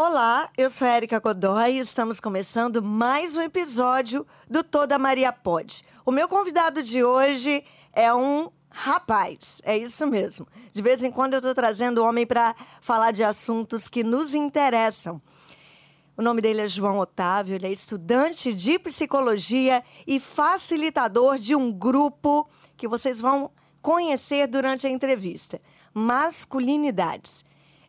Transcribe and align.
Olá, 0.00 0.48
eu 0.56 0.70
sou 0.70 0.86
a 0.86 0.96
Erika 0.96 1.18
Godoy 1.18 1.72
e 1.72 1.78
estamos 1.80 2.20
começando 2.20 2.80
mais 2.80 3.36
um 3.36 3.42
episódio 3.42 4.24
do 4.48 4.62
Toda 4.62 4.96
Maria 4.96 5.32
Pode. 5.32 5.84
O 6.06 6.12
meu 6.12 6.28
convidado 6.28 6.84
de 6.84 7.02
hoje 7.02 7.64
é 7.92 8.14
um 8.14 8.48
rapaz, 8.70 9.60
é 9.64 9.76
isso 9.76 10.06
mesmo. 10.06 10.46
De 10.70 10.80
vez 10.80 11.02
em 11.02 11.10
quando 11.10 11.34
eu 11.34 11.38
estou 11.38 11.52
trazendo 11.52 12.04
homem 12.04 12.24
para 12.24 12.54
falar 12.80 13.10
de 13.10 13.24
assuntos 13.24 13.88
que 13.88 14.04
nos 14.04 14.34
interessam. 14.34 15.20
O 16.16 16.22
nome 16.22 16.40
dele 16.40 16.60
é 16.60 16.68
João 16.68 17.00
Otávio, 17.00 17.56
ele 17.56 17.66
é 17.66 17.72
estudante 17.72 18.54
de 18.54 18.78
psicologia 18.78 19.82
e 20.06 20.20
facilitador 20.20 21.38
de 21.38 21.56
um 21.56 21.72
grupo 21.72 22.48
que 22.76 22.86
vocês 22.86 23.20
vão 23.20 23.50
conhecer 23.82 24.46
durante 24.46 24.86
a 24.86 24.90
entrevista. 24.90 25.60
Masculinidades. 25.92 27.47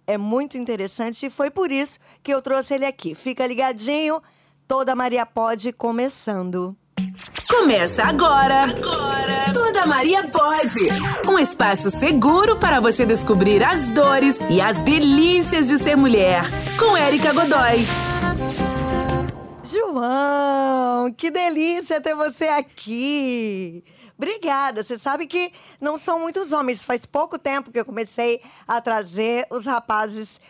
É 0.10 0.18
muito 0.18 0.58
interessante 0.58 1.28
e 1.28 1.30
foi 1.30 1.52
por 1.52 1.72
isso 1.72 2.00
que 2.24 2.34
eu 2.34 2.42
trouxe 2.42 2.74
ele 2.74 2.84
aqui. 2.84 3.14
Fica 3.14 3.46
ligadinho, 3.46 4.20
toda 4.68 4.96
Maria 4.96 5.24
Pode 5.24 5.72
começando. 5.72 6.76
Começa 7.48 8.04
agora. 8.06 8.64
Agora. 8.64 9.54
Toda 9.54 9.86
Maria 9.86 10.28
pode. 10.30 10.80
Um 11.28 11.38
espaço 11.38 11.92
seguro 11.92 12.56
para 12.58 12.80
você 12.80 13.06
descobrir 13.06 13.64
as 13.64 13.92
dores 13.92 14.40
e 14.50 14.60
as 14.60 14.80
delícias 14.82 15.68
de 15.68 15.78
ser 15.78 15.96
mulher. 15.96 16.42
Com 16.80 16.98
Érica 16.98 17.32
Godoy. 17.32 17.86
João, 19.64 21.14
que 21.16 21.30
delícia 21.30 22.02
ter 22.02 22.16
você 22.16 22.46
aqui. 22.46 23.84
Obrigada. 24.20 24.84
Você 24.84 25.00
sabe 25.00 25.26
que 25.26 25.50
não 25.80 25.98
são 25.98 26.20
muitos 26.20 26.52
homens. 26.52 26.84
Faz 26.84 27.06
pouco 27.06 27.40
tempo 27.40 27.72
que 27.72 27.80
eu 27.80 27.86
comecei 27.86 28.42
a 28.68 28.82
trazer 28.82 29.48
os 29.50 29.66
rapazes 29.66 30.42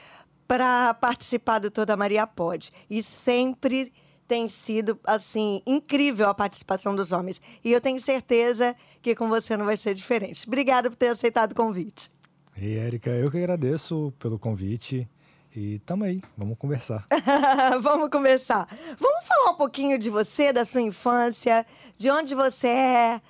para 0.48 0.96
participar 0.96 1.60
do 1.60 1.70
Toda 1.70 1.96
Maria 1.96 2.26
Pode. 2.26 2.74
E 2.90 3.04
sempre 3.04 3.94
tem 4.28 4.50
sido, 4.50 5.00
assim, 5.06 5.62
incrível 5.68 6.28
a 6.30 6.34
participação 6.34 6.96
dos 6.96 7.12
homens. 7.12 7.40
E 7.64 7.72
eu 7.72 7.80
tenho 7.80 8.00
certeza 8.02 8.76
que 9.04 9.14
com 9.14 9.30
você 9.30 9.56
não 9.56 9.66
vai 9.66 9.78
ser 9.78 9.94
diferente. 9.94 10.48
Obrigada 10.48 10.90
por 10.90 10.96
ter 10.96 11.10
aceitado 11.10 11.52
o 11.52 11.56
convite. 11.56 12.10
E 12.58 12.76
Érica, 12.76 13.12
eu 13.12 13.30
que 13.30 13.38
agradeço 13.38 14.12
pelo 14.18 14.40
convite. 14.40 15.08
E 15.56 15.78
tamo 15.80 16.06
aí, 16.06 16.22
vamos 16.36 16.58
conversar. 16.58 17.06
vamos 17.82 18.10
conversar. 18.10 18.68
Vamos 19.00 19.28
falar 19.28 19.52
um 19.52 19.56
pouquinho 19.56 20.00
de 20.00 20.10
você, 20.10 20.52
da 20.52 20.66
sua 20.66 20.82
infância, 20.82 21.66
de 21.98 22.10
onde 22.10 22.34
você 22.34 22.68
é, 22.68 23.22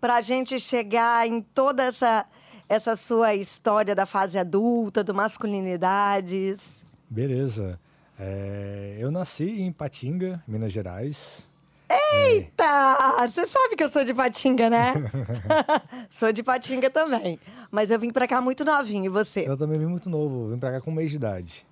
para 0.00 0.16
a 0.16 0.22
gente 0.22 0.58
chegar 0.60 1.26
em 1.26 1.40
toda 1.40 1.84
essa, 1.84 2.26
essa 2.68 2.96
sua 2.96 3.34
história 3.34 3.94
da 3.94 4.06
fase 4.06 4.38
adulta, 4.38 5.02
do 5.02 5.14
masculinidades. 5.14 6.84
Beleza. 7.08 7.78
É, 8.18 8.96
eu 8.98 9.10
nasci 9.10 9.60
em 9.60 9.72
Patinga, 9.72 10.42
Minas 10.46 10.72
Gerais. 10.72 11.48
Eita! 11.88 12.64
É. 13.20 13.28
Você 13.28 13.46
sabe 13.46 13.76
que 13.76 13.84
eu 13.84 13.88
sou 13.88 14.04
de 14.04 14.12
Patinga, 14.12 14.68
né? 14.68 14.94
sou 16.10 16.32
de 16.32 16.42
Patinga 16.42 16.90
também. 16.90 17.38
Mas 17.70 17.90
eu 17.90 17.98
vim 17.98 18.10
pra 18.10 18.26
cá 18.26 18.40
muito 18.40 18.64
novinho, 18.64 19.06
e 19.06 19.08
você? 19.08 19.46
Eu 19.46 19.56
também 19.56 19.78
vim 19.78 19.86
muito 19.86 20.10
novo, 20.10 20.48
vim 20.48 20.58
pra 20.58 20.72
cá 20.72 20.80
com 20.80 20.90
um 20.90 20.94
mês 20.94 21.10
de 21.10 21.16
idade. 21.16 21.66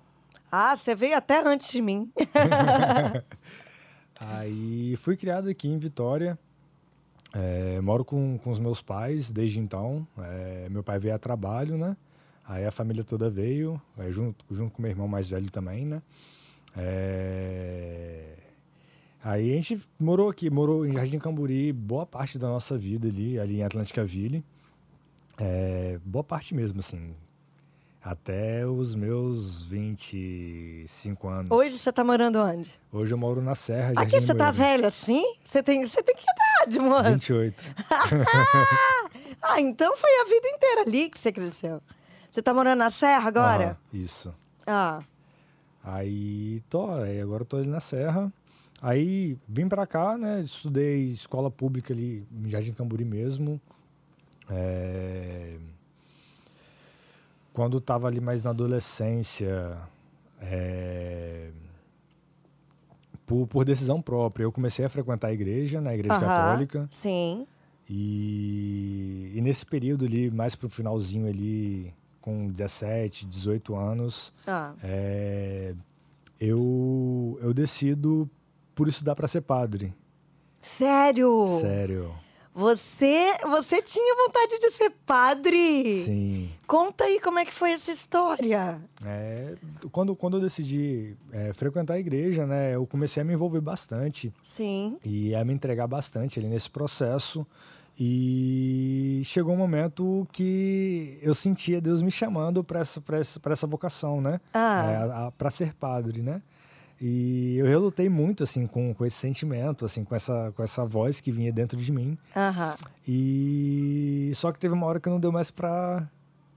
Ah, 0.51 0.75
você 0.75 0.95
veio 0.95 1.17
até 1.17 1.45
antes 1.45 1.71
de 1.71 1.81
mim. 1.81 2.09
Aí 4.17 4.95
fui 4.97 5.17
criado 5.17 5.49
aqui 5.49 5.67
em 5.67 5.77
Vitória. 5.77 6.39
É, 7.37 7.81
moro 7.81 8.05
com, 8.05 8.37
com 8.37 8.49
os 8.49 8.59
meus 8.59 8.81
pais 8.81 9.29
desde 9.29 9.59
então. 9.59 10.07
É, 10.17 10.69
meu 10.69 10.81
pai 10.81 10.97
veio 10.97 11.13
a 11.13 11.19
trabalho, 11.19 11.77
né? 11.77 11.97
Aí 12.47 12.65
a 12.65 12.71
família 12.71 13.03
toda 13.03 13.29
veio, 13.29 13.81
é, 13.97 14.09
junto, 14.09 14.45
junto 14.49 14.71
com 14.71 14.81
meu 14.81 14.89
irmão 14.89 15.07
mais 15.07 15.27
velho 15.27 15.51
também, 15.51 15.85
né? 15.85 16.01
É... 16.77 18.37
Aí 19.23 19.51
a 19.51 19.55
gente 19.55 19.81
morou 19.99 20.29
aqui, 20.29 20.49
morou 20.49 20.85
em 20.85 20.93
Jardim 20.93 21.17
Camburi 21.17 21.73
boa 21.73 22.05
parte 22.05 22.37
da 22.37 22.47
nossa 22.47 22.77
vida 22.77 23.07
ali, 23.07 23.39
ali 23.39 23.57
em 23.57 23.63
Atlântica 23.63 24.05
Ville. 24.05 24.45
É, 25.37 25.99
boa 26.05 26.23
parte 26.23 26.53
mesmo, 26.53 26.79
assim. 26.79 27.15
Até 28.05 28.67
os 28.67 28.93
meus 28.93 29.65
25 29.65 31.27
anos. 31.27 31.49
Hoje 31.49 31.75
você 31.75 31.91
tá 31.91 32.03
morando 32.03 32.39
onde? 32.39 32.79
Hoje 32.93 33.11
eu 33.11 33.17
moro 33.17 33.41
na 33.41 33.55
Serra. 33.55 33.95
Jardim 33.95 34.15
Aqui 34.15 34.21
você 34.21 34.35
tá 34.35 34.51
velho 34.51 34.85
assim? 34.85 35.23
Você 35.43 35.63
tem, 35.63 35.83
você 35.83 36.03
tem 36.03 36.15
que 36.15 36.23
idade, 36.23 36.79
mano? 36.87 37.13
28. 37.13 37.63
ah, 39.41 39.59
então 39.59 39.97
foi 39.97 40.11
a 40.21 40.25
vida 40.25 40.47
inteira 40.49 40.81
ali 40.81 41.09
que 41.09 41.17
você 41.17 41.31
cresceu. 41.31 41.81
Você 42.29 42.43
tá 42.43 42.53
morando 42.53 42.77
na 42.77 42.91
Serra 42.91 43.27
agora? 43.27 43.75
Ah, 43.81 43.87
isso. 43.91 44.31
Ah. 44.67 45.01
Aí 45.83 46.59
tô, 46.69 46.91
aí 46.91 47.19
agora 47.19 47.41
eu 47.41 47.47
tô 47.47 47.57
ali 47.57 47.67
na 47.67 47.79
Serra. 47.79 48.31
Aí 48.83 49.35
vim 49.49 49.67
para 49.67 49.87
cá, 49.87 50.15
né? 50.15 50.41
Estudei 50.41 51.07
escola 51.07 51.49
pública 51.49 51.91
ali 51.91 52.23
em 52.31 52.47
Jardim 52.47 52.71
Camburi 52.71 53.03
mesmo. 53.03 53.59
É 54.47 55.57
quando 57.55 57.77
estava 57.77 58.07
ali 58.07 58.19
mais 58.19 58.43
na 58.43 58.49
adolescência, 58.49 59.77
é, 60.41 61.51
por, 63.25 63.47
por, 63.47 63.63
decisão 63.63 64.01
própria, 64.01 64.43
eu 64.43 64.51
comecei 64.51 64.83
a 64.83 64.89
frequentar 64.89 65.29
a 65.29 65.33
igreja, 65.33 65.79
na 65.79 65.93
igreja 65.95 66.19
católica. 66.19 66.85
Sim. 66.91 67.47
E, 67.89 69.31
e, 69.33 69.41
nesse 69.41 69.65
período 69.65 70.03
ali, 70.03 70.29
mais 70.29 70.53
pro 70.53 70.69
finalzinho 70.69 71.29
ali, 71.29 71.93
com 72.19 72.49
17, 72.49 73.25
18 73.25 73.73
anos, 73.73 74.33
ah. 74.45 74.73
é, 74.83 75.73
eu, 76.37 77.39
eu 77.41 77.53
decido 77.53 78.29
por 78.75 78.89
estudar 78.89 79.15
para 79.15 79.29
ser 79.29 79.41
padre. 79.41 79.93
Sério? 80.59 81.47
Sério. 81.61 82.13
Você, 82.55 83.37
você 83.43 83.81
tinha 83.81 84.15
vontade 84.15 84.57
de 84.59 84.71
ser 84.71 84.89
padre? 85.05 86.05
Sim. 86.05 86.49
Conta 86.65 87.03
aí 87.03 87.19
como 87.19 87.37
é 87.37 87.43
que 87.43 87.53
foi 87.53 87.71
essa 87.71 87.91
história. 87.91 88.79
É, 89.05 89.55
quando, 89.91 90.15
quando 90.15 90.37
eu 90.37 90.41
decidi 90.41 91.17
é, 91.33 91.51
frequentar 91.51 91.95
a 91.95 91.99
igreja, 91.99 92.45
né, 92.45 92.73
eu 92.73 92.87
comecei 92.87 93.19
a 93.19 93.25
me 93.25 93.33
envolver 93.33 93.59
bastante. 93.59 94.33
Sim. 94.41 94.97
E 95.03 95.35
a 95.35 95.43
me 95.43 95.53
entregar 95.53 95.85
bastante 95.85 96.39
ali 96.39 96.47
nesse 96.47 96.69
processo. 96.69 97.45
E 97.99 99.21
chegou 99.25 99.53
um 99.53 99.57
momento 99.57 100.25
que 100.31 101.19
eu 101.21 101.33
sentia 101.33 101.81
Deus 101.81 102.01
me 102.01 102.11
chamando 102.11 102.63
para 102.63 102.79
essa, 102.79 103.03
essa, 103.11 103.41
essa 103.49 103.67
vocação, 103.67 104.21
né? 104.21 104.39
Ah. 104.53 105.27
É, 105.27 105.31
para 105.37 105.49
ser 105.49 105.73
padre, 105.73 106.21
né? 106.21 106.41
E 106.99 107.57
eu 107.57 107.65
relutei 107.65 108.07
muito, 108.07 108.43
assim, 108.43 108.65
com, 108.65 108.93
com 108.93 109.05
esse 109.05 109.17
sentimento, 109.17 109.85
assim, 109.85 110.03
com 110.03 110.15
essa, 110.15 110.53
com 110.55 110.63
essa 110.63 110.85
voz 110.85 111.19
que 111.19 111.31
vinha 111.31 111.51
dentro 111.51 111.77
de 111.77 111.91
mim. 111.91 112.17
Uhum. 112.35 112.87
E 113.07 114.31
só 114.35 114.51
que 114.51 114.59
teve 114.59 114.73
uma 114.73 114.85
hora 114.85 114.99
que 114.99 115.09
não 115.09 115.19
deu 115.19 115.31
mais 115.31 115.51
pra 115.51 116.07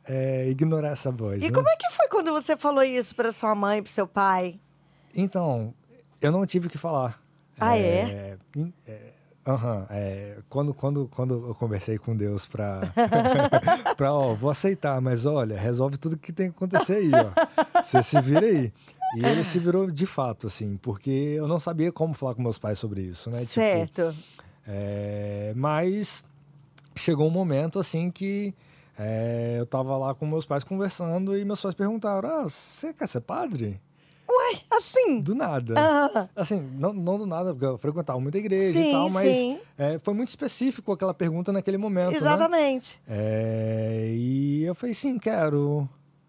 é, 0.04 0.48
ignorar 0.48 0.90
essa 0.90 1.10
voz. 1.10 1.42
E 1.42 1.46
né? 1.46 1.52
como 1.52 1.68
é 1.68 1.76
que 1.76 1.90
foi 1.90 2.08
quando 2.08 2.32
você 2.32 2.56
falou 2.56 2.84
isso 2.84 3.14
para 3.16 3.32
sua 3.32 3.54
mãe, 3.54 3.82
para 3.82 3.90
seu 3.90 4.06
pai? 4.06 4.60
Então, 5.14 5.74
eu 6.20 6.30
não 6.30 6.46
tive 6.46 6.68
o 6.68 6.70
que 6.70 6.78
falar. 6.78 7.20
Ah, 7.58 7.76
é? 7.76 7.82
é, 7.82 8.38
é 8.86 9.18
Uhum, 9.48 9.86
é, 9.88 10.36
quando, 10.46 10.74
quando, 10.74 11.08
quando 11.08 11.48
eu 11.48 11.54
conversei 11.54 11.96
com 11.96 12.14
Deus 12.14 12.46
pra, 12.46 12.80
pra, 13.96 14.12
ó, 14.12 14.34
vou 14.34 14.50
aceitar, 14.50 15.00
mas 15.00 15.24
olha, 15.24 15.58
resolve 15.58 15.96
tudo 15.96 16.18
que 16.18 16.34
tem 16.34 16.50
que 16.50 16.56
acontecer 16.56 16.96
aí, 16.96 17.10
ó. 17.14 17.82
Você 17.82 18.02
se 18.02 18.20
vira 18.20 18.44
aí. 18.44 18.70
E 19.16 19.24
ele 19.24 19.42
se 19.42 19.58
virou 19.58 19.90
de 19.90 20.06
fato, 20.06 20.46
assim, 20.46 20.76
porque 20.76 21.10
eu 21.10 21.48
não 21.48 21.58
sabia 21.58 21.90
como 21.90 22.14
falar 22.14 22.34
com 22.34 22.42
meus 22.42 22.58
pais 22.58 22.78
sobre 22.78 23.02
isso, 23.02 23.30
né? 23.30 23.40
Tipo, 23.40 23.52
certo. 23.52 24.12
Tipo, 24.12 24.38
é, 24.66 25.52
mas 25.56 26.24
chegou 26.94 27.26
um 27.26 27.30
momento, 27.30 27.78
assim, 27.78 28.10
que 28.10 28.54
é, 28.98 29.56
eu 29.58 29.64
tava 29.64 29.96
lá 29.96 30.14
com 30.14 30.26
meus 30.26 30.44
pais 30.44 30.64
conversando 30.64 31.36
e 31.36 31.44
meus 31.44 31.60
pais 31.60 31.74
perguntaram: 31.74 32.28
Ah, 32.28 32.42
você 32.42 32.92
quer 32.92 33.08
ser 33.08 33.20
padre? 33.20 33.80
Ué, 34.28 34.60
assim? 34.70 35.20
Do 35.20 35.34
nada. 35.34 35.74
Ah. 35.76 36.28
Assim, 36.36 36.60
não, 36.74 36.92
não 36.92 37.16
do 37.16 37.26
nada, 37.26 37.52
porque 37.52 37.64
eu 37.64 37.78
frequentava 37.78 38.20
muita 38.20 38.36
igreja 38.36 38.78
sim, 38.78 38.90
e 38.90 38.92
tal, 38.92 39.10
mas 39.10 39.58
é, 39.78 39.98
foi 39.98 40.12
muito 40.12 40.28
específico 40.28 40.92
aquela 40.92 41.14
pergunta 41.14 41.50
naquele 41.50 41.78
momento. 41.78 42.10
Né? 42.10 42.16
Exatamente. 42.16 43.00
Né? 43.06 43.16
E 44.10 44.64
eu 44.64 44.74
falei, 44.74 44.94
sim, 44.94 45.18
quero. 45.18 45.88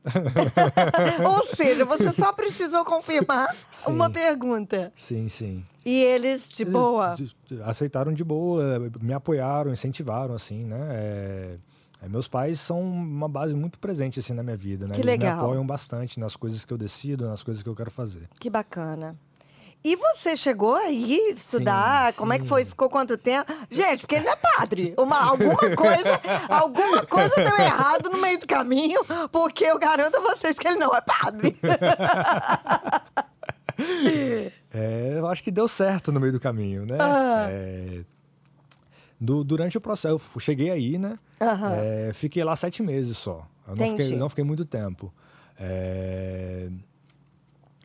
Ou 1.26 1.44
seja, 1.44 1.86
você 1.86 2.12
só 2.12 2.32
precisou 2.34 2.84
confirmar 2.86 3.56
sim. 3.72 3.92
uma 3.92 4.10
pergunta. 4.10 4.92
Sim, 4.96 5.30
sim. 5.30 5.64
E 5.86 6.04
eles, 6.04 6.50
de 6.50 6.66
boa? 6.66 7.16
Aceitaram 7.64 8.14
de 8.14 8.24
boa, 8.24 8.92
me 9.02 9.14
apoiaram, 9.14 9.72
incentivaram, 9.72 10.36
assim, 10.36 10.66
né? 10.66 10.88
É... 10.92 11.56
É, 12.02 12.08
meus 12.08 12.28
pais 12.28 12.60
são 12.62 12.82
uma 12.82 13.28
base 13.28 13.54
muito 13.54 13.78
presente 13.78 14.20
assim 14.20 14.34
na 14.34 14.42
minha 14.42 14.56
vida, 14.56 14.88
né? 14.88 14.96
Que 14.96 15.02
Eles 15.02 15.06
legal. 15.06 15.36
me 15.36 15.42
apoiam 15.42 15.68
bastante 15.68 16.20
nas 16.20 16.36
coisas 16.36 16.64
que 16.64 16.72
eu 16.72 16.78
decido, 16.78 17.28
nas 17.28 17.44
coisas 17.44 17.62
que 17.62 17.68
eu 17.68 17.76
quero 17.76 17.92
fazer. 17.92 18.30
Que 18.40 18.50
bacana. 18.50 19.18
E 19.82 19.96
você 19.96 20.36
chegou 20.36 20.76
aí 20.76 21.16
estudar? 21.30 22.12
Sim, 22.12 22.20
Como 22.20 22.32
sim. 22.34 22.38
é 22.38 22.42
que 22.42 22.48
foi? 22.48 22.66
Ficou 22.66 22.90
quanto 22.90 23.18
tempo? 23.18 23.50
Gente, 23.72 24.02
porque 24.02 24.16
ele 24.16 24.26
não 24.26 24.34
é 24.34 24.36
padre. 24.36 24.94
Uma, 24.98 25.18
alguma 25.30 25.56
coisa, 25.76 26.20
alguma 26.50 27.06
coisa 27.06 27.34
deu 27.36 27.58
errado 27.58 28.10
no 28.10 28.18
meio 28.20 28.38
do 28.38 28.46
caminho, 28.46 29.00
porque 29.32 29.64
eu 29.64 29.80
garanto 29.80 30.18
a 30.18 30.20
vocês 30.20 30.60
que 30.60 30.68
ele 30.68 30.78
não 30.80 30.94
é 30.94 31.00
padre. 31.00 31.58
eu 35.18 35.28
acho 35.28 35.44
que 35.44 35.52
deu 35.52 35.68
certo 35.68 36.12
no 36.12 36.20
meio 36.20 36.34
do 36.34 36.40
caminho, 36.40 36.86
né? 36.86 36.98
Ah. 37.00 37.48
É, 37.50 38.02
do- 39.20 39.44
durante 39.44 39.78
o 39.78 39.82
processo, 39.82 40.20
eu 40.36 40.40
cheguei 40.40 40.70
aí, 40.70 40.98
né? 40.98 41.18
É, 41.40 42.12
fiquei 42.14 42.44
lá 42.44 42.56
sete 42.56 42.84
meses 42.84 43.18
só. 43.18 43.48
Eu 43.68 43.76
não 43.76 43.98
fiquei, 43.98 44.18
não 44.18 44.30
fiquei 44.30 44.44
muito 44.44 44.66
tempo. 44.66 45.14
É, 45.58 46.70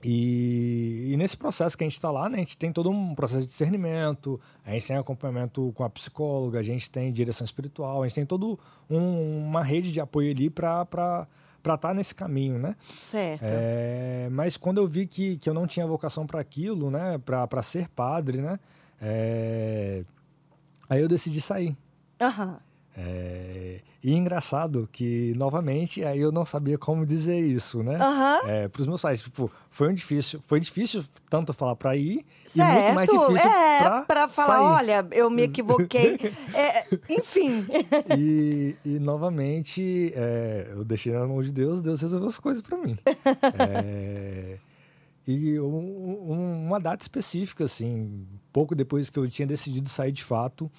e, 0.06 1.12
e 1.12 1.16
nesse 1.16 1.34
processo 1.34 1.78
que 1.78 1.82
a 1.82 1.86
gente 1.86 1.94
está 1.94 2.10
lá, 2.10 2.28
né, 2.28 2.36
a 2.36 2.40
gente 2.40 2.58
tem 2.58 2.70
todo 2.70 2.90
um 2.90 3.14
processo 3.14 3.40
de 3.40 3.46
discernimento, 3.46 4.38
a 4.62 4.72
gente 4.72 4.86
tem 4.86 4.96
acompanhamento 4.98 5.72
com 5.74 5.82
a 5.82 5.88
psicóloga, 5.88 6.58
a 6.58 6.62
gente 6.62 6.90
tem 6.90 7.10
direção 7.10 7.42
espiritual, 7.42 8.02
a 8.02 8.06
gente 8.06 8.16
tem 8.16 8.26
toda 8.26 8.58
uma 8.90 9.62
rede 9.62 9.90
de 9.90 10.00
apoio 10.02 10.30
ali 10.30 10.50
para 10.50 11.26
estar 11.64 11.94
nesse 11.94 12.14
caminho, 12.14 12.58
né? 12.58 12.76
Certo. 13.00 13.46
É, 13.46 14.28
mas 14.30 14.58
quando 14.58 14.76
eu 14.76 14.86
vi 14.86 15.06
que, 15.06 15.38
que 15.38 15.48
eu 15.48 15.54
não 15.54 15.66
tinha 15.66 15.86
vocação 15.86 16.26
para 16.26 16.38
aquilo, 16.38 16.90
né, 16.90 17.16
para 17.18 17.62
ser 17.62 17.88
padre, 17.88 18.42
né, 18.42 18.60
é, 19.00 20.04
aí 20.86 21.00
eu 21.00 21.08
decidi 21.08 21.40
sair. 21.40 21.74
Aham. 22.20 22.58
É, 22.96 23.80
e 24.02 24.14
engraçado 24.14 24.88
que, 24.92 25.32
novamente, 25.36 26.04
aí 26.04 26.20
eu 26.20 26.30
não 26.30 26.44
sabia 26.46 26.78
como 26.78 27.04
dizer 27.04 27.40
isso, 27.40 27.82
né? 27.82 27.96
Aham. 27.96 28.40
É, 28.46 28.68
pros 28.68 28.86
meus 28.86 29.02
pais, 29.02 29.20
tipo, 29.20 29.50
foi 29.70 29.88
um 29.90 29.94
difícil, 29.94 30.40
foi 30.46 30.60
difícil 30.60 31.04
tanto 31.28 31.52
falar 31.52 31.74
para 31.74 31.96
ir 31.96 32.24
Certo. 32.44 32.70
e 32.70 32.82
muito 32.82 32.94
mais 32.94 33.10
difícil 33.10 33.50
é, 33.50 34.04
pra 34.06 34.28
falar, 34.28 34.58
sair. 34.58 34.64
olha, 34.76 35.06
eu 35.10 35.28
me 35.28 35.42
equivoquei. 35.42 36.18
É, 36.54 36.84
enfim. 37.18 37.66
E, 38.16 38.76
e, 38.84 38.98
novamente, 39.00 40.12
é, 40.14 40.68
eu 40.70 40.84
deixei 40.84 41.12
na 41.12 41.26
mão 41.26 41.42
de 41.42 41.50
Deus, 41.52 41.82
Deus 41.82 42.00
resolveu 42.00 42.28
as 42.28 42.38
coisas 42.38 42.62
para 42.62 42.78
mim. 42.78 42.96
É, 43.58 44.56
e 45.26 45.58
um- 45.58 46.30
um- 46.30 46.66
uma 46.66 46.78
data 46.78 47.02
específica, 47.02 47.64
assim, 47.64 48.24
pouco 48.52 48.74
depois 48.74 49.10
que 49.10 49.18
eu 49.18 49.28
tinha 49.28 49.46
decidido 49.46 49.88
sair 49.88 50.12
de 50.12 50.22
fato, 50.22 50.70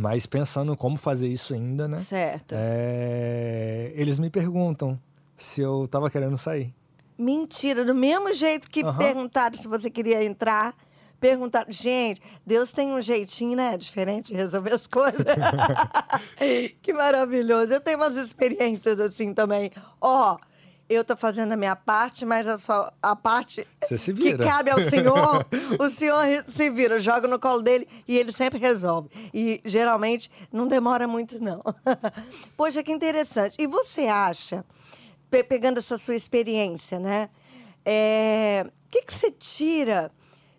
mas 0.00 0.24
pensando 0.24 0.74
como 0.76 0.96
fazer 0.96 1.28
isso 1.28 1.52
ainda, 1.52 1.86
né? 1.86 2.00
Certo. 2.00 2.54
É, 2.56 3.92
eles 3.94 4.18
me 4.18 4.30
perguntam 4.30 4.98
se 5.36 5.60
eu 5.60 5.86
tava 5.86 6.10
querendo 6.10 6.38
sair. 6.38 6.74
Mentira, 7.18 7.84
do 7.84 7.94
mesmo 7.94 8.32
jeito 8.32 8.70
que 8.70 8.82
Aham. 8.82 8.96
perguntaram 8.96 9.58
se 9.58 9.68
você 9.68 9.90
queria 9.90 10.24
entrar, 10.24 10.74
perguntaram. 11.20 11.70
Gente, 11.70 12.22
Deus 12.46 12.72
tem 12.72 12.90
um 12.92 13.02
jeitinho, 13.02 13.54
né? 13.54 13.76
Diferente 13.76 14.28
de 14.28 14.34
resolver 14.34 14.72
as 14.72 14.86
coisas. 14.86 15.22
que 16.80 16.94
maravilhoso. 16.94 17.74
Eu 17.74 17.80
tenho 17.80 17.98
umas 17.98 18.16
experiências 18.16 18.98
assim 18.98 19.34
também. 19.34 19.70
Ó, 20.00 20.38
eu 20.92 21.04
tô 21.04 21.16
fazendo 21.16 21.52
a 21.52 21.56
minha 21.56 21.76
parte, 21.76 22.26
mas 22.26 22.48
a, 22.48 22.58
sua, 22.58 22.92
a 23.00 23.14
parte 23.14 23.64
que 24.14 24.22
cabe 24.48 24.70
ao 24.70 24.80
senhor, 24.80 25.46
o 25.78 25.88
senhor 25.88 26.24
se 26.48 26.68
vira, 26.68 26.98
joga 26.98 27.28
no 27.28 27.38
colo 27.38 27.62
dele 27.62 27.86
e 28.08 28.18
ele 28.18 28.32
sempre 28.32 28.58
resolve. 28.58 29.08
E 29.32 29.60
geralmente 29.64 30.28
não 30.52 30.66
demora 30.66 31.06
muito, 31.06 31.42
não. 31.42 31.62
Poxa, 32.56 32.82
que 32.82 32.90
interessante. 32.92 33.54
E 33.58 33.66
você 33.68 34.06
acha, 34.08 34.64
pe- 35.30 35.44
pegando 35.44 35.78
essa 35.78 35.96
sua 35.96 36.16
experiência, 36.16 36.98
né? 36.98 37.30
é, 37.86 38.66
O 38.86 38.90
que, 38.90 39.02
que 39.02 39.14
você 39.14 39.30
tira 39.30 40.10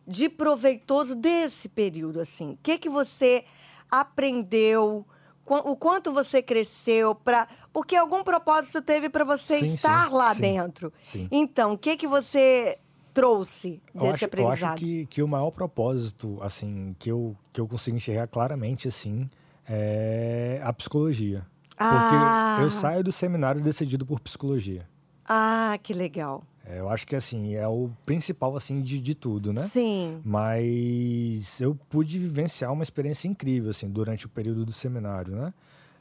de 0.08 0.30
proveitoso 0.30 1.14
desse 1.16 1.68
período, 1.70 2.22
assim? 2.22 2.52
O 2.54 2.60
que, 2.64 2.78
que 2.78 2.90
você 2.90 3.44
aprendeu? 3.90 5.06
O 5.46 5.76
quanto 5.76 6.14
você 6.14 6.42
cresceu 6.42 7.14
para. 7.16 7.48
Porque 7.74 7.96
algum 7.96 8.24
propósito 8.24 8.82
teve 8.82 9.10
para 9.10 9.26
você 9.26 9.60
Sim, 9.60 9.74
estar 9.74 10.08
sim, 10.08 10.14
lá 10.14 10.34
sim, 10.34 10.42
dentro. 10.42 10.94
Então, 11.32 11.74
o 11.74 11.78
que, 11.78 11.98
que 11.98 12.08
você 12.08 12.78
trouxe 13.14 13.82
Eu 13.94 14.02
desse 14.02 14.14
acho, 14.14 14.24
eu 14.24 14.28
aprendizado? 14.28 14.74
acho 14.74 14.80
que, 14.80 15.06
que 15.08 15.22
o 15.22 15.28
maior 15.28 15.52
propósito, 15.52 16.38
assim, 16.42 16.96
que 16.98 17.12
eu, 17.12 17.36
que 17.52 17.60
eu 17.60 17.68
consigo 17.68 17.98
enxergar 17.98 18.28
claramente, 18.28 18.88
assim, 18.88 19.30
é 19.68 20.62
a 20.64 20.72
psicologia. 20.72 21.46
Ah. 21.78 22.56
Porque 22.56 22.64
eu 22.66 22.70
saio 22.70 23.04
do 23.04 23.12
seminário 23.12 23.60
decidido 23.62 24.06
por 24.06 24.20
psicologia. 24.20 24.88
Ah, 25.28 25.78
que 25.82 25.94
legal. 25.94 26.44
É, 26.72 26.80
eu 26.80 26.90
acho 26.90 27.06
que, 27.06 27.16
assim, 27.16 27.54
é 27.56 27.68
o 27.68 27.90
principal, 28.06 28.56
assim, 28.56 28.82
de, 28.82 29.00
de 29.00 29.14
tudo, 29.14 29.52
né? 29.52 29.68
Sim. 29.68 30.22
Mas 30.24 31.60
eu 31.60 31.76
pude 31.90 32.18
vivenciar 32.18 32.72
uma 32.72 32.84
experiência 32.84 33.28
incrível, 33.28 33.72
assim, 33.72 33.90
durante 33.90 34.26
o 34.26 34.30
período 34.30 34.64
do 34.66 34.72
seminário, 34.72 35.36
né? 35.36 35.54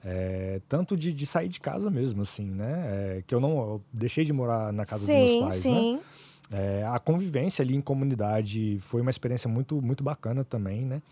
É, 0.04 0.60
tanto 0.68 0.96
de, 0.96 1.12
de 1.12 1.26
sair 1.26 1.48
de 1.48 1.60
casa 1.60 1.90
mesmo, 1.90 2.22
assim, 2.22 2.46
né? 2.46 2.84
É, 2.86 3.24
que 3.26 3.34
eu 3.34 3.40
não 3.40 3.58
eu 3.58 3.82
deixei 3.92 4.24
de 4.24 4.32
morar 4.32 4.72
na 4.72 4.86
casa 4.86 5.00
dos 5.00 5.06
sim, 5.06 5.40
meus 5.40 5.40
pais, 5.40 5.64
né? 5.64 5.70
sim. 5.72 6.00
É, 6.52 6.84
a 6.86 6.98
convivência 6.98 7.62
ali 7.62 7.74
em 7.74 7.80
comunidade 7.80 8.78
foi 8.80 9.00
uma 9.02 9.10
experiência 9.10 9.48
muito, 9.48 9.82
muito 9.82 10.02
bacana 10.02 10.44
também, 10.44 10.84
né? 10.84 11.02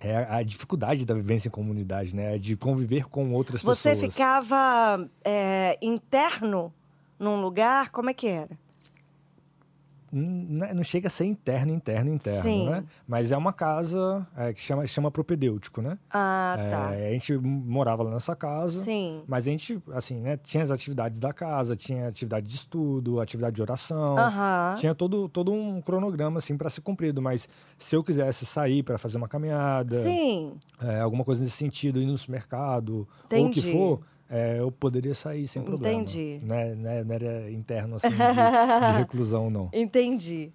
É 0.00 0.16
a 0.28 0.42
dificuldade 0.42 1.04
da 1.04 1.14
vivência 1.14 1.48
em 1.48 1.50
comunidade, 1.50 2.14
né? 2.14 2.38
De 2.38 2.56
conviver 2.56 3.04
com 3.06 3.32
outras 3.32 3.62
Você 3.62 3.90
pessoas. 3.90 4.12
ficava 4.12 5.08
é, 5.24 5.78
interno 5.82 6.72
num 7.18 7.40
lugar? 7.40 7.90
Como 7.90 8.10
é 8.10 8.14
que 8.14 8.28
era? 8.28 8.65
Né, 10.18 10.72
Não 10.72 10.82
chega 10.82 11.08
a 11.08 11.10
ser 11.10 11.26
interno, 11.26 11.70
interno, 11.74 12.10
interno, 12.14 12.42
Sim. 12.42 12.70
né? 12.70 12.84
Mas 13.06 13.32
é 13.32 13.36
uma 13.36 13.52
casa 13.52 14.26
é, 14.34 14.50
que 14.54 14.60
chama, 14.62 14.86
chama 14.86 15.10
propedêutico, 15.10 15.82
né? 15.82 15.98
Ah, 16.10 16.56
É, 16.58 16.70
tá. 16.70 16.88
a 16.88 17.10
gente 17.12 17.36
morava 17.36 18.02
lá 18.02 18.10
nessa 18.12 18.34
casa. 18.34 18.82
Sim. 18.82 19.22
Mas 19.26 19.46
a 19.46 19.50
gente, 19.50 19.78
assim, 19.92 20.18
né? 20.20 20.38
Tinha 20.38 20.62
as 20.64 20.70
atividades 20.70 21.20
da 21.20 21.34
casa, 21.34 21.76
tinha 21.76 22.08
atividade 22.08 22.46
de 22.46 22.54
estudo, 22.54 23.20
atividade 23.20 23.56
de 23.56 23.60
oração. 23.62 24.16
Aham. 24.16 24.76
Tinha 24.78 24.94
todo, 24.94 25.28
todo 25.28 25.52
um 25.52 25.82
cronograma, 25.82 26.38
assim, 26.38 26.56
para 26.56 26.70
ser 26.70 26.80
cumprido. 26.80 27.20
Mas 27.20 27.46
se 27.76 27.94
eu 27.94 28.02
quisesse 28.02 28.46
sair 28.46 28.82
para 28.82 28.96
fazer 28.96 29.18
uma 29.18 29.28
caminhada, 29.28 30.02
Sim. 30.02 30.54
é, 30.80 31.00
alguma 31.00 31.24
coisa 31.24 31.42
nesse 31.44 31.56
sentido, 31.58 32.00
ir 32.00 32.06
no 32.06 32.16
supermercado, 32.16 33.06
ou 33.30 33.46
o 33.48 33.50
que 33.50 33.60
for, 33.60 34.00
é, 34.28 34.58
eu 34.58 34.70
poderia 34.72 35.14
sair 35.14 35.46
sem 35.46 35.62
problema. 35.62 35.94
Entendi. 35.94 36.40
Né, 36.42 36.74
né, 36.74 37.04
não 37.04 37.14
era 37.14 37.50
interno, 37.50 37.96
assim, 37.96 38.08
de, 38.08 38.16
de 38.16 38.96
reclusão, 38.98 39.50
não. 39.50 39.70
Entendi. 39.72 40.52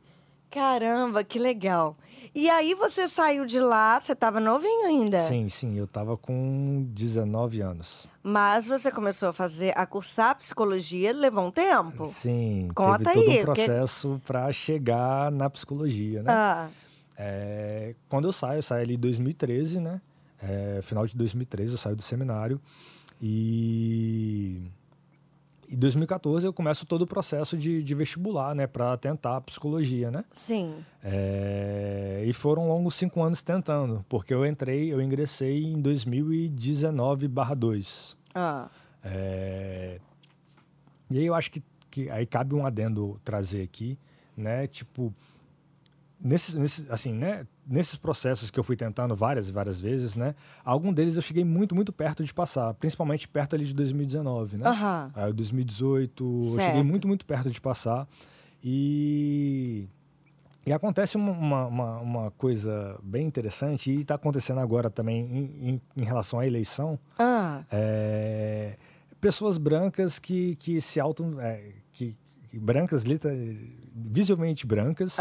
Caramba, 0.49 1.23
que 1.23 1.39
legal. 1.39 1.95
E 2.35 2.49
aí 2.49 2.73
você 2.75 3.07
saiu 3.07 3.45
de 3.45 3.57
lá, 3.59 3.99
você 4.01 4.11
estava 4.11 4.39
novinho 4.41 4.85
ainda. 4.85 5.19
Sim, 5.29 5.47
sim, 5.47 5.77
eu 5.77 5.87
tava 5.87 6.17
com 6.17 6.85
19 6.89 7.61
anos. 7.61 8.05
Mas 8.21 8.67
você 8.67 8.91
começou 8.91 9.29
a 9.29 9.33
fazer, 9.33 9.73
a 9.77 9.85
cursar 9.85 10.37
psicologia, 10.37 11.13
levou 11.13 11.45
um 11.45 11.51
tempo? 11.51 12.03
Sim, 12.05 12.69
Conta 12.75 12.97
teve 12.99 13.13
todo 13.13 13.31
aí, 13.31 13.39
um 13.39 13.45
processo 13.45 14.21
para 14.27 14.51
chegar 14.51 15.31
na 15.31 15.49
psicologia, 15.49 16.21
né? 16.21 16.31
Ah, 16.31 16.69
É, 17.17 17.95
quando 18.09 18.25
eu 18.27 18.33
saio, 18.33 18.57
eu 18.59 18.63
saio 18.63 18.83
ali 18.83 18.95
em 18.95 18.99
2013, 18.99 19.79
né? 19.79 20.01
É, 20.43 20.79
final 20.81 21.05
de 21.05 21.15
2013 21.15 21.73
eu 21.73 21.77
saio 21.77 21.95
do 21.95 22.01
seminário 22.01 22.59
e 23.21 24.69
em 25.69 25.75
2014 25.77 26.45
eu 26.45 26.51
começo 26.51 26.85
todo 26.85 27.03
o 27.03 27.07
processo 27.07 27.55
de, 27.57 27.81
de 27.83 27.95
vestibular, 27.95 28.53
né? 28.55 28.67
Para 28.67 28.97
tentar 28.97 29.37
a 29.37 29.41
psicologia, 29.41 30.11
né? 30.11 30.25
sim. 30.31 30.83
É, 31.03 32.23
e 32.25 32.33
foram 32.33 32.67
longos 32.67 32.95
cinco 32.95 33.21
anos 33.23 33.41
tentando, 33.41 34.03
porque 34.09 34.33
eu 34.33 34.45
entrei, 34.45 34.91
eu 34.91 35.01
ingressei 35.01 35.63
em 35.63 35.81
2019/2. 35.81 38.17
Ah, 38.33 38.69
É, 39.03 39.99
E 41.09 41.17
aí 41.17 41.25
eu 41.25 41.33
acho 41.35 41.51
que, 41.51 41.61
que 41.89 42.09
aí 42.09 42.25
cabe 42.25 42.53
um 42.55 42.65
adendo 42.65 43.19
trazer 43.23 43.61
aqui, 43.63 43.97
né? 44.37 44.67
Tipo, 44.67 45.13
nesses, 46.19 46.55
nesses, 46.55 46.89
assim, 46.89 47.13
né? 47.13 47.45
Nesses 47.67 47.95
processos 47.95 48.49
que 48.49 48.59
eu 48.59 48.63
fui 48.63 48.75
tentando 48.75 49.15
várias 49.15 49.47
e 49.47 49.51
várias 49.53 49.79
vezes, 49.79 50.15
né? 50.15 50.33
Algum 50.65 50.91
deles 50.91 51.15
eu 51.15 51.21
cheguei 51.21 51.43
muito, 51.45 51.75
muito 51.75 51.93
perto 51.93 52.23
de 52.23 52.33
passar, 52.33 52.73
principalmente 52.73 53.27
perto 53.27 53.55
ali 53.55 53.63
de 53.63 53.73
2019, 53.75 54.57
né? 54.57 54.67
Aham. 54.67 55.11
Aí 55.13 55.31
2018, 55.31 56.23
eu 56.23 56.43
Certo. 56.55 56.65
cheguei 56.65 56.83
muito, 56.83 57.07
muito 57.07 57.25
perto 57.25 57.49
de 57.51 57.61
passar. 57.61 58.07
E, 58.63 59.87
e 60.65 60.71
acontece 60.73 61.17
uma, 61.17 61.31
uma, 61.67 61.97
uma- 61.99 62.31
coisa 62.31 62.97
bem 63.03 63.25
interessante, 63.27 63.91
e 63.91 64.01
está 64.01 64.15
acontecendo 64.15 64.59
agora 64.59 64.89
também 64.89 65.21
em, 65.25 65.69
em, 65.69 65.81
em 65.97 66.03
relação 66.03 66.39
à 66.39 66.47
eleição, 66.47 66.99
ah, 67.17 67.63
é, 67.71 68.75
pessoas 69.19 69.57
brancas 69.57 70.19
que, 70.19 70.55
que 70.55 70.79
se 70.81 70.99
auto 70.99 71.39
é, 71.39 71.71
que, 71.93 72.15
brancas 72.53 73.03
liter- 73.03 73.35
visivelmente 73.93 74.65
brancas 74.65 75.17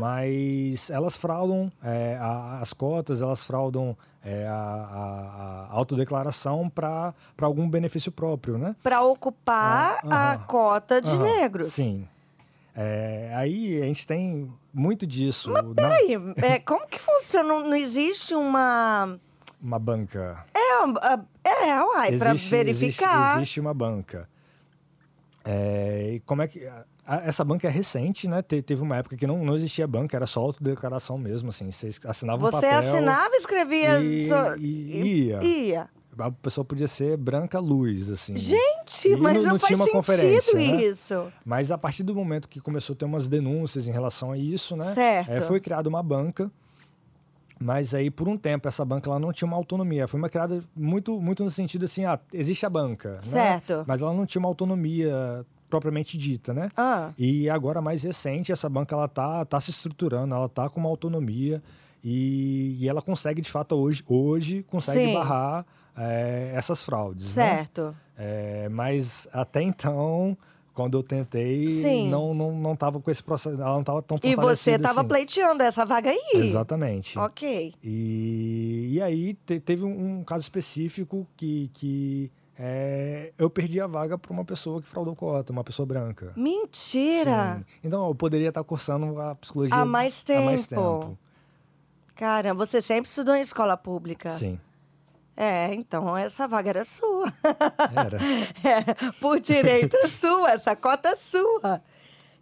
mas 0.00 0.90
elas 0.90 1.16
fraudam 1.16 1.70
é, 1.82 2.16
a- 2.20 2.58
as 2.60 2.72
cotas 2.72 3.22
elas 3.22 3.44
fraudam 3.44 3.96
é, 4.24 4.46
a, 4.46 4.52
a- 4.54 5.66
a 5.70 5.72
autodeclaração 5.72 6.68
para 6.68 7.14
algum 7.40 7.68
benefício 7.70 8.10
próprio 8.10 8.58
né 8.58 8.74
para 8.82 9.00
ocupar 9.02 10.00
Ah, 10.10 10.32
a 10.32 10.38
cota 10.38 11.00
de 11.00 11.16
negros. 11.16 11.68
sim 11.68 12.06
É, 12.80 13.32
aí 13.34 13.80
a 13.82 13.86
gente 13.86 14.06
tem 14.06 14.52
muito 14.72 15.04
disso 15.06 15.50
na- 15.52 15.62
Peraí, 15.74 16.14
é, 16.36 16.58
como 16.60 16.86
que 16.86 16.98
funciona? 16.98 17.48
Não, 17.48 17.64
não 17.70 17.74
existe 17.76 18.34
uma. 18.36 19.18
uma 19.60 19.78
banca 19.80 20.44
É, 20.54 21.68
é 21.70 21.82
uai, 21.82 22.16
para 22.18 22.34
verificar. 22.34 23.14
Existe, 23.20 23.36
existe 23.38 23.60
uma 23.60 23.74
banca. 23.74 24.28
É, 25.44 26.12
e 26.14 26.20
como 26.20 26.42
é 26.42 26.46
que. 26.48 26.68
Essa 27.24 27.44
banca 27.44 27.66
é 27.66 27.70
recente, 27.70 28.28
né? 28.28 28.42
Te- 28.42 28.60
teve 28.62 28.82
uma 28.82 28.96
época 28.96 29.16
que 29.16 29.26
não, 29.26 29.44
não 29.44 29.54
existia 29.54 29.86
banca, 29.86 30.16
era 30.16 30.26
só 30.26 30.40
autodeclaração 30.40 31.16
mesmo, 31.18 31.48
assim. 31.48 31.70
Você 31.70 31.88
assinava 32.04 32.46
um 32.46 32.50
Você 32.50 32.66
papel. 32.66 32.78
assinava, 32.78 33.34
escrevia. 33.36 33.98
e- 34.00 34.28
só- 34.28 34.56
e 34.56 35.26
ia. 35.28 35.38
ia. 35.42 35.88
A 36.18 36.32
pessoa 36.32 36.64
podia 36.64 36.88
ser 36.88 37.16
branca 37.16 37.60
luz, 37.60 38.10
assim. 38.10 38.36
Gente, 38.36 39.08
E 39.08 39.16
mas 39.16 39.36
não- 39.36 39.44
não, 39.44 39.50
não 39.52 39.58
faz 40.02 40.20
sentido 40.20 40.56
né? 40.56 40.82
isso. 40.82 41.32
Mas 41.44 41.70
a 41.70 41.78
partir 41.78 42.02
do 42.02 42.12
momento 42.14 42.48
que 42.48 42.60
começou 42.60 42.94
a 42.94 42.96
ter 42.96 43.04
umas 43.04 43.28
denúncias 43.28 43.86
em 43.86 43.92
relação 43.92 44.32
a 44.32 44.36
isso, 44.38 44.76
né? 44.76 44.92
Certo. 44.94 45.30
é, 45.30 45.40
foi 45.40 45.60
criada 45.60 45.88
uma 45.88 46.02
banca. 46.02 46.50
Mas 47.60 47.92
aí, 47.94 48.08
por 48.10 48.28
um 48.28 48.36
tempo, 48.36 48.68
essa 48.68 48.84
banca 48.84 49.08
ela 49.10 49.18
não 49.18 49.32
tinha 49.32 49.46
uma 49.46 49.56
autonomia. 49.56 50.06
Foi 50.06 50.18
uma 50.18 50.28
criada 50.28 50.62
muito, 50.76 51.20
muito 51.20 51.42
no 51.42 51.50
sentido 51.50 51.84
assim, 51.86 52.04
ah, 52.04 52.18
existe 52.32 52.64
a 52.64 52.70
banca, 52.70 53.14
né? 53.14 53.20
Certo. 53.22 53.84
Mas 53.86 54.00
ela 54.00 54.12
não 54.12 54.24
tinha 54.26 54.38
uma 54.40 54.48
autonomia 54.48 55.44
propriamente 55.68 56.16
dita, 56.18 56.52
né? 56.54 56.70
Ah, 56.76 57.12
E 57.18 57.48
agora, 57.50 57.80
mais 57.80 58.02
recente, 58.02 58.50
essa 58.52 58.68
banca 58.68 58.94
ela 58.94 59.08
tá, 59.08 59.44
tá 59.44 59.60
se 59.60 59.70
estruturando, 59.70 60.34
ela 60.34 60.48
tá 60.48 60.68
com 60.68 60.80
uma 60.80 60.88
autonomia 60.88 61.62
e, 62.02 62.76
e 62.80 62.88
ela 62.88 63.02
consegue, 63.02 63.40
de 63.42 63.50
fato, 63.50 63.74
hoje, 63.74 64.02
hoje 64.06 64.62
consegue 64.68 65.06
Sim. 65.06 65.14
barrar 65.14 65.66
é, 65.96 66.52
essas 66.54 66.82
fraudes. 66.82 67.34
né? 67.36 67.44
certo. 67.56 67.94
É, 68.16 68.68
mas 68.68 69.28
até 69.32 69.62
então, 69.62 70.36
quando 70.74 70.96
eu 70.96 71.02
tentei, 71.02 71.82
Sim. 71.82 72.08
não, 72.08 72.32
não, 72.32 72.52
não 72.56 72.76
tava 72.76 73.00
com 73.00 73.10
esse 73.10 73.22
processo, 73.22 73.60
ela 73.60 73.74
não 73.74 73.82
tava 73.84 74.00
tão 74.00 74.16
E 74.22 74.34
você 74.36 74.72
estava 74.72 75.00
assim. 75.00 75.08
pleiteando 75.08 75.62
essa 75.62 75.84
vaga 75.84 76.10
aí. 76.10 76.30
Exatamente. 76.34 77.18
Ok. 77.18 77.74
E, 77.82 78.88
e 78.92 79.02
aí 79.02 79.34
te- 79.34 79.58
teve 79.60 79.84
um, 79.84 80.18
um 80.20 80.24
caso 80.24 80.42
específico 80.42 81.26
que, 81.36 81.68
que 81.74 82.30
é, 82.58 83.32
eu 83.38 83.48
perdi 83.48 83.80
a 83.80 83.86
vaga 83.86 84.18
para 84.18 84.32
uma 84.32 84.44
pessoa 84.44 84.82
que 84.82 84.88
fraudou 84.88 85.14
cota, 85.14 85.52
uma 85.52 85.62
pessoa 85.62 85.86
branca. 85.86 86.32
Mentira! 86.36 87.58
Sim. 87.58 87.64
Então 87.84 88.06
eu 88.08 88.14
poderia 88.14 88.48
estar 88.48 88.64
cursando 88.64 89.20
a 89.20 89.34
psicologia 89.36 89.76
Há 89.76 89.84
mais 89.84 90.24
há 90.28 90.40
mais 90.40 90.66
tempo. 90.66 90.98
tempo. 91.00 91.18
Cara, 92.16 92.52
você 92.52 92.82
sempre 92.82 93.08
estudou 93.08 93.36
em 93.36 93.40
escola 93.42 93.76
pública. 93.76 94.30
Sim, 94.30 94.58
É, 95.36 95.72
então 95.72 96.16
essa 96.16 96.48
vaga 96.48 96.70
era 96.70 96.84
sua. 96.84 97.32
era. 97.94 98.18
É, 98.64 99.12
por 99.20 99.38
direito 99.38 99.96
é 99.96 100.08
sua, 100.08 100.50
essa 100.50 100.74
cota 100.74 101.10
é 101.10 101.14
sua. 101.14 101.80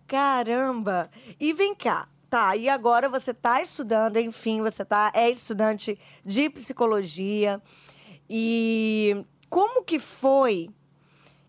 Caramba! 0.06 1.10
E 1.38 1.52
vem 1.52 1.74
cá, 1.74 2.08
tá, 2.30 2.56
e 2.56 2.68
agora 2.70 3.08
você 3.08 3.34
tá 3.34 3.60
estudando, 3.60 4.16
enfim, 4.16 4.62
você 4.62 4.82
tá, 4.84 5.12
é 5.14 5.28
estudante 5.28 5.98
de 6.24 6.48
psicologia. 6.48 7.60
E 8.30 9.24
como 9.48 9.84
que 9.84 9.98
foi 9.98 10.68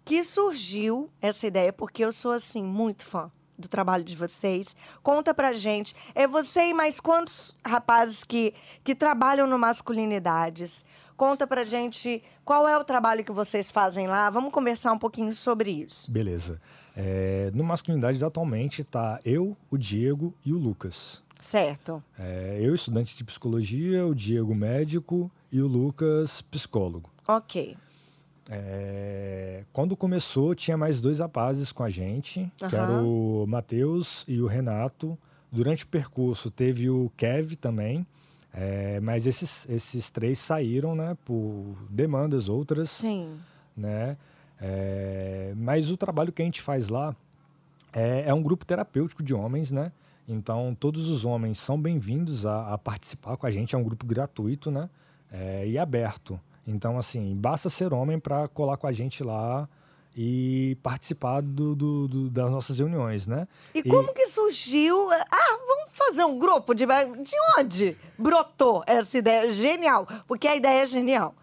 que 0.06 0.24
surgiu 0.24 1.10
essa 1.22 1.48
ideia? 1.48 1.74
Porque 1.74 2.04
eu 2.04 2.14
sou, 2.14 2.32
assim, 2.32 2.64
muito 2.64 3.06
fã 3.06 3.32
do 3.58 3.68
trabalho 3.68 4.04
de 4.04 4.16
vocês. 4.16 4.76
Conta 5.02 5.34
pra 5.34 5.52
gente. 5.52 5.96
É 6.14 6.28
você 6.28 6.70
e 6.70 6.74
mais 6.74 7.00
quantos 7.00 7.56
rapazes 7.66 8.24
que, 8.24 8.54
que 8.84 8.94
trabalham 8.94 9.48
no 9.48 9.58
Masculinidades? 9.58 10.86
Conta 11.18 11.48
pra 11.48 11.64
gente 11.64 12.24
qual 12.46 12.68
é 12.68 12.78
o 12.78 12.84
trabalho 12.84 13.24
que 13.24 13.32
vocês 13.32 13.72
fazem 13.72 14.08
lá. 14.08 14.30
Vamos 14.30 14.52
conversar 14.52 14.94
um 14.94 15.00
pouquinho 15.00 15.34
sobre 15.34 15.72
isso. 15.72 16.10
Beleza. 16.12 16.62
É, 16.96 17.52
no 17.54 17.64
Masculinidades, 17.64 18.22
atualmente, 18.22 18.84
tá 18.84 19.20
eu, 19.26 19.58
o 19.70 19.78
Diego 19.78 20.34
e 20.46 20.54
o 20.54 20.58
Lucas. 20.58 21.24
Certo. 21.42 22.04
É, 22.18 22.60
eu, 22.62 22.74
estudante 22.74 23.16
de 23.16 23.24
psicologia, 23.24 24.06
o 24.06 24.14
Diego, 24.14 24.54
médico 24.54 25.32
e 25.52 25.62
o 25.62 25.68
Lucas, 25.68 26.42
psicólogo. 26.42 27.10
Ok. 27.28 27.76
É, 28.50 29.64
quando 29.74 29.96
começou, 29.96 30.56
tinha 30.56 30.78
mais 30.78 31.02
dois 31.02 31.20
rapazes 31.20 31.72
com 31.72 31.84
a 31.84 31.90
gente, 31.90 32.52
que 32.58 32.76
Aham. 32.76 32.78
era 32.78 33.04
o 33.04 33.46
Matheus 33.48 34.24
e 34.28 34.42
o 34.42 34.48
Renato. 34.48 35.18
Durante 35.52 35.84
o 35.84 35.88
percurso 35.88 36.50
teve 36.52 36.90
o 36.90 37.12
Kev 37.16 37.56
também, 37.56 38.06
é, 38.54 39.00
mas 39.00 39.28
esses, 39.28 39.68
esses 39.70 40.10
três 40.12 40.40
saíram, 40.40 40.96
né, 40.96 41.18
por 41.24 41.76
demandas 41.90 42.50
outras, 42.50 42.90
Sim. 42.90 43.38
né? 43.76 44.18
É, 44.60 45.54
mas 45.56 45.92
o 45.92 45.98
trabalho 45.98 46.32
que 46.32 46.42
a 46.42 46.46
gente 46.46 46.62
faz 46.62 46.90
lá 46.90 47.16
é, 47.94 48.24
é 48.28 48.34
um 48.34 48.42
grupo 48.42 48.66
terapêutico 48.66 49.22
de 49.24 49.34
homens, 49.34 49.72
né? 49.72 49.92
Então 50.28 50.76
todos 50.78 51.08
os 51.08 51.24
homens 51.24 51.60
são 51.60 51.80
bem-vindos 51.80 52.46
a, 52.46 52.74
a 52.74 52.78
participar 52.78 53.38
com 53.38 53.46
a 53.46 53.52
gente. 53.52 53.76
É 53.76 53.78
um 53.78 53.84
grupo 53.84 54.06
gratuito, 54.06 54.70
né? 54.72 54.90
É, 55.32 55.68
e 55.68 55.78
aberto. 55.78 56.40
Então 56.68 56.98
assim, 56.98 57.34
basta 57.36 57.70
ser 57.70 57.94
homem 57.94 58.20
para 58.20 58.48
colar 58.50 58.76
com 58.78 58.86
a 58.88 58.92
gente 58.92 59.24
lá 59.24 59.68
e 60.20 60.76
participar 60.84 61.42
do, 61.42 61.76
do- 61.76 62.08
do- 62.08 62.30
das 62.30 62.50
nossas 62.52 62.80
reuniões, 62.80 63.26
né? 63.28 63.48
E, 63.74 63.82
como 63.84 64.14
que 64.14 64.28
surgiu? 64.28 65.10
Ah, 65.12 65.58
vamos 65.68 65.92
fazer 65.96 66.26
um 66.26 66.38
grupo 66.38 66.74
de. 66.74 66.86
De 66.86 67.36
onde 67.58 67.96
brotou 68.18 68.84
essa 68.88 69.18
ideia? 69.18 69.50
Genial, 69.52 70.08
porque 70.28 70.48
a 70.48 70.56
ideia 70.56 70.82
é 70.82 70.86
genial. 70.86 71.34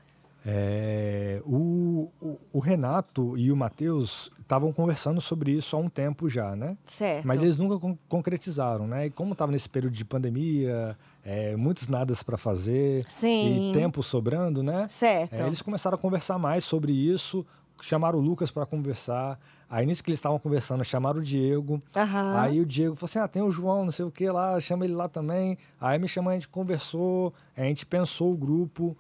É, 0.46 1.40
o, 1.46 2.10
o- 2.20 2.38
o 2.52 2.58
Renato 2.58 3.38
e 3.38 3.50
o 3.50 3.56
Matheus 3.56 4.30
estavam 4.42 4.72
conversando 4.72 5.18
sobre 5.20 5.52
isso 5.52 5.74
há 5.74 5.78
um 5.78 5.88
tempo 5.88 6.28
já, 6.28 6.54
né? 6.54 6.76
Certo. 6.84 7.26
Mas 7.26 7.40
eles 7.42 7.56
nunca 7.56 7.78
con- 7.78 7.96
concretizaram, 8.08 8.86
né? 8.86 9.06
E 9.06 9.10
como 9.10 9.32
estava 9.32 9.50
nesse 9.50 9.68
período 9.70 9.94
de 9.94 10.04
pandemia, 10.04 10.98
é, 11.24 11.56
muitos 11.56 11.88
nadas 11.88 12.22
para 12.22 12.36
fazer 12.36 13.04
Sim. 13.08 13.70
e 13.70 13.72
tempo 13.72 14.02
sobrando, 14.02 14.62
né? 14.62 14.86
Certo. 14.90 15.32
É, 15.32 15.46
eles 15.46 15.62
começaram 15.62 15.94
a 15.94 15.98
conversar 15.98 16.38
mais 16.38 16.64
sobre 16.64 16.92
isso, 16.92 17.46
chamaram 17.80 18.18
o 18.18 18.22
Lucas 18.22 18.50
para 18.50 18.66
conversar. 18.66 19.38
Aí 19.68 19.86
nisso 19.86 20.04
que 20.04 20.10
eles 20.10 20.18
estavam 20.18 20.38
conversando, 20.38 20.84
chamaram 20.84 21.20
o 21.20 21.22
Diego. 21.22 21.82
Aham. 21.96 22.38
Aí 22.38 22.60
o 22.60 22.66
Diego 22.66 22.94
falou 22.94 23.06
assim: 23.06 23.18
ah, 23.18 23.26
tem 23.26 23.42
o 23.42 23.50
João, 23.50 23.84
não 23.84 23.90
sei 23.90 24.04
o 24.04 24.10
que 24.10 24.30
lá, 24.30 24.60
chama 24.60 24.84
ele 24.84 24.94
lá 24.94 25.08
também. 25.08 25.56
Aí 25.80 25.98
me 25.98 26.06
chamou, 26.06 26.30
a 26.30 26.34
gente 26.34 26.48
conversou, 26.48 27.32
a 27.56 27.62
gente 27.62 27.86
pensou 27.86 28.32
o 28.32 28.36
grupo. 28.36 28.96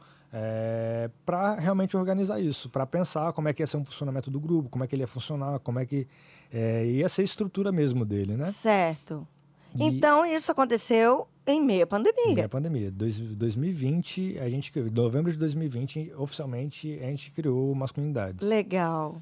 para 1.24 1.54
realmente 1.56 1.96
organizar 1.96 2.40
isso, 2.40 2.68
para 2.70 2.86
pensar 2.86 3.32
como 3.34 3.48
é 3.48 3.52
que 3.52 3.62
ia 3.62 3.66
ser 3.66 3.76
um 3.76 3.84
funcionamento 3.84 4.30
do 4.30 4.40
grupo, 4.40 4.68
como 4.70 4.82
é 4.82 4.86
que 4.86 4.94
ele 4.94 5.02
ia 5.02 5.06
funcionar, 5.06 5.60
como 5.60 5.78
é 5.78 5.86
que 5.86 6.08
é, 6.52 6.86
ia 6.86 7.08
ser 7.08 7.22
a 7.22 7.24
estrutura 7.24 7.70
mesmo 7.70 8.04
dele, 8.04 8.36
né? 8.36 8.50
Certo. 8.50 9.26
E- 9.74 9.84
Então, 9.84 10.24
isso 10.24 10.50
aconteceu 10.50 11.26
em 11.46 11.60
meio 11.62 11.84
à 11.84 11.86
pandemia. 11.86 12.34
E 12.34 12.40
a 12.40 12.48
pandemia. 12.48 12.90
Dois, 12.90 13.18
2020, 13.18 14.38
a 14.38 14.48
gente 14.48 14.70
criou, 14.72 14.88
em 14.88 14.90
novembro 14.90 15.30
de 15.32 15.38
2020, 15.38 16.12
oficialmente, 16.16 16.98
a 17.02 17.06
gente 17.06 17.30
criou 17.32 17.74
Masculinidades. 17.74 18.46
Legal. 18.46 19.20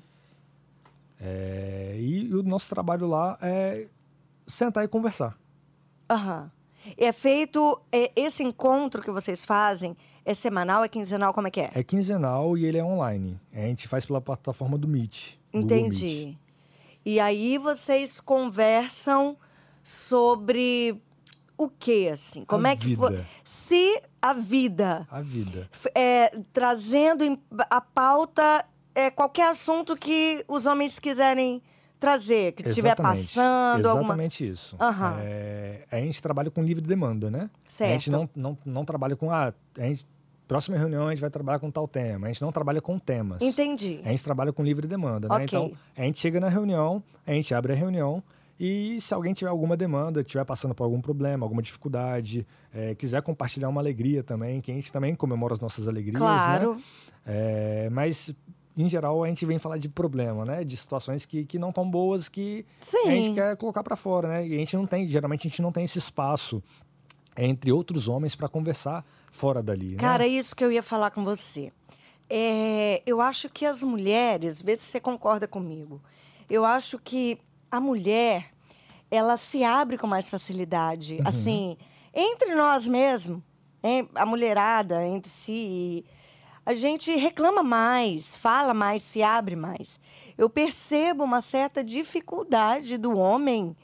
É, 1.20 1.96
e, 1.98 2.34
o 2.34 2.42
nosso 2.42 2.68
trabalho 2.68 3.06
lá 3.06 3.38
é 3.40 3.86
sentar 4.46 4.84
e 4.84 4.88
conversar. 4.88 5.38
Aham. 6.10 6.50
É 6.96 7.12
feito. 7.12 7.80
é, 7.92 8.10
esse 8.16 8.42
encontro 8.42 9.00
que 9.00 9.10
vocês 9.10 9.44
fazem 9.44 9.96
é 10.24 10.34
semanal, 10.34 10.82
é 10.82 10.88
quinzenal? 10.88 11.32
Como 11.32 11.46
é 11.46 11.50
que 11.50 11.60
é? 11.60 11.70
É 11.74 11.82
quinzenal 11.82 12.58
e 12.58 12.64
ele 12.66 12.76
é 12.78 12.84
online. 12.84 13.40
A 13.52 13.60
gente 13.60 13.86
faz 13.86 14.04
pela 14.04 14.20
plataforma 14.20 14.76
do 14.76 14.88
Meet. 14.88 15.34
Entendi. 15.52 16.04
Meet. 16.26 16.36
E 17.04 17.20
aí 17.20 17.56
vocês 17.58 18.20
conversam 18.20 19.36
sobre 19.82 21.00
o 21.56 21.68
que, 21.68 22.08
assim? 22.08 22.44
Como 22.44 22.66
A 22.66 22.70
é 22.70 22.76
que 22.76 22.96
foi? 22.96 23.10
vida. 23.10 23.26
Se 23.44 24.02
a 24.20 24.32
vida 24.32 25.06
A 25.10 25.20
vida. 25.20 25.68
é, 25.94 26.30
trazendo 26.52 27.38
a 27.70 27.80
pauta 27.80 28.64
é, 28.94 29.10
qualquer 29.10 29.48
assunto 29.48 29.96
que 29.96 30.44
os 30.48 30.66
homens 30.66 30.98
quiserem 30.98 31.62
trazer, 31.98 32.52
que 32.52 32.68
estiver 32.68 32.88
Exatamente. 32.88 33.26
passando, 33.26 33.86
alguma. 33.86 34.06
Exatamente 34.06 34.48
isso. 34.48 34.76
Aham. 34.80 35.18
É, 35.22 35.86
a 35.90 35.96
gente 35.98 36.20
trabalha 36.20 36.50
com 36.50 36.62
livre 36.62 36.84
demanda, 36.84 37.30
né? 37.30 37.48
Certo. 37.68 37.90
A 37.90 37.92
gente 37.92 38.10
não, 38.10 38.28
não, 38.34 38.58
não 38.64 38.84
trabalha 38.84 39.14
com. 39.14 39.30
Ah, 39.30 39.54
a 39.78 39.82
gente, 39.82 40.04
próxima 40.48 40.76
reunião 40.76 41.06
a 41.06 41.10
gente 41.10 41.20
vai 41.20 41.30
trabalhar 41.30 41.60
com 41.60 41.70
tal 41.70 41.86
tema. 41.86 42.26
A 42.26 42.32
gente 42.32 42.42
não 42.42 42.50
trabalha 42.50 42.80
com 42.80 42.98
temas. 42.98 43.40
Entendi. 43.40 44.00
A 44.04 44.08
gente 44.08 44.24
trabalha 44.24 44.52
com 44.52 44.64
livre 44.64 44.86
demanda, 44.86 45.28
né? 45.28 45.44
Então, 45.44 45.72
a 45.96 46.02
gente 46.02 46.18
chega 46.18 46.40
na 46.40 46.48
reunião, 46.48 47.02
a 47.24 47.32
gente 47.32 47.54
abre 47.54 47.72
a 47.72 47.76
reunião 47.76 48.20
e 48.58 49.00
se 49.00 49.12
alguém 49.14 49.34
tiver 49.34 49.50
alguma 49.50 49.76
demanda, 49.76 50.20
estiver 50.20 50.44
passando 50.44 50.74
por 50.74 50.84
algum 50.84 51.00
problema, 51.00 51.44
alguma 51.44 51.62
dificuldade, 51.62 52.46
eh, 52.72 52.94
quiser 52.94 53.20
compartilhar 53.22 53.68
uma 53.68 53.80
alegria 53.80 54.22
também, 54.22 54.60
que 54.60 54.70
a 54.70 54.74
gente 54.74 54.92
também 54.92 55.14
comemora 55.14 55.54
as 55.54 55.60
nossas 55.60 55.88
alegrias, 55.88 56.18
Claro. 56.18 56.76
né? 56.76 56.82
Eh, 57.26 57.88
mas, 57.90 58.34
em 58.76 58.88
geral, 58.88 59.22
a 59.24 59.28
gente 59.28 59.44
vem 59.46 59.58
falar 59.58 59.78
de 59.78 59.88
problema, 59.88 60.44
né? 60.44 60.64
De 60.64 60.76
situações 60.76 61.26
que, 61.26 61.44
que 61.44 61.58
não 61.58 61.70
estão 61.70 61.88
boas, 61.90 62.28
que 62.28 62.64
Sim. 62.80 63.08
a 63.08 63.10
gente 63.10 63.34
quer 63.34 63.56
colocar 63.56 63.82
para 63.82 63.96
fora, 63.96 64.28
né? 64.28 64.46
E 64.46 64.54
a 64.54 64.58
gente 64.58 64.76
não 64.76 64.86
tem, 64.86 65.06
geralmente 65.08 65.46
a 65.46 65.50
gente 65.50 65.62
não 65.62 65.72
tem 65.72 65.84
esse 65.84 65.98
espaço 65.98 66.62
entre 67.36 67.72
outros 67.72 68.08
homens 68.08 68.36
para 68.36 68.48
conversar 68.48 69.04
fora 69.30 69.62
dali, 69.62 69.92
né? 69.92 69.96
Cara, 69.98 70.24
é 70.24 70.28
isso 70.28 70.54
que 70.54 70.62
eu 70.62 70.70
ia 70.70 70.82
falar 70.82 71.10
com 71.10 71.24
você. 71.24 71.72
É, 72.28 73.02
eu 73.06 73.20
acho 73.20 73.48
que 73.48 73.64
as 73.66 73.82
mulheres, 73.82 74.62
vê 74.62 74.76
se 74.76 74.84
você 74.84 75.00
concorda 75.00 75.48
comigo. 75.48 76.00
Eu 76.48 76.64
acho 76.64 76.98
que 76.98 77.38
a 77.72 77.80
mulher, 77.80 78.50
ela 79.10 79.38
se 79.38 79.64
abre 79.64 79.96
com 79.96 80.06
mais 80.06 80.28
facilidade. 80.28 81.14
Uhum. 81.14 81.22
Assim, 81.26 81.76
entre 82.12 82.54
nós 82.54 82.86
mesmo, 82.86 83.42
hein, 83.82 84.06
a 84.14 84.26
mulherada, 84.26 85.02
entre 85.06 85.30
si. 85.32 86.04
a 86.66 86.74
gente 86.74 87.10
reclama 87.16 87.62
mais, 87.62 88.36
fala 88.36 88.74
mais, 88.74 89.02
se 89.02 89.22
abre 89.22 89.56
mais. 89.56 89.98
Eu 90.36 90.50
percebo 90.50 91.24
uma 91.24 91.40
certa 91.40 91.82
dificuldade 91.82 92.98
do 92.98 93.16
homem 93.16 93.74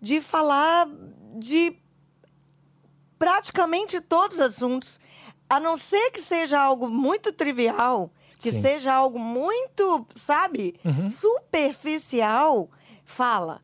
de 0.00 0.20
falar 0.20 0.88
de 1.36 1.76
praticamente 3.18 4.00
todos 4.00 4.36
os 4.38 4.42
assuntos, 4.42 5.00
a 5.48 5.58
não 5.58 5.76
ser 5.76 6.10
que 6.12 6.20
seja 6.20 6.60
algo 6.60 6.88
muito 6.88 7.32
trivial, 7.32 8.10
que 8.38 8.52
Sim. 8.52 8.60
seja 8.62 8.92
algo 8.94 9.18
muito, 9.18 10.06
sabe, 10.14 10.74
Uhum. 10.84 11.08
superficial, 11.10 12.68
fala. 13.04 13.60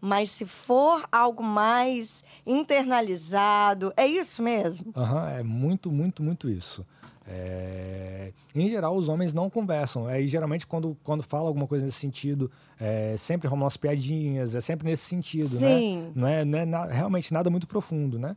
Mas 0.00 0.30
se 0.30 0.44
for 0.44 1.02
algo 1.10 1.42
mais 1.42 2.22
internalizado, 2.46 3.92
é 3.96 4.06
isso 4.06 4.42
mesmo? 4.42 4.92
Aham, 4.96 5.28
é 5.30 5.42
muito, 5.42 5.90
muito, 5.90 6.22
muito 6.22 6.48
isso. 6.50 6.84
É, 7.26 8.32
Em 8.54 8.68
geral, 8.68 8.94
os 8.96 9.08
homens 9.08 9.32
não 9.32 9.48
conversam. 9.48 10.08
É, 10.08 10.20
e 10.20 10.28
geralmente, 10.28 10.66
quando, 10.66 10.94
quando 11.02 11.22
fala 11.22 11.48
alguma 11.48 11.66
coisa 11.66 11.84
nesse 11.86 11.98
sentido, 11.98 12.50
é, 12.78 13.16
sempre 13.16 13.48
rolam 13.48 13.64
umas 13.64 13.76
piadinhas, 13.78 14.54
é 14.54 14.60
sempre 14.60 14.86
nesse 14.86 15.04
sentido, 15.04 15.58
Sim. 15.58 16.02
né? 16.02 16.12
Não 16.14 16.28
é, 16.28 16.44
não 16.44 16.58
é 16.58 16.64
na- 16.66 16.84
realmente 16.86 17.32
nada 17.32 17.48
muito 17.48 17.66
profundo, 17.66 18.18
né? 18.18 18.36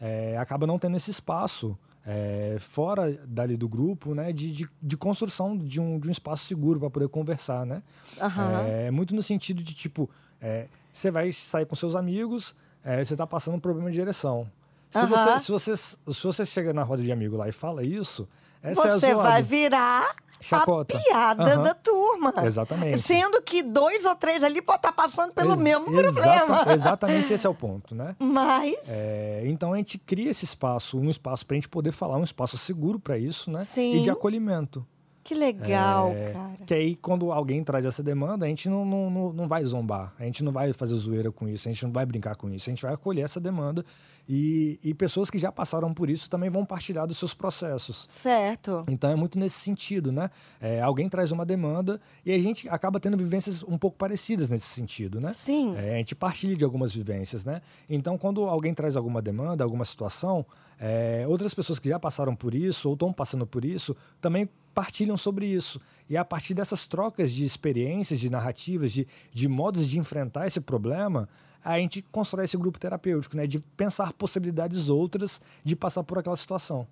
É, 0.00 0.36
acaba 0.36 0.66
não 0.66 0.78
tendo 0.78 0.96
esse 0.98 1.10
espaço 1.10 1.78
é, 2.06 2.56
fora 2.60 3.12
dali 3.26 3.56
do 3.56 3.68
grupo, 3.68 4.14
né? 4.14 4.32
De, 4.32 4.52
de, 4.52 4.68
de 4.80 4.96
construção 4.96 5.56
de 5.56 5.80
um, 5.80 5.98
de 5.98 6.08
um 6.08 6.10
espaço 6.10 6.46
seguro 6.46 6.78
para 6.78 6.88
poder 6.90 7.08
conversar, 7.08 7.66
né? 7.66 7.82
Aham. 8.20 8.60
É 8.66 8.90
muito 8.90 9.14
no 9.14 9.22
sentido 9.22 9.62
de, 9.62 9.74
tipo, 9.74 10.08
é, 10.40 10.66
você 10.92 11.10
vai 11.10 11.32
sair 11.32 11.66
com 11.66 11.74
seus 11.74 11.94
amigos, 11.96 12.54
é, 12.84 13.04
você 13.04 13.16
tá 13.16 13.26
passando 13.26 13.56
um 13.56 13.60
problema 13.60 13.90
de 13.90 13.96
direção. 13.96 14.48
Se, 14.90 14.98
Aham. 14.98 15.08
você, 15.08 15.40
se, 15.40 15.50
você, 15.52 15.76
se 15.76 15.96
você 16.24 16.46
chega 16.46 16.72
na 16.72 16.82
roda 16.84 17.02
de 17.02 17.10
amigo 17.10 17.36
lá 17.36 17.48
e 17.48 17.52
fala 17.52 17.82
isso, 17.84 18.28
é 18.62 18.72
Você 18.74 18.98
zoado. 19.12 19.22
vai 19.22 19.42
virar 19.42 20.14
Chacota. 20.40 20.96
a 20.96 21.00
piada 21.00 21.42
Aham. 21.54 21.62
da 21.62 21.74
turma. 21.74 22.34
Exatamente. 22.44 22.98
Sendo 22.98 23.40
que 23.42 23.62
dois 23.62 24.04
ou 24.04 24.14
três 24.14 24.42
ali 24.44 24.60
podem 24.62 24.78
estar 24.78 24.92
passando 24.92 25.32
pelo 25.32 25.52
Ex- 25.52 25.60
mesmo 25.60 25.88
exata- 26.00 26.12
problema. 26.12 26.64
Exatamente 26.74 27.32
esse 27.32 27.46
é 27.46 27.50
o 27.50 27.54
ponto, 27.54 27.94
né? 27.94 28.14
Mas, 28.18 28.88
É, 28.90 29.42
então 29.46 29.72
a 29.72 29.76
gente 29.76 29.98
cria 29.98 30.30
esse 30.30 30.44
espaço, 30.44 30.98
um 30.98 31.08
espaço 31.10 31.46
para 31.46 31.54
a 31.54 31.56
gente 31.58 31.68
poder 31.68 31.92
falar, 31.92 32.16
um 32.16 32.24
espaço 32.24 32.56
seguro 32.58 32.98
para 33.00 33.18
isso, 33.18 33.50
né? 33.50 33.64
Sim. 33.64 33.96
E 33.96 34.02
de 34.02 34.10
acolhimento. 34.10 34.86
que 35.24 35.34
legal, 35.34 36.10
É, 36.12 36.30
cara. 36.32 36.56
Que 36.66 36.72
aí, 36.74 36.94
quando 36.94 37.32
alguém 37.32 37.64
traz 37.64 37.84
essa 37.84 38.00
demanda, 38.02 38.46
a 38.46 38.48
gente 38.48 38.68
não, 38.68 38.84
não, 38.84 39.10
não, 39.10 39.32
não 39.32 39.48
vai 39.48 39.64
zombar, 39.64 40.12
a 40.20 40.24
gente 40.24 40.44
não 40.44 40.52
vai 40.52 40.72
fazer 40.72 40.94
zoeira 40.94 41.32
com 41.32 41.48
isso, 41.48 41.68
a 41.68 41.72
gente 41.72 41.84
não 41.84 41.90
vai 41.92 42.06
brincar 42.06 42.36
com 42.36 42.48
isso, 42.48 42.70
a 42.70 42.72
gente 42.72 42.82
vai 42.82 42.94
acolher 42.94 43.22
essa 43.22 43.40
demanda 43.40 43.84
e, 44.28 44.78
e 44.82 44.94
pessoas 44.94 45.30
que 45.30 45.38
já 45.38 45.52
passaram 45.52 45.92
por 45.94 46.10
isso 46.10 46.28
também 46.28 46.50
vão 46.50 46.64
partilhar 46.64 47.06
dos 47.06 47.18
seus 47.18 47.32
processos. 47.32 48.06
Certo. 48.10 48.84
Então 48.88 49.10
é 49.10 49.14
muito 49.14 49.38
nesse 49.38 49.60
sentido, 49.60 50.10
né? 50.10 50.30
É, 50.60 50.80
alguém 50.80 51.08
traz 51.08 51.30
uma 51.30 51.44
demanda 51.44 52.00
e 52.24 52.32
a 52.32 52.38
gente 52.38 52.68
acaba 52.68 52.98
tendo 52.98 53.16
vivências 53.16 53.62
um 53.62 53.78
pouco 53.78 53.96
parecidas 53.96 54.48
nesse 54.48 54.66
sentido, 54.66 55.20
né? 55.20 55.32
Sim. 55.32 55.74
É, 55.76 55.94
a 55.94 55.98
gente 55.98 56.14
partilha 56.14 56.56
de 56.56 56.64
algumas 56.64 56.92
vivências, 56.92 57.44
né? 57.44 57.62
Então, 57.88 58.18
quando 58.18 58.44
alguém 58.44 58.74
traz 58.74 58.96
alguma 58.96 59.22
demanda, 59.22 59.62
alguma 59.62 59.84
situação, 59.84 60.44
é, 60.78 61.24
outras 61.28 61.54
pessoas 61.54 61.78
que 61.78 61.88
já 61.88 61.98
passaram 61.98 62.34
por 62.34 62.54
isso 62.54 62.88
ou 62.88 62.94
estão 62.94 63.12
passando 63.12 63.46
por 63.46 63.64
isso 63.64 63.96
também 64.20 64.48
partilham 64.74 65.16
sobre 65.16 65.46
isso. 65.46 65.80
E 66.08 66.18
a 66.18 66.24
partir 66.24 66.52
dessas 66.52 66.86
trocas 66.86 67.32
de 67.32 67.46
experiências, 67.46 68.20
de 68.20 68.28
narrativas, 68.28 68.92
de, 68.92 69.06
de 69.32 69.48
modos 69.48 69.88
de 69.88 69.98
enfrentar 69.98 70.46
esse 70.46 70.60
problema, 70.60 71.26
a 71.74 71.78
gente 71.78 72.00
constrói 72.12 72.44
esse 72.44 72.56
grupo 72.56 72.78
terapêutico, 72.78 73.36
né? 73.36 73.46
De 73.46 73.58
pensar 73.58 74.12
possibilidades 74.12 74.88
outras 74.88 75.40
de 75.64 75.74
passar 75.74 76.04
por 76.04 76.18
aquela 76.18 76.36
situação. 76.36 76.86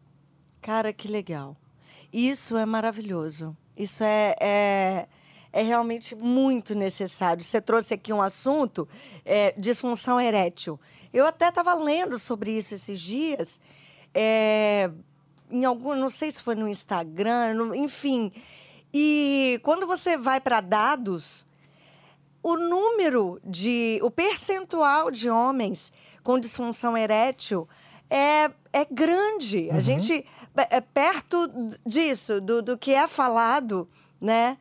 Cara, 0.60 0.92
que 0.92 1.06
legal. 1.06 1.56
Isso 2.12 2.56
é 2.56 2.66
maravilhoso. 2.66 3.56
Isso 3.76 4.02
é, 4.02 4.34
é, 4.40 5.08
é 5.52 5.62
realmente 5.62 6.14
muito 6.16 6.74
necessário. 6.74 7.42
Você 7.44 7.60
trouxe 7.60 7.94
aqui 7.94 8.12
um 8.12 8.20
assunto, 8.22 8.88
é, 9.24 9.52
disfunção 9.56 10.20
erétil. 10.20 10.78
Eu 11.12 11.26
até 11.26 11.48
estava 11.48 11.74
lendo 11.74 12.18
sobre 12.18 12.50
isso 12.56 12.74
esses 12.74 13.00
dias, 13.00 13.60
é, 14.12 14.90
em 15.50 15.64
algum, 15.64 15.94
não 15.94 16.10
sei 16.10 16.30
se 16.32 16.42
foi 16.42 16.54
no 16.56 16.68
Instagram, 16.68 17.54
no- 17.54 17.74
enfim. 17.74 18.32
E 18.92 19.60
quando 19.62 19.86
você 19.86 20.16
vai 20.16 20.40
para 20.40 20.60
dados, 20.60 21.46
o 22.44 22.56
número 22.56 23.40
de. 23.42 23.98
o 24.02 24.10
percentual 24.10 25.10
de 25.10 25.28
homens 25.30 25.92
com 26.22 26.38
disfunção 26.38 26.96
erétil 26.96 27.66
é, 28.08 28.50
é 28.72 28.84
grande. 28.88 29.68
A 29.72 29.80
gente. 29.80 30.24
É 30.70 30.80
perto 30.80 31.50
disso, 31.84 32.40
do, 32.40 32.62
do 32.62 32.78
que 32.78 32.92
é 32.94 33.08
falado, 33.08 33.88
né? 34.20 34.56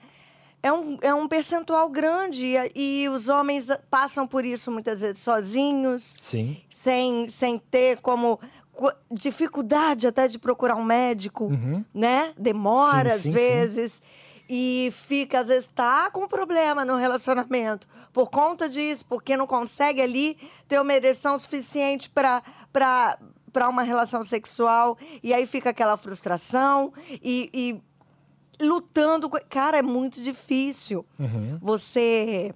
É 0.63 0.71
um, 0.73 0.97
é 1.03 1.13
um 1.13 1.27
percentual 1.27 1.87
grande. 1.89 2.55
E, 2.73 3.03
e 3.03 3.09
os 3.09 3.29
homens 3.29 3.67
passam 3.91 4.25
por 4.25 4.43
isso 4.43 4.71
muitas 4.71 5.01
vezes 5.01 5.21
sozinhos, 5.21 6.15
Sim. 6.21 6.57
sem, 6.69 7.27
sem 7.29 7.59
ter 7.59 7.99
como. 8.01 8.39
co- 8.71 8.91
dificuldade 9.11 10.07
até 10.07 10.27
de 10.27 10.39
procurar 10.39 10.75
um 10.75 10.83
médico, 10.83 11.45
Uhum. 11.45 11.83
né? 11.93 12.33
Demora 12.39 13.09
Sim, 13.11 13.15
às 13.15 13.21
sim, 13.21 13.31
sim. 13.31 14.03
E 14.49 14.89
fica, 14.91 15.39
às 15.39 15.47
vezes, 15.47 15.69
tá 15.69 16.11
com 16.11 16.27
problema 16.27 16.83
no 16.83 16.95
relacionamento 16.95 17.87
por 18.11 18.29
conta 18.29 18.67
disso, 18.67 19.05
porque 19.07 19.37
não 19.37 19.47
consegue 19.47 20.01
ali 20.01 20.37
ter 20.67 20.79
uma 20.79 20.93
ereção 20.93 21.37
suficiente 21.37 22.09
para 22.09 22.41
para 22.71 23.69
uma 23.69 23.83
relação 23.83 24.23
sexual. 24.23 24.97
E 25.21 25.31
aí 25.33 25.45
fica 25.45 25.69
aquela 25.69 25.95
frustração 25.95 26.91
e, 27.21 27.49
e 27.53 28.63
lutando. 28.65 29.29
Cara, 29.49 29.77
é 29.77 29.81
muito 29.83 30.21
difícil 30.21 31.05
Uhum. 31.19 31.59
você 31.61 32.53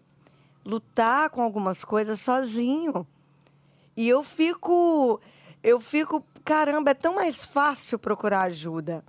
lutar 0.65 1.29
com 1.29 1.41
algumas 1.43 1.83
coisas 1.83 2.19
sozinho. 2.19 3.05
E 3.95 4.09
eu 4.09 4.23
fico, 4.23 5.19
eu 5.63 5.79
fico, 5.79 6.23
caramba, 6.43 6.91
é 6.91 6.93
tão 6.95 7.15
mais 7.15 7.45
fácil 7.45 7.97
procurar 7.99 8.41
ajuda. 8.41 9.03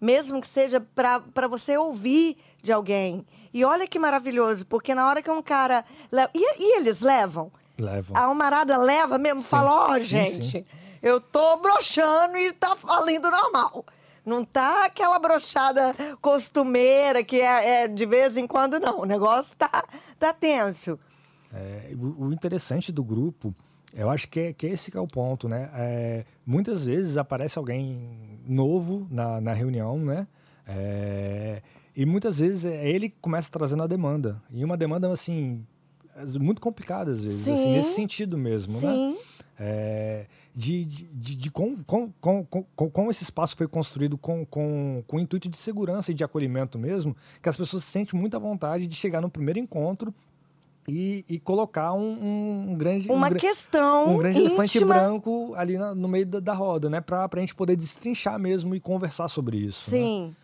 Mesmo 0.00 0.40
que 0.40 0.46
seja 0.48 0.80
para 0.94 1.46
você 1.48 1.76
ouvir 1.76 2.36
de 2.62 2.72
alguém. 2.72 3.26
E 3.52 3.64
olha 3.64 3.86
que 3.86 3.98
maravilhoso, 3.98 4.64
porque 4.66 4.94
na 4.94 5.06
hora 5.08 5.22
que 5.22 5.30
um 5.30 5.42
cara. 5.42 5.84
leva- 6.10 6.30
E, 6.34 6.62
e 6.62 6.76
eles 6.78 7.00
levam? 7.02 7.50
Levam. 7.78 8.16
A 8.16 8.24
almarada 8.24 8.76
leva 8.76 9.18
mesmo, 9.18 9.42
fala, 9.42 9.70
ó, 9.90 9.94
sim, 9.98 10.04
gente, 10.04 10.46
sim. 10.46 10.64
eu 11.02 11.20
tô 11.20 11.56
broxando 11.56 12.36
e 12.36 12.52
tá 12.52 12.76
falindo 12.76 13.30
normal. 13.30 13.84
Não 14.24 14.44
tá 14.44 14.84
aquela 14.84 15.18
brochada 15.18 15.94
costumeira 16.20 17.24
que 17.24 17.40
é, 17.40 17.84
é 17.84 17.88
de 17.88 18.04
vez 18.06 18.36
em 18.36 18.46
quando, 18.46 18.78
não. 18.78 19.00
O 19.00 19.04
negócio 19.04 19.56
tá, 19.56 19.84
tá 20.18 20.32
tenso. 20.32 20.98
É, 21.52 21.90
o, 21.98 22.26
o 22.26 22.32
interessante 22.32 22.92
do 22.92 23.02
grupo, 23.02 23.54
eu 23.92 24.08
acho 24.08 24.28
que 24.28 24.40
é, 24.40 24.52
que 24.52 24.66
esse 24.66 24.90
que 24.90 24.96
é 24.96 25.00
o 25.00 25.06
ponto, 25.06 25.48
né? 25.48 25.70
É, 25.74 26.24
muitas 26.46 26.84
vezes 26.84 27.16
aparece 27.16 27.58
alguém 27.58 28.40
novo 28.46 29.06
na, 29.10 29.40
na 29.40 29.52
reunião, 29.52 29.98
né? 29.98 30.26
É, 30.66 31.62
e 31.96 32.06
muitas 32.06 32.38
vezes 32.38 32.64
é 32.64 32.88
ele 32.88 33.08
que 33.08 33.16
começa 33.20 33.50
trazendo 33.50 33.82
a 33.82 33.86
demanda. 33.86 34.40
E 34.50 34.64
uma 34.64 34.76
demanda, 34.76 35.10
assim, 35.12 35.64
muito 36.40 36.60
complicada 36.60 37.10
às 37.10 37.24
vezes, 37.24 37.48
assim, 37.48 37.64
Sim. 37.64 37.72
nesse 37.72 37.94
sentido 37.94 38.38
mesmo, 38.38 38.80
né? 38.80 38.92
Sim. 38.92 39.18
É, 39.58 40.26
de, 40.54 40.84
de, 40.86 41.04
de, 41.12 41.36
de 41.36 41.50
com, 41.50 41.76
com, 41.84 42.10
com, 42.20 42.44
com, 42.44 42.90
com 42.90 43.10
esse 43.10 43.22
espaço 43.22 43.54
foi 43.54 43.68
construído 43.68 44.16
com, 44.16 44.46
com, 44.46 45.04
com 45.06 45.16
o 45.16 45.20
intuito 45.20 45.48
de 45.50 45.56
segurança 45.58 46.10
e 46.10 46.14
de 46.14 46.24
acolhimento 46.24 46.78
mesmo, 46.78 47.14
que 47.42 47.48
as 47.48 47.56
pessoas 47.56 47.84
se 47.84 47.90
sentem 47.90 48.18
muito 48.18 48.34
à 48.36 48.40
vontade 48.40 48.86
de 48.86 48.94
chegar 48.94 49.20
no 49.20 49.28
primeiro 49.28 49.58
encontro 49.58 50.14
e, 50.88 51.24
e 51.28 51.38
colocar 51.38 51.92
um, 51.92 52.70
um 52.70 52.74
grande 52.74 53.10
Uma 53.10 53.28
um, 53.28 53.34
questão 53.34 54.14
um 54.14 54.18
grande 54.18 54.38
elefante 54.40 54.78
íntima. 54.78 54.94
branco 54.94 55.52
ali 55.56 55.78
na- 55.78 55.94
no 55.94 56.08
meio 56.08 56.26
da, 56.26 56.40
da 56.40 56.52
roda, 56.54 56.88
né? 56.90 57.00
Pra, 57.00 57.28
pra 57.28 57.40
gente 57.40 57.54
poder 57.54 57.76
destrinchar 57.76 58.38
mesmo 58.38 58.74
e 58.74 58.80
conversar 58.80 59.28
sobre 59.28 59.58
isso. 59.58 59.90
né? 59.90 59.98
Sim. 59.98 60.36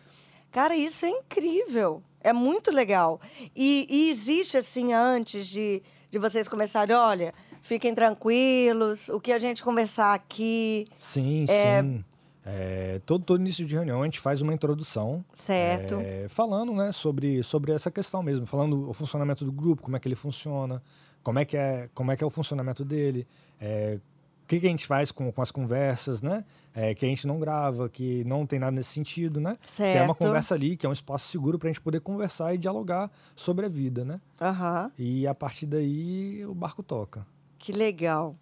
Cara, 0.51 0.75
isso 0.75 1.05
é 1.05 1.09
incrível. 1.09 2.01
É 2.21 2.31
muito 2.33 2.71
legal. 2.71 3.19
E, 3.55 3.85
e 3.89 4.09
existe, 4.09 4.57
assim, 4.57 4.93
antes 4.93 5.45
de, 5.47 5.81
de 6.11 6.17
vocês 6.19 6.47
começarem, 6.47 6.95
olha, 6.95 7.33
fiquem 7.61 7.93
tranquilos, 7.93 9.09
o 9.09 9.19
que 9.19 9.31
a 9.31 9.39
gente 9.39 9.63
conversar 9.63 10.13
aqui, 10.13 10.85
Sim, 10.97 11.45
sim. 11.47 12.03
É, 12.49 13.01
todo, 13.05 13.25
todo 13.25 13.41
início 13.41 13.65
de 13.65 13.75
reunião 13.75 14.01
a 14.01 14.05
gente 14.05 14.21
faz 14.21 14.41
uma 14.41 14.53
introdução 14.53 15.23
certo? 15.33 15.99
É, 15.99 16.27
falando 16.29 16.71
né, 16.73 16.93
sobre, 16.93 17.43
sobre 17.43 17.73
essa 17.73 17.91
questão 17.91 18.23
mesmo, 18.23 18.45
falando 18.45 18.89
o 18.89 18.93
funcionamento 18.93 19.43
do 19.43 19.51
grupo, 19.51 19.81
como 19.81 19.97
é 19.97 19.99
que 19.99 20.07
ele 20.07 20.15
funciona, 20.15 20.81
como 21.21 21.39
é 21.39 21.43
que 21.43 21.57
é, 21.57 21.89
como 21.93 22.09
é, 22.09 22.15
que 22.15 22.23
é 22.23 22.27
o 22.27 22.29
funcionamento 22.29 22.85
dele, 22.85 23.27
é, 23.59 23.99
o 24.43 24.47
que, 24.47 24.61
que 24.61 24.65
a 24.65 24.69
gente 24.69 24.87
faz 24.87 25.11
com, 25.11 25.29
com 25.29 25.41
as 25.41 25.51
conversas, 25.51 26.21
né? 26.21 26.45
É, 26.73 26.95
que 26.95 27.05
a 27.05 27.09
gente 27.09 27.27
não 27.27 27.37
grava, 27.37 27.89
que 27.89 28.23
não 28.23 28.45
tem 28.45 28.59
nada 28.59 28.71
nesse 28.71 28.91
sentido, 28.91 29.41
né? 29.41 29.57
Que 29.75 29.83
é 29.83 30.01
uma 30.01 30.13
Certo. 30.13 30.15
conversa 30.15 30.55
ali, 30.55 30.77
que 30.77 30.85
é 30.85 30.89
um 30.89 30.93
espaço 30.93 31.27
seguro 31.29 31.59
para 31.59 31.67
a 31.67 31.71
gente 31.73 31.81
poder 31.81 31.99
conversar 31.99 32.53
e 32.53 32.57
dialogar 32.57 33.11
sobre 33.35 33.65
a 33.65 33.69
vida, 33.69 34.05
né? 34.05 34.21
Aham. 34.39 34.89
E 34.97 35.27
a 35.27 35.35
partir 35.35 35.65
daí 35.65 36.45
o 36.45 36.55
barco 36.55 36.81
toca. 36.81 37.27
Que 37.59 37.73
legal. 37.73 38.37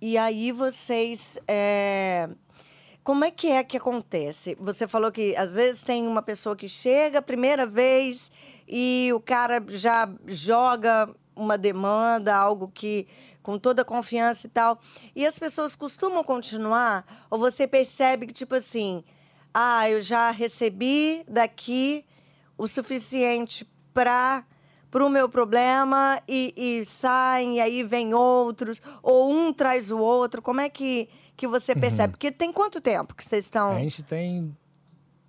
E 0.00 0.16
aí 0.16 0.52
vocês. 0.52 1.40
é, 1.48 2.28
como 3.08 3.24
é 3.24 3.30
que 3.30 3.46
é 3.46 3.64
que 3.64 3.78
acontece? 3.78 4.54
Você 4.60 4.86
falou 4.86 5.10
que 5.10 5.34
às 5.34 5.54
vezes 5.54 5.82
tem 5.82 6.06
uma 6.06 6.20
pessoa 6.20 6.54
que 6.54 6.68
chega 6.68 7.20
a 7.20 7.22
primeira 7.22 7.66
vez 7.66 8.30
e 8.68 9.10
o 9.14 9.18
cara 9.18 9.64
já 9.66 10.06
joga 10.26 11.08
uma 11.34 11.56
demanda, 11.56 12.36
algo 12.36 12.68
que 12.68 13.08
com 13.42 13.58
toda 13.58 13.82
confiança 13.82 14.46
e 14.46 14.50
tal. 14.50 14.78
E 15.16 15.24
as 15.24 15.38
pessoas 15.38 15.74
costumam 15.74 16.22
continuar 16.22 17.26
ou 17.30 17.38
você 17.38 17.66
percebe 17.66 18.26
que 18.26 18.34
tipo 18.34 18.54
assim, 18.54 19.02
ah, 19.54 19.88
eu 19.88 20.02
já 20.02 20.30
recebi 20.30 21.24
daqui 21.26 22.04
o 22.58 22.68
suficiente 22.68 23.66
para 23.94 24.44
para 24.90 25.04
o 25.04 25.10
meu 25.10 25.28
problema 25.28 26.20
e, 26.26 26.54
e 26.56 26.84
saem, 26.84 27.56
e 27.56 27.60
aí 27.60 27.82
vem 27.82 28.14
outros, 28.14 28.80
ou 29.02 29.30
um 29.30 29.52
traz 29.52 29.90
o 29.90 29.98
outro. 29.98 30.40
Como 30.40 30.60
é 30.60 30.68
que, 30.68 31.08
que 31.38 31.46
você 31.48 31.72
Uhum. 31.72 31.80
percebe? 31.80 32.10
Porque 32.12 32.30
tem 32.30 32.52
quanto 32.52 32.80
tempo 32.80 33.14
que 33.14 33.24
vocês 33.24 33.46
estão. 33.46 33.70
A 33.76 33.78
gente 33.78 34.02
tem. 34.02 34.54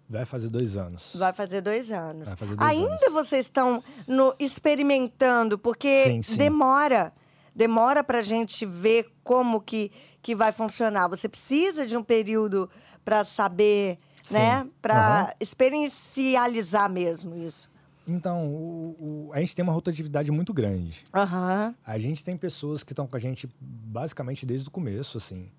Vai 0.09 0.25
fazer 0.25 0.49
dois 0.49 0.75
anos. 0.75 1.15
Vai 1.15 1.31
fazer 1.31 1.61
dois 1.61 1.91
anos. 1.91 2.27
Vai 2.29 2.35
fazer 2.35 2.55
dois 2.55 2.69
Ainda 2.69 2.93
anos. 2.95 3.13
vocês 3.13 3.45
estão 3.45 3.83
no, 4.07 4.33
experimentando, 4.39 5.57
porque 5.57 6.05
Sim, 6.05 6.21
sim. 6.23 6.35
demora. 6.37 7.13
Demora 7.55 8.03
para 8.03 8.17
a 8.17 8.21
gente 8.21 8.65
ver 8.65 9.07
como 9.23 9.61
que, 9.61 9.91
que 10.21 10.35
vai 10.35 10.51
funcionar. 10.51 11.07
Você 11.09 11.29
precisa 11.29 11.85
de 11.85 11.95
um 11.95 12.01
período 12.03 12.67
para 13.05 13.23
saber, 13.23 13.99
Sim. 14.23 14.33
né? 14.33 14.67
Para 14.81 15.21
Aham. 15.25 15.31
experiencializar 15.39 16.89
mesmo 16.89 17.35
isso. 17.35 17.69
Então, 18.07 18.47
o- 18.47 19.27
o- 19.29 19.29
a 19.33 19.39
gente 19.39 19.55
tem 19.55 19.61
uma 19.61 19.73
rotatividade 19.73 20.31
muito 20.31 20.51
grande. 20.53 21.03
Aham. 21.13 21.75
A 21.85 21.99
gente 21.99 22.23
tem 22.23 22.35
pessoas 22.35 22.83
que 22.83 22.93
estão 22.93 23.05
com 23.05 23.15
a 23.15 23.19
gente 23.19 23.47
basicamente 23.61 24.45
desde 24.45 24.67
o 24.67 24.71
começo, 24.71 25.17
assim. 25.19 25.51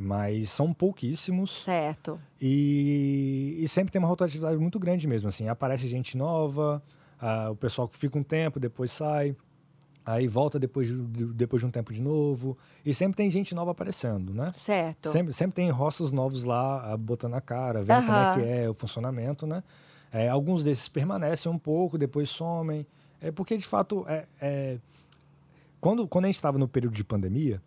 Mas 0.00 0.50
são 0.50 0.72
pouquíssimos. 0.72 1.50
Certo. 1.64 2.20
E, 2.40 3.56
e 3.58 3.66
sempre 3.68 3.90
tem 3.90 3.98
uma 3.98 4.06
rotatividade 4.06 4.56
muito 4.56 4.78
grande 4.78 5.08
mesmo, 5.08 5.28
assim. 5.28 5.48
Aparece 5.48 5.88
gente 5.88 6.16
nova, 6.16 6.80
o 7.50 7.56
pessoal 7.56 7.88
que 7.88 7.96
fica 7.98 8.16
um 8.16 8.22
tempo, 8.22 8.60
depois 8.60 8.92
sai. 8.92 9.34
Aí 10.06 10.28
volta 10.28 10.56
depois 10.58 10.86
de, 10.86 10.96
de- 11.08 11.24
depois 11.34 11.60
de 11.60 11.66
um 11.66 11.70
tempo 11.70 11.92
de 11.92 12.00
novo. 12.00 12.56
E 12.86 12.94
sempre 12.94 13.16
tem 13.16 13.28
gente 13.28 13.54
nova 13.56 13.72
aparecendo, 13.72 14.32
né? 14.32 14.52
Certo. 14.54 15.10
Sempre, 15.10 15.32
sempre 15.32 15.54
tem 15.56 15.68
rostos 15.68 16.12
novos 16.12 16.44
lá, 16.44 16.96
botando 16.96 17.34
a 17.34 17.40
cara, 17.40 17.82
vendo 17.82 18.06
como 18.06 18.18
é 18.18 18.34
que 18.34 18.40
é 18.62 18.70
o 18.70 18.74
funcionamento, 18.74 19.46
né? 19.48 19.62
É, 20.12 20.28
alguns 20.28 20.62
desses 20.62 20.88
permanecem 20.88 21.50
um 21.50 21.58
pouco, 21.58 21.98
depois 21.98 22.30
somem. 22.30 22.86
É 23.20 23.30
porque, 23.32 23.56
de 23.58 23.66
fato, 23.66 24.06
é, 24.08 24.26
é- 24.40 24.78
quando, 25.80 26.06
quando 26.06 26.24
a 26.26 26.28
gente 26.28 26.36
estava 26.36 26.56
no 26.56 26.68
período 26.68 26.94
de 26.94 27.02
pandemia, 27.04 27.60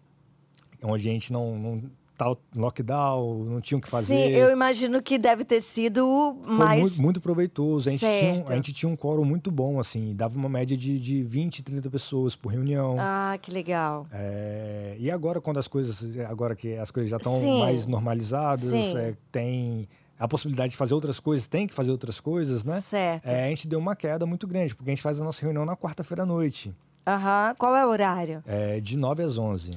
onde 0.81 1.07
a 1.09 1.11
gente 1.11 1.31
não, 1.33 1.59
não 1.59 1.83
tá 2.21 2.37
lockdown, 2.55 3.43
não 3.45 3.59
tinha 3.59 3.77
o 3.77 3.81
que 3.81 3.89
fazer. 3.89 4.15
Sim, 4.15 4.31
eu 4.31 4.51
imagino 4.51 5.01
que 5.01 5.17
deve 5.17 5.43
ter 5.43 5.61
sido 5.61 6.37
Foi 6.43 6.55
mais. 6.55 6.81
muito, 6.81 7.01
muito 7.01 7.21
proveitoso. 7.21 7.89
A 7.89 7.91
gente, 7.91 8.01
tinha 8.01 8.31
um, 8.33 8.35
Certo. 8.37 8.51
a 8.51 8.55
gente 8.55 8.73
tinha 8.73 8.89
um 8.89 8.95
quórum 8.95 9.25
muito 9.25 9.49
bom, 9.49 9.79
assim, 9.79 10.13
dava 10.15 10.37
uma 10.37 10.49
média 10.49 10.77
de, 10.77 10.99
de 10.99 11.23
20, 11.23 11.63
30 11.63 11.89
pessoas 11.89 12.35
por 12.35 12.51
reunião. 12.51 12.95
Ah, 12.99 13.37
que 13.41 13.51
legal. 13.51 14.05
É, 14.11 14.95
e 14.99 15.09
agora, 15.09 15.41
quando 15.41 15.57
as 15.57 15.67
coisas, 15.67 16.15
agora 16.29 16.55
que 16.55 16.75
as 16.75 16.91
coisas 16.91 17.09
já 17.09 17.17
estão 17.17 17.39
mais 17.59 17.87
normalizadas, 17.87 18.71
é, 18.95 19.15
tem 19.31 19.87
a 20.19 20.27
possibilidade 20.27 20.71
de 20.71 20.77
fazer 20.77 20.93
outras 20.93 21.19
coisas, 21.19 21.47
tem 21.47 21.65
que 21.65 21.73
fazer 21.73 21.89
outras 21.91 22.19
coisas, 22.19 22.63
né? 22.63 22.79
Certo. 22.79 23.25
É, 23.25 23.45
a 23.45 23.49
gente 23.49 23.67
deu 23.67 23.79
uma 23.79 23.95
queda 23.95 24.25
muito 24.27 24.45
grande, 24.45 24.75
porque 24.75 24.91
a 24.91 24.93
gente 24.93 25.01
faz 25.01 25.19
a 25.19 25.23
nossa 25.23 25.41
reunião 25.41 25.65
na 25.65 25.75
quarta-feira 25.75 26.21
à 26.21 26.25
noite, 26.25 26.71
Aham. 27.07 27.55
Qual 27.57 27.75
é 27.75 27.83
o 27.83 27.89
horário? 27.89 28.43
é, 28.45 28.79
de 28.79 28.95
9 28.95 29.23
às 29.23 29.35
11. 29.39 29.71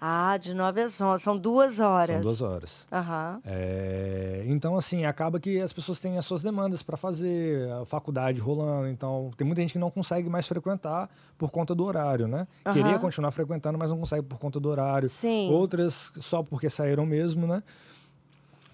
Ah, 0.00 0.36
de 0.36 0.54
9 0.54 0.82
às 0.82 1.00
11. 1.00 1.22
São 1.22 1.38
duas 1.38 1.80
horas. 1.80 2.08
São 2.10 2.20
duas 2.20 2.42
horas. 2.42 2.86
Aham. 2.92 3.40
É, 3.44 4.42
então, 4.46 4.76
assim, 4.76 5.04
acaba 5.06 5.40
que 5.40 5.60
as 5.60 5.72
pessoas 5.72 5.98
têm 5.98 6.18
as 6.18 6.26
suas 6.26 6.42
demandas 6.42 6.82
para 6.82 6.96
fazer, 6.96 7.70
a 7.72 7.86
faculdade 7.86 8.40
rolando. 8.40 8.88
Então, 8.88 9.30
tem 9.36 9.46
muita 9.46 9.62
gente 9.62 9.72
que 9.72 9.78
não 9.78 9.90
consegue 9.90 10.28
mais 10.28 10.46
frequentar 10.46 11.08
por 11.38 11.50
conta 11.50 11.74
do 11.74 11.84
horário, 11.84 12.28
né? 12.28 12.46
Aham. 12.66 12.74
Queria 12.74 12.98
continuar 12.98 13.30
frequentando, 13.30 13.78
mas 13.78 13.90
não 13.90 13.98
consegue 13.98 14.22
por 14.22 14.38
conta 14.38 14.60
do 14.60 14.68
horário. 14.68 15.08
Sim. 15.08 15.50
Outras 15.50 16.12
só 16.20 16.42
porque 16.42 16.68
saíram 16.68 17.06
mesmo, 17.06 17.46
né? 17.46 17.62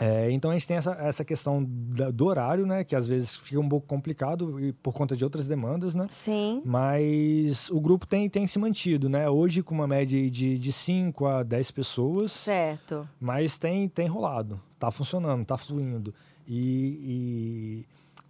É, 0.02 0.30
então 0.30 0.50
a 0.50 0.54
gente 0.54 0.66
tem 0.66 0.78
essa, 0.78 0.92
essa 0.92 1.22
questão 1.24 1.62
da- 1.68 2.10
do 2.10 2.24
horário, 2.24 2.64
né? 2.64 2.82
Que 2.82 2.96
às 2.96 3.06
vezes 3.06 3.36
fica 3.36 3.60
um 3.60 3.68
pouco 3.68 3.86
complicado 3.86 4.58
e 4.58 4.72
por 4.72 4.94
conta 4.94 5.14
de 5.14 5.22
outras 5.22 5.46
demandas, 5.46 5.94
né? 5.94 6.06
Sim. 6.10 6.62
Mas 6.64 7.68
o 7.70 7.78
grupo 7.78 8.06
tem, 8.06 8.28
tem 8.30 8.46
se 8.46 8.58
mantido, 8.58 9.10
né? 9.10 9.28
Hoje 9.28 9.62
com 9.62 9.74
uma 9.74 9.86
média 9.86 10.30
de, 10.30 10.58
de 10.58 10.72
5 10.72 11.26
a 11.26 11.42
10 11.42 11.70
pessoas. 11.70 12.32
Certo. 12.32 13.06
Mas 13.20 13.58
tem, 13.58 13.88
tem 13.90 14.08
rolado, 14.08 14.58
tá 14.78 14.90
funcionando, 14.90 15.44
tá 15.44 15.58
fluindo. 15.58 16.14
E, 16.48 17.84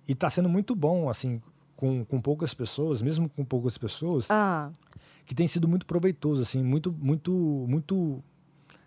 e, 0.08 0.12
e 0.12 0.14
tá 0.16 0.28
sendo 0.28 0.48
muito 0.48 0.74
bom, 0.74 1.08
assim, 1.08 1.40
com, 1.76 2.04
com 2.04 2.20
poucas 2.20 2.52
pessoas, 2.52 3.00
mesmo 3.00 3.28
com 3.28 3.44
poucas 3.44 3.78
pessoas, 3.78 4.26
Ah, 4.28 4.70
que 5.24 5.34
tem 5.34 5.46
sido 5.46 5.68
muito 5.68 5.86
proveitoso, 5.86 6.42
assim, 6.42 6.62
muito, 6.62 6.92
muito, 6.92 7.32
muito 7.68 8.22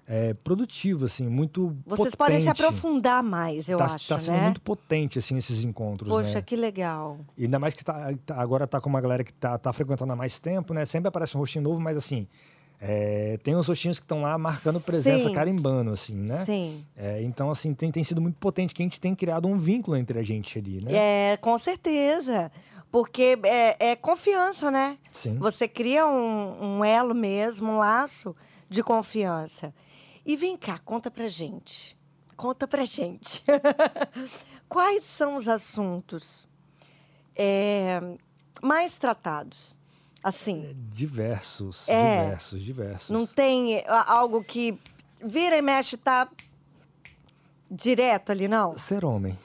é, 0.07 0.33
produtivo, 0.33 1.05
assim, 1.05 1.27
muito 1.27 1.75
vocês 1.85 2.13
podem 2.15 2.39
se 2.39 2.45
potente. 2.45 2.65
aprofundar 2.65 3.23
mais, 3.23 3.69
eu 3.69 3.77
tá, 3.77 3.85
acho, 3.85 4.07
tá 4.07 4.17
sendo 4.17 4.35
né? 4.35 4.43
muito 4.43 4.61
potente, 4.61 5.17
assim, 5.19 5.37
esses 5.37 5.63
encontros, 5.63 6.09
Poxa, 6.09 6.35
né? 6.35 6.41
que 6.41 6.55
legal. 6.55 7.19
E 7.37 7.45
ainda 7.45 7.57
mais 7.59 7.73
que 7.73 7.83
tá, 7.83 8.13
tá- 8.25 8.35
agora 8.41 8.67
tá 8.67 8.81
com 8.81 8.89
uma 8.89 8.99
galera 8.99 9.23
que 9.23 9.33
tá, 9.33 9.57
tá 9.57 9.71
frequentando 9.71 10.11
há 10.11 10.15
mais 10.15 10.39
tempo, 10.39 10.73
né? 10.73 10.83
Sempre 10.85 11.07
aparece 11.07 11.37
um 11.37 11.39
rostinho 11.39 11.63
novo, 11.63 11.79
mas 11.79 11.95
assim, 11.95 12.27
é, 12.81 13.37
tem 13.43 13.55
uns 13.55 13.67
rostinhos 13.69 13.97
que 13.97 14.03
estão 14.03 14.21
lá 14.23 14.37
marcando 14.37 14.81
presença, 14.81 15.29
Sim. 15.29 15.33
carimbando, 15.33 15.91
assim, 15.91 16.15
né? 16.15 16.43
Sim. 16.43 16.85
É, 16.97 17.23
então, 17.23 17.49
assim, 17.49 17.73
tem, 17.73 17.89
tem 17.89 18.03
sido 18.03 18.19
muito 18.19 18.35
potente 18.35 18.73
que 18.73 18.81
a 18.81 18.85
gente 18.85 18.99
tem 18.99 19.15
criado 19.15 19.47
um 19.47 19.57
vínculo 19.57 19.95
entre 19.95 20.19
a 20.19 20.23
gente 20.23 20.59
ali, 20.59 20.83
né? 20.83 20.91
É, 21.31 21.37
com 21.37 21.57
certeza. 21.57 22.51
Porque 22.91 23.39
é, 23.43 23.91
é 23.91 23.95
confiança, 23.95 24.69
né? 24.69 24.97
Sim. 25.11 25.37
Você 25.39 25.65
cria 25.67 26.05
um, 26.05 26.79
um 26.79 26.85
elo 26.85 27.15
mesmo, 27.15 27.71
um 27.71 27.77
laço 27.77 28.35
de 28.69 28.83
confiança. 28.83 29.73
E 30.25 30.35
vem 30.35 30.55
cá, 30.57 30.79
conta 30.79 31.11
pra 31.11 31.27
gente. 31.27 31.97
Conta 32.35 32.67
pra 32.67 32.85
gente. 32.85 33.43
Quais 34.69 35.03
são 35.03 35.35
os 35.35 35.47
assuntos 35.47 36.47
é, 37.35 37.99
mais 38.61 38.97
tratados? 38.97 39.75
Assim, 40.23 40.73
Diversos, 40.89 41.87
É. 41.89 42.23
diversos, 42.23 42.61
diversos. 42.61 43.09
não 43.09 43.27
tem 43.27 43.75
é, 43.75 43.85
algo 43.87 44.41
que 44.43 44.79
vira 45.23 45.57
e 45.57 45.61
mexe 45.61 45.97
tá 45.97 46.29
direto 47.69 48.31
ali, 48.31 48.47
não? 48.47 48.77
Ser 48.77 49.03
homem. 49.03 49.37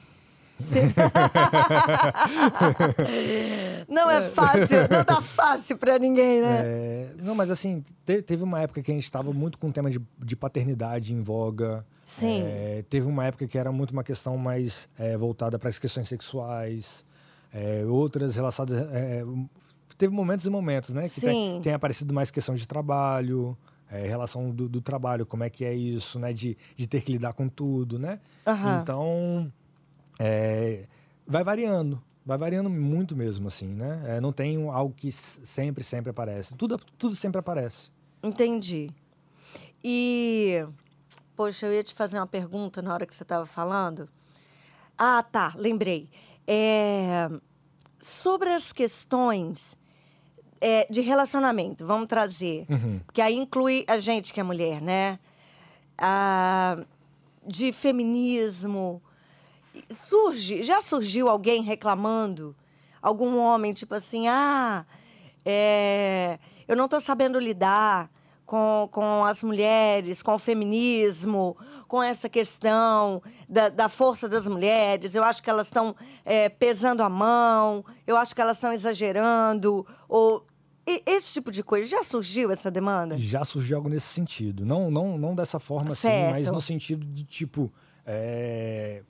Não 3.87 4.09
é 4.09 4.21
fácil, 4.29 4.79
não 4.89 5.03
tá 5.03 5.21
fácil 5.21 5.77
pra 5.77 5.97
ninguém, 5.97 6.41
né? 6.41 6.61
É, 6.63 7.13
não, 7.21 7.33
mas 7.35 7.49
assim, 7.49 7.83
te- 8.05 8.21
teve 8.21 8.43
uma 8.43 8.61
época 8.61 8.81
que 8.81 8.91
a 8.91 8.93
gente 8.93 9.03
estava 9.03 9.31
muito 9.33 9.57
com 9.57 9.69
o 9.69 9.71
tema 9.71 9.89
de, 9.89 9.99
de 10.19 10.35
paternidade 10.35 11.13
em 11.13 11.21
voga. 11.21 11.85
Sim. 12.05 12.43
É, 12.45 12.83
teve 12.89 13.07
uma 13.07 13.25
época 13.25 13.47
que 13.47 13.57
era 13.57 13.71
muito 13.71 13.91
uma 13.91 14.03
questão 14.03 14.37
mais 14.37 14.89
é, 14.97 15.15
voltada 15.17 15.57
para 15.57 15.69
as 15.69 15.79
questões 15.79 16.07
sexuais. 16.07 17.05
É, 17.53 17.83
outras 17.85 18.35
relacionadas. 18.35 18.87
é, 18.91 19.23
teve 19.97 20.13
momentos 20.13 20.45
e 20.45 20.49
momentos, 20.49 20.93
né? 20.93 21.09
Que 21.09 21.19
Sim. 21.19 21.25
tem, 21.25 21.61
tem 21.61 21.73
aparecido 21.73 22.13
mais 22.13 22.29
questão 22.31 22.55
de 22.55 22.67
trabalho. 22.67 23.57
É, 23.91 24.05
relação 24.07 24.51
do, 24.51 24.69
do 24.69 24.79
trabalho, 24.81 25.25
como 25.25 25.43
é 25.43 25.49
que 25.49 25.65
é 25.65 25.73
isso, 25.73 26.19
né? 26.19 26.31
De, 26.31 26.55
de 26.75 26.85
ter 26.85 27.01
que 27.01 27.11
lidar 27.13 27.33
com 27.33 27.49
tudo, 27.49 27.97
né? 27.97 28.19
Aham. 28.45 28.81
Então, 28.83 29.51
é, 30.19 30.85
vai 31.25 31.43
variando. 31.43 32.03
Vai 32.25 32.37
variando 32.37 32.69
muito 32.69 33.15
mesmo, 33.15 33.47
assim, 33.47 33.67
né? 33.67 34.03
É, 34.05 34.21
não 34.21 34.31
tem 34.31 34.69
algo 34.69 34.93
que 34.93 35.11
sempre, 35.11 35.83
sempre 35.83 36.11
aparece. 36.11 36.53
Tudo, 36.53 36.77
tudo 36.97 37.15
sempre 37.15 37.39
aparece. 37.39 37.89
Entendi. 38.21 38.91
E, 39.83 40.63
poxa, 41.35 41.65
eu 41.65 41.73
ia 41.73 41.83
te 41.83 41.95
fazer 41.95 42.19
uma 42.19 42.27
pergunta 42.27 42.81
na 42.81 42.93
hora 42.93 43.05
que 43.05 43.15
você 43.15 43.23
estava 43.23 43.45
falando. 43.45 44.07
Ah, 44.97 45.23
tá, 45.23 45.53
lembrei. 45.57 46.09
É, 46.45 47.29
sobre 47.97 48.49
as 48.49 48.73
questões 48.73 49.77
é, 50.61 50.85
de 50.89 51.01
relacionamento, 51.01 51.85
vamos 51.85 52.07
trazer. 52.07 52.65
Uhum. 52.69 52.99
Porque 53.05 53.21
aí 53.21 53.35
inclui 53.35 53.85
a 53.87 53.97
gente 53.97 54.33
que 54.33 54.39
é 54.39 54.43
mulher, 54.43 54.81
né? 54.81 55.17
Ah, 55.97 56.85
de 57.47 57.71
feminismo. 57.71 59.01
Surge, 59.89 60.63
já 60.63 60.81
surgiu 60.81 61.29
alguém 61.29 61.61
reclamando? 61.63 62.55
Algum 63.01 63.37
homem, 63.37 63.73
tipo 63.73 63.95
assim, 63.95 64.27
ah, 64.27 64.85
é, 65.45 66.37
eu 66.67 66.75
não 66.75 66.85
estou 66.85 66.99
sabendo 66.99 67.39
lidar 67.39 68.09
com, 68.45 68.89
com 68.91 69.23
as 69.25 69.41
mulheres, 69.43 70.21
com 70.21 70.33
o 70.33 70.39
feminismo, 70.39 71.55
com 71.87 72.01
essa 72.03 72.27
questão 72.27 73.21
da, 73.47 73.69
da 73.69 73.87
força 73.87 74.27
das 74.27 74.47
mulheres. 74.47 75.15
Eu 75.15 75.23
acho 75.23 75.41
que 75.41 75.49
elas 75.49 75.67
estão 75.67 75.95
é, 76.25 76.49
pesando 76.49 77.01
a 77.03 77.09
mão, 77.09 77.85
eu 78.05 78.17
acho 78.17 78.35
que 78.35 78.41
elas 78.41 78.57
estão 78.57 78.73
exagerando. 78.73 79.85
Ou, 80.09 80.45
e- 80.87 81.01
esse 81.05 81.33
tipo 81.33 81.51
de 81.51 81.63
coisa. 81.63 81.87
Já 81.89 82.03
surgiu 82.03 82.51
essa 82.51 82.69
demanda? 82.71 83.17
Já 83.17 83.45
surgiu 83.45 83.77
algo 83.77 83.87
nesse 83.87 84.07
sentido. 84.07 84.65
Não, 84.65 84.89
não, 84.91 85.17
não 85.17 85.35
dessa 85.35 85.59
forma 85.59 85.93
assim, 85.93 86.07
Certo. 86.09 86.31
mas 86.33 86.51
no 86.51 86.59
sentido 86.59 87.05
de 87.05 87.23
tipo. 87.23 87.71
é, 88.05 89.03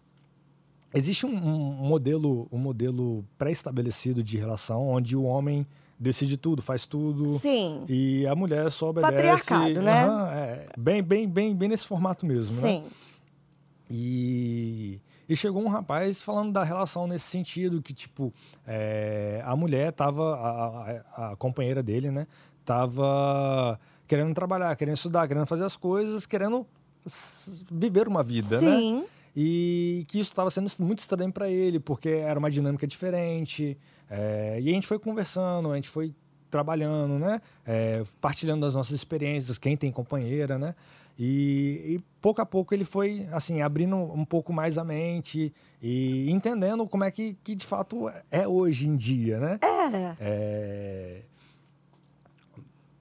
existe 0.93 1.25
um, 1.25 1.36
um 1.36 1.88
modelo, 1.88 2.47
um 2.52 2.58
modelo 2.58 3.25
pré-estabelecido 3.38 4.23
de 4.23 4.38
relação 4.38 4.88
onde 4.88 5.15
o 5.15 5.23
homem 5.23 5.65
decide 5.99 6.38
tudo, 6.38 6.62
faz 6.62 6.86
tudo. 6.86 7.28
Sim. 7.39 7.84
E 7.89 8.25
a 8.25 8.34
mulher 8.34 8.71
só 8.71 8.89
obedece. 8.89 9.13
Patriarcado, 9.13 9.82
né? 9.82 10.04
Aham, 10.06 10.32
é, 10.32 10.65
bem, 10.78 11.04
bem, 11.04 11.28
bem, 11.28 11.56
bem 11.56 11.69
nesse 11.69 11.86
formato 11.86 12.25
mesmo, 12.25 12.62
né? 12.62 12.69
Sim. 12.69 12.84
E, 13.91 15.02
e 15.28 15.36
chegou 15.36 15.63
um 15.63 15.67
rapaz 15.67 16.21
falando 16.21 16.54
da 16.54 16.63
relação 16.63 17.08
nesse 17.08 17.25
sentido, 17.25 17.82
que, 17.82 17.93
tipo, 17.93 18.34
é, 18.65 19.41
a 19.43 19.56
mulher 19.56 19.91
tava, 19.91 20.36
a, 20.36 21.02
a, 21.17 21.32
a 21.32 21.36
companheira 21.36 21.82
dele, 21.82 22.12
né, 22.12 22.28
tava 22.63 23.80
querendo 24.08 24.34
trabalhar, 24.34 24.75
querendo 24.75 24.95
estudar, 24.95 25.28
querendo 25.28 25.47
fazer 25.47 25.65
as 25.65 25.75
coisas, 25.75 26.25
querendo 26.25 26.65
viver 27.71 28.08
uma 28.08 28.23
vida, 28.23 28.62
né? 28.62 28.78
Sim. 28.78 29.06
E 29.35 30.05
que 30.07 30.19
isso 30.19 30.31
estava 30.31 30.49
sendo 30.49 30.69
muito 30.79 30.99
estranho 30.99 31.31
para 31.31 31.49
ele, 31.49 31.79
porque 31.79 32.09
era 32.09 32.37
uma 32.39 32.49
dinâmica 32.49 32.85
diferente. 32.87 33.77
é, 34.09 34.59
e 34.61 34.69
a 34.69 34.73
gente 34.73 34.87
foi 34.87 34.99
conversando, 34.99 35.71
a 35.71 35.75
gente 35.75 35.89
foi 35.89 36.13
trabalhando, 36.49 37.19
né? 37.19 37.41
É, 37.65 38.03
partilhando 38.19 38.61
das 38.61 38.73
nossas 38.73 38.93
experiências, 38.93 39.57
quem 39.57 39.77
tem 39.77 39.91
companheira, 39.91 40.57
né? 40.57 40.75
E, 41.21 41.95
e 41.95 42.03
pouco 42.21 42.41
a 42.41 42.45
pouco 42.45 42.73
ele 42.73 42.85
foi, 42.85 43.27
assim, 43.33 43.61
abrindo 43.61 43.97
um 43.97 44.23
pouco 44.23 44.53
mais 44.53 44.77
a 44.77 44.85
mente 44.85 45.53
e 45.81 46.31
entendendo 46.31 46.87
como 46.87 47.03
é 47.03 47.11
que, 47.11 47.37
que 47.43 47.55
de 47.55 47.65
fato 47.65 48.09
é 48.31 48.47
hoje 48.47 48.87
em 48.87 48.95
dia, 48.95 49.37
né? 49.37 49.59
É. 49.61 50.15
É, 50.19 51.21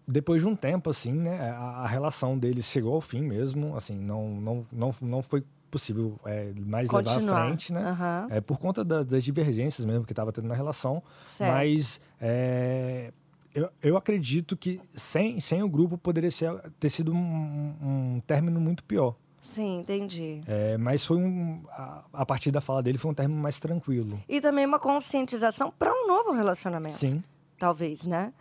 Depois 0.07 0.43
de 0.43 0.49
um 0.49 0.57
tempo, 0.57 0.91
assim, 0.91 1.13
né, 1.13 1.51
a, 1.51 1.83
a 1.83 1.87
relação 1.87 2.37
deles 2.37 2.65
chegou 2.65 2.95
ao 2.95 3.01
fim 3.01 3.23
mesmo, 3.23 3.77
assim, 3.77 3.97
não, 3.97 4.29
não, 4.29 4.67
não, 4.73 4.95
não 5.01 5.23
foi 5.23 5.45
possível 5.71 6.19
é, 6.25 6.53
mais 6.57 6.91
levar 6.91 7.15
Continuar. 7.15 7.43
à 7.43 7.47
frente, 7.47 7.73
né? 7.73 7.81
Aham. 7.83 8.27
É, 8.31 8.41
por 8.41 8.59
conta 8.59 8.85
da- 8.85 9.03
das 9.03 9.23
divergências 9.23 9.85
mesmo 9.85 10.05
que 10.05 10.13
estava 10.13 10.33
tendo 10.33 10.49
na 10.49 10.55
relação. 10.55 11.03
Certo. 11.29 11.53
Mas 11.53 12.01
é, 12.21 13.13
eu, 13.55 13.69
eu 13.83 13.97
acredito 13.97 14.57
que 14.57 14.81
sem, 14.95 15.41
sem 15.41 15.63
o 15.63 15.69
grupo 15.69 15.97
poderia 15.99 16.31
ser, 16.31 16.53
ter 16.79 16.89
sido 16.89 17.13
um, 17.13 17.75
um 18.17 18.23
término 18.27 18.61
muito 18.61 18.83
pior. 18.85 19.15
Sim, 19.41 19.79
entendi. 19.81 20.43
É, 20.47 20.77
mas 20.77 21.05
foi 21.07 21.17
um. 21.17 21.63
A, 21.71 22.03
a 22.13 22.27
partir 22.27 22.51
da 22.51 22.61
fala 22.61 22.83
dele 22.83 22.99
foi 22.99 23.11
um 23.11 23.15
término 23.15 23.41
mais 23.41 23.61
tranquilo. 23.61 24.21
E 24.29 24.41
também 24.41 24.67
uma 24.67 24.81
conscientização 24.81 25.71
para 25.79 25.93
um 25.93 26.07
novo 26.09 26.33
relacionamento. 26.33 26.97
Sim. 26.97 27.23
talvez, 27.59 28.05
né? 28.05 28.33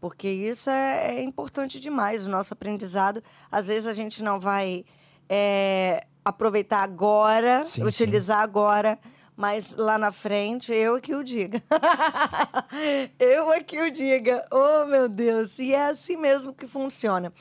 Porque 0.00 0.28
isso 0.28 0.70
é, 0.70 1.16
é 1.16 1.22
importante 1.24 1.80
demais, 1.80 2.26
o 2.26 2.30
nosso 2.30 2.52
aprendizado. 2.52 3.22
Às 3.50 3.66
vezes 3.66 3.86
a 3.86 3.92
gente 3.92 4.22
não 4.22 4.38
vai 4.38 4.84
é, 5.28 6.06
aproveitar 6.24 6.82
agora, 6.82 7.64
Sim, 7.66 7.84
utilizar 7.84 8.40
agora, 8.40 8.98
mas 9.36 9.74
lá 9.76 9.98
na 9.98 10.12
frente, 10.12 10.72
eu 10.72 10.96
é 10.96 11.00
que 11.00 11.14
o 11.14 11.24
diga. 11.24 11.62
eu 13.18 13.52
é 13.52 13.62
que 13.62 13.80
o 13.80 13.90
diga. 13.90 14.46
Oh, 14.50 14.86
meu 14.86 15.08
Deus! 15.08 15.58
E 15.58 15.74
é 15.74 15.86
assim 15.86 16.16
mesmo 16.16 16.54
que 16.54 16.66
funciona. 16.66 17.32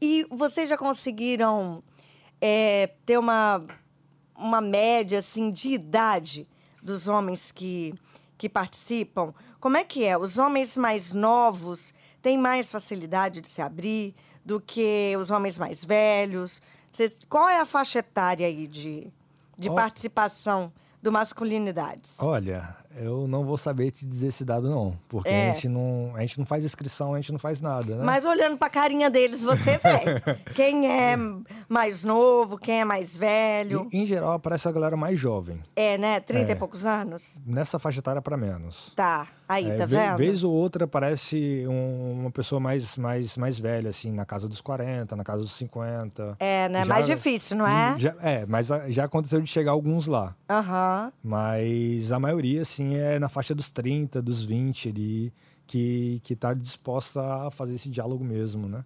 E 0.00 0.26
vocês 0.30 0.68
já 0.68 0.78
conseguiram 0.78 1.82
é, 2.40 2.90
ter 3.04 3.18
uma, 3.18 3.62
uma 4.34 4.60
média 4.60 5.18
assim 5.18 5.50
de 5.50 5.68
idade 5.68 6.48
dos 6.82 7.06
homens 7.06 7.52
que, 7.52 7.94
que 8.38 8.48
participam? 8.48 9.34
Como 9.60 9.76
é 9.76 9.84
que 9.84 10.04
é? 10.04 10.16
Os 10.16 10.38
homens 10.38 10.76
mais 10.76 11.12
novos 11.12 11.94
têm 12.22 12.38
mais 12.38 12.72
facilidade 12.72 13.40
de 13.40 13.48
se 13.48 13.60
abrir 13.60 14.14
do 14.44 14.60
que 14.60 15.14
os 15.18 15.30
homens 15.30 15.58
mais 15.58 15.84
velhos? 15.84 16.62
Qual 17.28 17.48
é 17.48 17.60
a 17.60 17.66
faixa 17.66 17.98
etária 18.00 18.46
aí 18.46 18.66
de, 18.66 19.12
de 19.58 19.68
Ó. 19.70 19.74
participação 19.74 20.72
do 21.02 21.10
Masculinidades? 21.10 22.16
Olha, 22.20 22.76
eu 22.96 23.26
não 23.26 23.44
vou 23.44 23.56
saber 23.58 23.90
te 23.90 24.06
dizer 24.06 24.28
esse 24.28 24.44
dado, 24.44 24.70
não. 24.70 24.96
Porque 25.08 25.28
É. 25.28 25.50
a, 25.50 25.52
gente 25.52 25.68
não, 25.68 26.12
a 26.14 26.20
gente 26.20 26.38
não 26.38 26.46
faz 26.46 26.64
inscrição, 26.64 27.14
a 27.14 27.16
gente 27.16 27.32
não 27.32 27.38
faz 27.40 27.60
nada, 27.60 27.96
né? 27.96 28.04
Mas 28.04 28.24
olhando 28.24 28.56
pra 28.56 28.70
carinha 28.70 29.10
deles, 29.10 29.42
você 29.42 29.78
vê 29.78 30.20
quem 30.54 30.86
é 30.88 31.16
mais 31.68 32.04
novo, 32.04 32.56
quem 32.56 32.82
é 32.82 32.84
mais 32.84 33.16
velho. 33.16 33.88
Em, 33.92 34.02
em 34.02 34.06
geral, 34.06 34.34
aparece 34.34 34.68
a 34.68 34.72
galera 34.72 34.96
mais 34.96 35.18
jovem. 35.18 35.60
É, 35.74 35.98
né? 35.98 36.20
30 36.20 36.52
É. 36.52 36.52
e 36.52 36.56
poucos 36.56 36.86
anos? 36.86 37.40
Nessa 37.44 37.78
faixa 37.80 37.98
etária, 37.98 38.22
para 38.22 38.36
menos. 38.36 38.92
Tá, 38.94 39.26
aí, 39.52 39.68
É, 39.70 39.76
tá 39.76 39.86
ve- 39.86 39.96
vendo? 39.96 40.16
Vez 40.18 40.42
ou 40.44 40.52
outra 40.52 40.84
aparece 40.84 41.64
um- 41.68 42.20
uma 42.20 42.30
pessoa 42.30 42.60
mais, 42.60 42.96
mais, 42.96 43.36
mais 43.36 43.58
velha, 43.58 43.88
assim, 43.90 44.10
na 44.12 44.24
casa 44.24 44.48
dos 44.48 44.60
40, 44.60 45.14
na 45.16 45.24
casa 45.24 45.42
dos 45.42 45.52
50. 45.52 46.36
É, 46.40 46.68
né? 46.68 46.84
Já- 46.84 46.94
Mais 46.94 47.06
difícil, 47.06 47.56
não 47.56 47.66
é? 47.66 47.98
Já, 47.98 48.14
é, 48.20 48.44
mas 48.46 48.68
já 48.88 49.04
aconteceu 49.04 49.40
de 49.40 49.46
chegar 49.46 49.72
alguns 49.72 50.06
lá. 50.06 50.34
Aham. 50.48 51.12
Mas 51.22 52.12
a 52.12 52.18
maioria, 52.20 52.62
assim, 52.62 52.96
é 52.96 53.18
na 53.18 53.28
faixa 53.28 53.54
dos 53.54 53.68
30, 53.70 54.20
dos 54.22 54.42
20 54.44 54.88
ali, 54.88 55.32
que, 55.66 56.20
que 56.22 56.34
tá 56.36 56.52
disposta 56.54 57.20
a 57.46 57.50
fazer 57.50 57.74
esse 57.74 57.88
diálogo 57.88 58.24
mesmo, 58.24 58.68
né? 58.68 58.84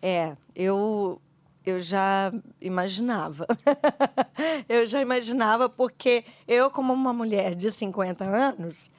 É, 0.00 0.36
eu, 0.54 1.20
eu 1.64 1.78
já 1.80 2.32
imaginava. 2.60 3.46
eu 4.68 4.86
já 4.86 5.00
imaginava, 5.00 5.68
porque 5.68 6.24
eu, 6.46 6.70
como 6.70 6.92
uma 6.92 7.12
mulher 7.12 7.54
de 7.54 7.70
50 7.70 8.24
anos, 8.24 8.90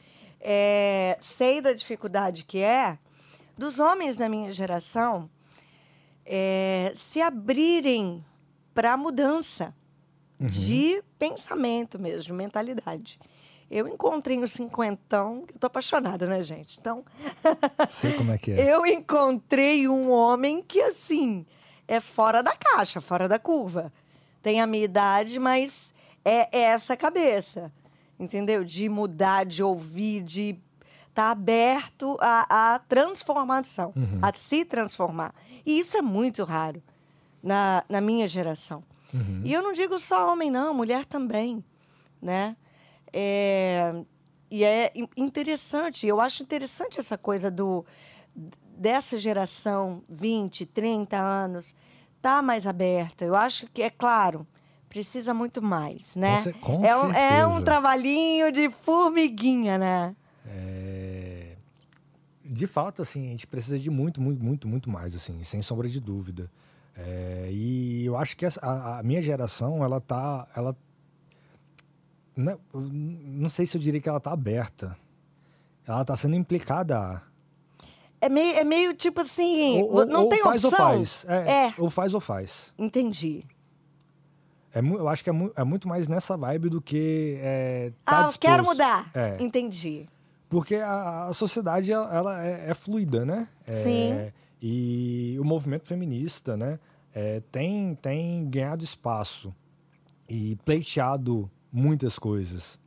é, 0.43 1.17
sei 1.21 1.61
da 1.61 1.71
dificuldade 1.71 2.43
que 2.43 2.59
é 2.59 2.99
dos 3.57 3.79
homens 3.79 4.17
da 4.17 4.27
minha 4.27 4.51
geração 4.51 5.29
é, 6.25 6.91
se 6.93 7.21
abrirem 7.21 8.23
para 8.73 8.93
a 8.93 8.97
mudança 8.97 9.73
de 10.39 11.01
pensamento 11.17 11.97
mesmo, 11.97 12.23
de 12.23 12.33
mentalidade. 12.33 13.19
Eu 13.71 13.87
encontrei 13.87 14.37
um 14.37 14.45
cinquentão, 14.45 15.45
que 15.47 15.55
eu 15.55 15.59
tô 15.59 15.67
apaixonada, 15.67 16.27
né, 16.27 16.43
gente? 16.43 16.77
Então, 16.79 17.05
Sei 17.89 18.13
como 18.13 18.31
é 18.33 18.37
que 18.37 18.51
é. 18.51 18.59
eu 18.73 18.85
encontrei 18.85 19.87
um 19.87 20.11
homem 20.11 20.61
que, 20.61 20.81
assim, 20.81 21.45
é 21.87 21.99
fora 21.99 22.43
da 22.43 22.55
caixa, 22.55 22.99
fora 22.99 23.27
da 23.27 23.39
curva. 23.39 23.91
Tem 24.41 24.59
a 24.59 24.67
minha 24.67 24.83
idade, 24.83 25.39
mas 25.39 25.93
é 26.25 26.47
essa 26.51 26.97
cabeça, 26.97 27.71
entendeu? 28.19 28.63
De 28.63 28.87
mudar, 28.89 29.45
de 29.45 29.61
ouvir, 29.63 30.21
de 30.23 30.57
estar 31.09 31.29
aberto 31.31 32.17
à, 32.19 32.73
à 32.75 32.79
transformação, 32.79 33.93
a 34.21 34.33
se 34.33 34.65
transformar. 34.65 35.33
E 35.65 35.77
isso 35.79 35.95
é 35.97 36.01
muito 36.01 36.43
raro 36.43 36.81
na, 37.41 37.83
na 37.87 38.01
minha 38.01 38.27
geração. 38.27 38.83
E 39.43 39.53
eu 39.53 39.61
não 39.61 39.73
digo 39.73 39.99
só 39.99 40.31
homem, 40.31 40.49
não, 40.49 40.73
mulher 40.73 41.05
também, 41.05 41.63
né? 42.19 42.55
É, 43.11 43.93
e 44.49 44.63
é 44.63 44.91
in- 44.95 45.07
interessante, 45.15 46.07
eu 46.07 46.19
acho 46.19 46.41
interessante 46.41 46.99
essa 46.99 47.15
coisa 47.17 47.51
do 47.51 47.85
dessa 48.75 49.17
geração, 49.19 50.01
20, 50.09 50.65
30 50.65 51.15
anos, 51.19 51.75
tá 52.19 52.41
mais 52.41 52.65
aberta. 52.65 53.23
Eu 53.23 53.35
acho 53.35 53.67
que, 53.71 53.83
é 53.83 53.89
claro, 53.91 54.47
precisa 54.93 55.33
muito 55.33 55.61
mais, 55.61 56.15
né? 56.15 56.41
com 56.61 56.85
é, 56.85 56.95
um, 56.95 57.11
é 57.13 57.47
um 57.47 57.61
trabalhinho 57.63 58.51
de 58.51 58.69
formiguinha, 58.69 59.77
né? 59.77 60.15
É, 60.45 61.55
De 62.45 62.67
fato, 62.67 63.01
assim, 63.01 63.27
a 63.27 63.31
gente 63.31 63.47
precisa 63.47 63.79
de 63.79 63.89
muito, 63.89 64.21
muito, 64.21 64.43
muito, 64.43 64.67
muito 64.67 64.89
mais, 64.89 65.15
assim, 65.15 65.43
sem 65.43 65.61
sombra 65.61 65.89
de 65.89 65.99
dúvida. 65.99 66.49
É, 66.95 67.49
e 67.51 68.05
eu 68.05 68.15
acho 68.15 68.37
que 68.37 68.45
essa- 68.45 68.59
a, 68.61 68.99
a 68.99 69.03
minha 69.03 69.21
geração, 69.21 69.83
ela 69.83 69.99
tá, 69.99 70.47
ela 70.55 70.75
não, 72.35 72.59
não 72.73 73.49
sei 73.49 73.65
se 73.65 73.77
eu 73.77 73.81
diria 73.81 73.99
que 74.01 74.07
ela 74.09 74.19
tá 74.19 74.31
aberta. 74.31 74.95
Ela 75.87 76.03
tá 76.05 76.15
sendo 76.15 76.35
implicada 76.35 76.97
a. 76.97 77.21
É 78.21 78.29
meio, 78.29 78.55
é 78.57 78.63
meio 78.63 78.93
tipo 78.93 79.19
assim, 79.21 79.81
Ou, 79.81 79.95
ou- 79.97 80.05
não 80.05 80.23
ou 80.23 80.29
tem 80.29 80.41
faz 80.41 80.63
opção. 80.63 80.85
ou 80.87 80.95
faz. 80.97 81.25
É, 81.27 81.51
É. 81.67 81.73
Ou 81.77 81.89
faz 81.89 82.13
ou 82.13 82.21
faz. 82.21 82.73
Entendi. 82.77 83.45
É, 84.73 84.79
eu 84.79 85.07
acho 85.07 85.23
que 85.23 85.29
é, 85.29 85.33
mu- 85.33 85.51
é 85.55 85.63
muito 85.63 85.87
mais 85.87 86.07
nessa 86.07 86.35
vibe 86.35 86.69
do 86.69 86.81
que 86.81 87.37
é, 87.41 87.91
tá 88.03 88.25
ah, 88.25 88.29
eu 88.31 88.39
quero 88.39 88.63
mudar. 88.63 89.11
É. 89.13 89.37
Entendi. 89.39 90.07
Porque 90.49 90.75
a, 90.75 91.25
a 91.25 91.33
sociedade 91.33 91.91
ela, 91.91 92.13
ela 92.15 92.43
é, 92.45 92.69
é 92.69 92.73
fluida, 92.73 93.23
né? 93.25 93.47
É, 93.67 93.75
Sim. 93.75 94.31
E 94.61 95.35
o 95.39 95.43
movimento 95.43 95.85
feminista, 95.87 96.55
né? 96.57 96.79
é, 97.13 97.41
tem, 97.51 97.93
tem 98.01 98.45
ganhado 98.49 98.83
espaço 98.83 99.53
e 100.27 100.55
pleiteado 100.65 101.49
muitas 101.71 102.17
coisas. 102.17 102.79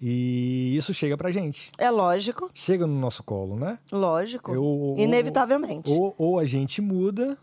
E 0.00 0.74
isso 0.76 0.92
chega 0.92 1.16
pra 1.16 1.30
gente. 1.30 1.70
É 1.78 1.90
lógico, 1.90 2.50
Chega 2.54 2.86
no 2.86 2.98
nosso 2.98 3.22
colo, 3.22 3.56
né? 3.56 3.78
lógico. 3.90 4.52
Eu- 4.52 4.94
Inevitavelmente. 4.98 5.90
Ou, 5.90 6.14
ou 6.18 6.38
a 6.38 6.44
gente 6.44 6.80
muda, 6.82 7.38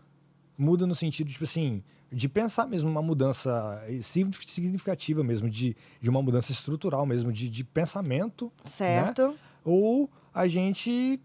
muda 0.60 0.86
no 0.86 0.94
sentido, 0.94 1.30
tipo 1.30 1.44
assim, 1.44 1.82
de 2.12 2.28
pensar 2.28 2.66
mesmo 2.66 2.90
uma 2.90 3.02
mudança 3.02 3.82
significativa 4.02 5.22
mesmo, 5.24 5.48
de, 5.48 5.76
de 6.00 6.10
uma 6.10 6.20
mudança 6.22 6.52
estrutural 6.52 7.06
mesmo, 7.06 7.32
de, 7.32 7.48
de 7.48 7.64
pensamento. 7.64 8.52
certo. 8.64 9.34
Ou 9.64 10.10
a 10.32 10.46
gente 10.46 11.20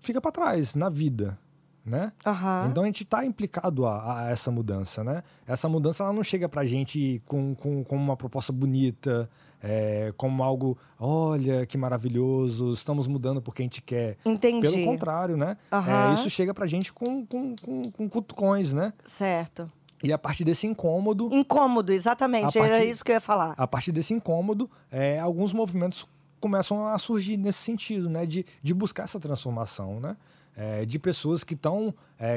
fica 0.00 0.20
para 0.20 0.32
trás 0.32 0.74
na 0.74 0.88
vida. 0.88 1.38
né? 1.84 2.12
Aham. 2.24 2.68
Então 2.70 2.82
a 2.82 2.86
gente 2.86 3.02
está 3.04 3.24
implicado 3.26 3.86
a, 3.86 4.22
a 4.22 4.30
essa 4.30 4.50
mudança, 4.50 5.04
né? 5.04 5.22
Essa 5.46 5.68
mudança 5.68 6.02
ela 6.02 6.12
não 6.12 6.22
chega 6.22 6.48
pra 6.48 6.64
gente 6.64 7.22
com, 7.26 7.54
com, 7.54 7.84
com 7.84 7.96
uma 7.96 8.16
proposta 8.16 8.52
bonita, 8.52 9.28
é, 9.66 10.12
como 10.18 10.42
algo, 10.42 10.76
olha 11.00 11.64
que 11.64 11.78
maravilhoso, 11.78 12.68
estamos 12.70 13.06
mudando 13.06 13.40
porque 13.40 13.62
a 13.62 13.64
gente 13.64 13.80
quer. 13.80 14.18
Entendi. 14.24 14.70
Pelo 14.70 14.84
contrário, 14.84 15.36
né? 15.38 15.56
Aham. 15.72 16.10
É, 16.10 16.14
isso 16.14 16.28
chega 16.28 16.52
pra 16.52 16.66
gente 16.66 16.92
com, 16.92 17.24
com, 17.24 17.56
com, 17.56 17.90
com 17.90 18.08
cutucões, 18.08 18.74
né? 18.74 18.92
Certo. 19.06 19.70
E 20.02 20.12
a 20.12 20.18
partir 20.18 20.44
desse 20.44 20.66
incômodo, 20.66 21.30
Incômodo, 21.32 21.90
exatamente. 21.92 22.58
A 22.58 22.62
Era 22.62 22.74
partir- 22.74 22.90
isso 22.90 23.02
que 23.02 23.10
eu 23.10 23.14
ia 23.14 23.20
falar. 23.20 23.54
a 23.56 23.66
partir 23.66 23.90
desse 23.90 24.12
incômodo, 24.12 24.70
é, 24.92 25.18
alguns 25.18 25.52
movimentos 25.54 26.06
começam 26.38 26.86
a 26.86 26.98
surgir 26.98 27.38
nesse 27.38 27.60
sentido, 27.60 28.10
né? 28.10 28.26
De, 28.26 28.44
de 28.62 28.74
buscar 28.74 29.04
essa 29.04 29.18
transformação, 29.18 29.98
né? 29.98 30.14
É, 30.56 30.84
de 30.84 31.00
pessoas 31.00 31.42
que 31.42 31.54
estão, 31.54 31.92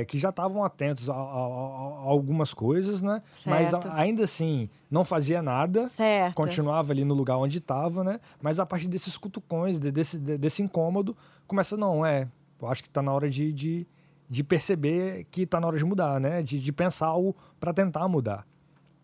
que 0.08 0.18
já 0.18 0.30
estavam 0.30 0.64
atentos 0.64 1.08
a, 1.08 1.14
a- 1.14 1.18
a- 1.18 2.00
algumas 2.10 2.52
coisas, 2.52 3.00
né? 3.02 3.22
Mas 3.46 3.70
Certo. 3.70 3.88
ainda 3.92 4.24
assim 4.24 4.70
não 4.90 5.06
fazia 5.06 5.40
nada, 5.44 5.88
Certo. 5.88 6.34
continuava 6.34 6.92
ali 6.92 7.06
no 7.06 7.14
lugar 7.14 7.38
onde 7.38 7.60
estava, 7.60 8.04
né? 8.04 8.20
Mas 8.42 8.60
a 8.60 8.66
partir 8.66 8.88
desses 8.88 9.16
cutucões, 9.18 9.78
de- 9.80 9.92
desse, 9.92 10.18
de- 10.18 10.36
desse 10.36 10.64
incômodo, 10.64 11.16
começa, 11.46 11.78
não, 11.78 12.04
é, 12.04 12.28
eu 12.60 12.68
acho 12.68 12.82
que 12.82 12.90
está 12.90 13.04
na 13.04 13.14
hora 13.14 13.30
de, 13.30 13.54
de, 13.54 13.88
de 14.28 14.44
perceber 14.44 15.28
que 15.30 15.44
está 15.44 15.60
na 15.60 15.68
hora 15.68 15.78
de 15.78 15.86
mudar, 15.86 16.20
né? 16.20 16.42
De, 16.42 16.60
de 16.60 16.72
pensar 16.72 17.06
algo 17.08 17.36
para 17.60 17.72
tentar 17.72 18.08
mudar. 18.08 18.48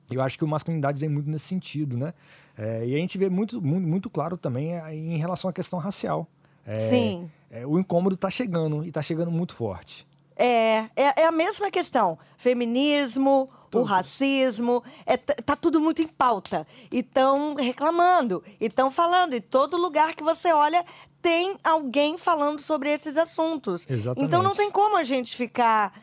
Eu 0.10 0.24
acho 0.24 0.40
que 0.40 0.44
o 0.44 0.48
masculinidade 0.48 1.00
vem 1.00 1.08
muito 1.10 1.30
nesse 1.30 1.46
sentido, 1.46 1.96
né? 1.96 2.16
É, 2.58 2.84
e 2.86 2.96
a 2.96 2.98
gente 2.98 3.16
vê 3.20 3.30
muito, 3.30 3.62
muito, 3.62 3.88
muito 3.88 4.10
claro 4.10 4.38
também 4.38 4.74
é, 4.76 4.96
em 4.96 5.18
relação 5.18 5.48
à 5.50 5.54
questão 5.54 5.78
racial. 5.78 6.28
É, 6.66 6.90
Sim. 6.90 7.32
é, 7.52 7.66
o 7.66 7.78
incômodo 7.78 8.16
está 8.16 8.30
chegando 8.30 8.84
e 8.84 8.88
está 8.88 9.02
chegando 9.02 9.32
muito 9.32 9.54
forte. 9.56 10.08
É, 10.36 10.86
é, 10.96 11.22
é 11.22 11.26
a 11.26 11.32
mesma 11.32 11.70
questão. 11.70 12.18
Feminismo, 12.38 13.50
o 13.66 13.68
Tudo. 13.70 13.84
racismo, 13.86 14.84
é, 15.06 15.16
tá 15.18 15.56
tudo 15.56 15.80
muito 15.80 16.02
em 16.02 16.08
pauta. 16.08 16.66
E 16.92 17.00
estão 17.00 17.54
reclamando, 17.56 18.44
e 18.60 18.66
estão 18.66 18.90
falando. 18.90 19.34
E 19.36 19.42
todo 19.42 19.78
lugar 19.78 20.16
que 20.16 20.24
você 20.24 20.52
olha 20.52 20.84
tem 21.22 21.56
alguém 21.64 22.18
falando 22.18 22.60
sobre 22.60 22.90
esses 22.92 23.18
assuntos. 23.18 23.86
Exatamente. 23.90 24.28
Então 24.28 24.42
não 24.42 24.56
tem 24.56 24.72
como 24.72 24.98
a 24.98 25.04
gente 25.04 25.36
ficar. 25.36 25.94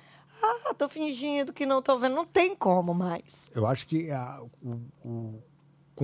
Ah, 0.43 0.73
tô 0.75 0.89
fingindo 0.89 1.53
que 1.53 1.67
não 1.67 1.83
tô 1.83 1.99
vendo. 1.99 2.15
Não 2.15 2.25
tem 2.25 2.55
como 2.55 2.95
mais. 2.95 3.51
Eu 3.55 3.67
acho 3.67 3.87
que 3.87 4.11
a- 4.11 4.41
o- 4.63 4.81
o- 5.05 5.43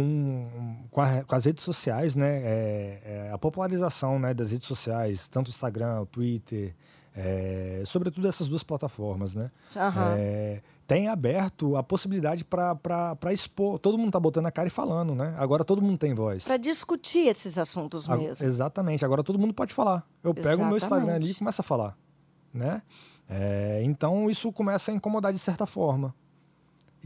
com, 0.01 0.77
com, 0.91 1.01
a- 1.01 1.25
com 1.25 1.35
as 1.35 1.47
redes 1.47 1.65
sociais, 1.65 2.15
né, 2.17 2.43
é- 2.45 3.01
é 3.29 3.31
a 3.33 3.39
popularização 3.39 4.19
né, 4.19 4.35
das 4.35 4.51
redes 4.51 4.69
sociais, 4.69 5.27
tanto 5.27 5.47
o 5.47 5.51
Instagram, 5.51 6.03
o 6.03 6.07
Twitter, 6.07 6.75
é, 7.15 7.83
sobretudo 7.87 8.29
essas 8.29 8.47
duas 8.47 8.63
plataformas, 8.63 9.35
né, 9.35 9.51
é, 10.19 10.61
tem 10.87 11.09
aberto 11.09 11.77
a 11.77 11.83
possibilidade 11.83 12.45
para 12.45 13.33
expor. 13.33 13.79
Todo 13.79 13.97
mundo 13.97 14.13
tá 14.13 14.21
botando 14.21 14.45
a 14.45 14.51
cara 14.53 14.69
e 14.69 14.71
falando, 14.71 15.15
né? 15.17 15.35
Agora 15.39 15.65
todo 15.65 15.81
mundo 15.83 15.99
tem 15.99 16.15
voz. 16.15 16.45
Para 16.45 16.59
discutir 16.59 17.27
esses 17.27 17.59
assuntos 17.59 18.09
A- 18.09 18.17
mesmo. 18.19 18.47
Exatamente. 18.47 19.05
Agora 19.05 19.25
todo 19.25 19.37
mundo 19.39 19.53
pode 19.55 19.73
falar. 19.75 20.07
Eu 20.23 20.33
pego 20.33 20.63
o 20.63 20.67
meu 20.67 20.77
Instagram 20.77 21.07
ali 21.15 21.25
e 21.25 21.31
Exatamente. 21.31 21.39
começo 21.39 21.61
a 21.61 21.65
falar, 21.65 21.99
né? 22.55 22.83
É, 23.29 23.81
então 23.83 24.31
isso 24.31 24.53
começa 24.53 24.93
a 24.93 24.95
incomodar 24.95 25.33
de 25.33 25.39
certa 25.41 25.67
forma. 25.67 26.15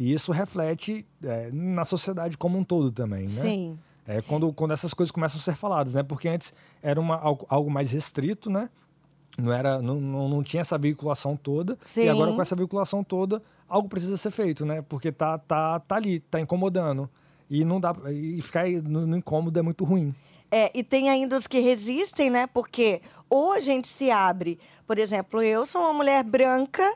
E 0.01 0.15
isso 0.15 0.33
reflete 0.33 1.07
é, 1.23 1.51
na 1.53 1.85
sociedade 1.85 2.39
como 2.39 2.57
um 2.57 2.65
todo 2.65 2.91
também, 2.91 3.29
né? 3.29 3.43
Sim. 3.43 3.79
É 4.07 4.23
quando, 4.23 4.51
quando 4.51 4.73
essas 4.73 4.95
coisas 4.95 5.11
começam 5.11 5.39
a 5.39 5.43
ser 5.43 5.55
faladas, 5.55 5.93
né? 5.93 6.03
Porque 6.03 6.27
antes 6.27 6.55
era 6.83 6.99
uma, 6.99 7.17
algo, 7.17 7.45
algo 7.51 7.71
mais 7.71 7.91
restrito, 7.91 8.49
né? 8.49 8.71
Não, 9.37 9.53
era, 9.53 9.83
não, 9.83 10.01
não, 10.01 10.43
tinha 10.43 10.63
essa 10.63 10.79
veiculação 10.79 11.37
toda. 11.37 11.77
Sim. 11.85 12.05
E 12.05 12.09
agora 12.09 12.33
com 12.33 12.41
essa 12.41 12.57
veiculação 12.57 13.05
toda, 13.05 13.43
algo 13.69 13.91
precisa 13.91 14.17
ser 14.17 14.31
feito, 14.31 14.65
né? 14.65 14.81
Porque 14.81 15.13
tá, 15.13 15.37
tá, 15.37 15.79
tá 15.81 15.97
ali, 15.97 16.21
tá 16.21 16.41
incomodando. 16.41 17.07
E 17.51 17.63
não 17.63 17.79
dá. 17.79 17.95
E 18.11 18.41
ficar 18.41 18.67
no, 18.71 19.07
no 19.07 19.19
incômodo 19.19 19.59
é 19.59 19.63
muito 19.63 19.85
ruim. 19.85 20.15
É, 20.51 20.71
e 20.73 20.83
tem 20.83 21.11
ainda 21.11 21.37
os 21.37 21.47
que 21.47 21.61
resistem, 21.61 22.31
né? 22.31 22.47
Porque 22.47 23.03
ou 23.29 23.53
a 23.53 23.61
gente 23.61 23.87
se 23.87 24.11
abre. 24.11 24.59
Por 24.87 24.97
exemplo, 24.97 25.43
eu 25.43 25.67
sou 25.67 25.83
uma 25.83 25.93
mulher 25.93 26.25
branca, 26.25 26.91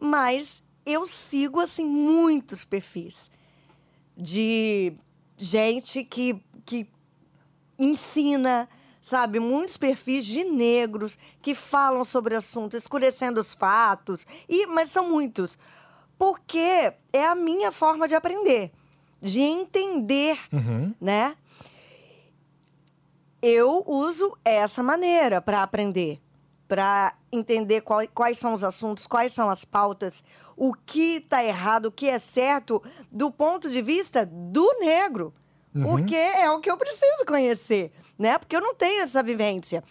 mas 0.00 0.60
eu 0.84 1.06
sigo, 1.06 1.60
assim, 1.60 1.84
muitos 1.86 2.64
perfis 2.64 3.30
de 4.16 4.92
gente 5.36 6.04
que, 6.04 6.42
que 6.64 6.86
ensina, 7.78 8.68
sabe? 9.00 9.40
Muitos 9.40 9.76
perfis 9.76 10.24
de 10.26 10.44
negros 10.44 11.18
que 11.40 11.54
falam 11.54 12.04
sobre 12.04 12.34
o 12.34 12.38
assunto, 12.38 12.76
escurecendo 12.76 13.40
os 13.40 13.54
fatos. 13.54 14.26
E, 14.48 14.66
mas 14.66 14.90
são 14.90 15.08
muitos. 15.08 15.58
Porque 16.18 16.92
é 17.12 17.26
a 17.26 17.34
minha 17.34 17.72
forma 17.72 18.06
de 18.06 18.14
aprender, 18.14 18.70
de 19.20 19.40
entender, 19.40 20.38
Uhum. 20.52 20.94
né? 21.00 21.36
eu 23.44 23.82
uso 23.88 24.36
essa 24.44 24.82
maneira 24.84 25.40
para 25.40 25.62
aprender, 25.64 26.20
para 26.68 27.12
entender 27.32 27.80
qual- 27.80 28.06
quais 28.14 28.38
são 28.38 28.54
os 28.54 28.62
assuntos, 28.62 29.04
quais 29.06 29.32
são 29.32 29.50
as 29.50 29.64
pautas, 29.64 30.22
o 30.56 30.72
que 30.72 31.16
está 31.16 31.44
errado, 31.44 31.86
o 31.86 31.92
que 31.92 32.08
é 32.08 32.18
certo, 32.18 32.82
do 33.10 33.30
ponto 33.30 33.70
de 33.70 33.82
vista 33.82 34.26
do 34.26 34.78
negro. 34.80 35.34
Porque 35.72 36.14
é 36.14 36.50
o 36.50 36.60
que 36.60 36.70
eu 36.70 36.76
preciso 36.76 37.24
conhecer, 37.26 37.92
né? 38.18 38.36
Porque 38.38 38.54
eu 38.54 38.60
não 38.60 38.74
tenho 38.74 39.02
essa 39.02 39.22
vivência. 39.22 39.82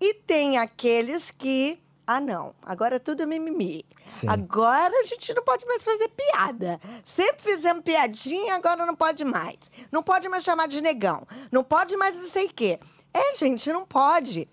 E 0.00 0.14
tem 0.14 0.58
aqueles 0.58 1.30
que. 1.30 1.80
Ah, 2.06 2.20
não, 2.20 2.54
agora 2.62 3.00
tudo 3.00 3.22
é 3.22 3.26
mimimi. 3.26 3.84
Sim. 4.06 4.28
Agora 4.28 4.92
a 5.00 5.06
gente 5.06 5.32
não 5.32 5.42
pode 5.42 5.64
mais 5.66 5.82
fazer 5.82 6.08
piada. 6.10 6.78
Sempre 7.02 7.42
fizemos 7.42 7.82
piadinha, 7.82 8.54
agora 8.54 8.84
não 8.84 8.94
pode 8.94 9.24
mais. 9.24 9.70
Não 9.90 10.02
pode 10.02 10.28
mais 10.28 10.44
chamar 10.44 10.68
de 10.68 10.80
negão. 10.82 11.26
Não 11.50 11.64
pode 11.64 11.96
mais 11.96 12.14
não 12.14 12.26
sei 12.26 12.46
o 12.46 12.52
quê. 12.52 12.78
É, 13.12 13.34
gente, 13.36 13.72
não 13.72 13.86
pode. 13.86 14.48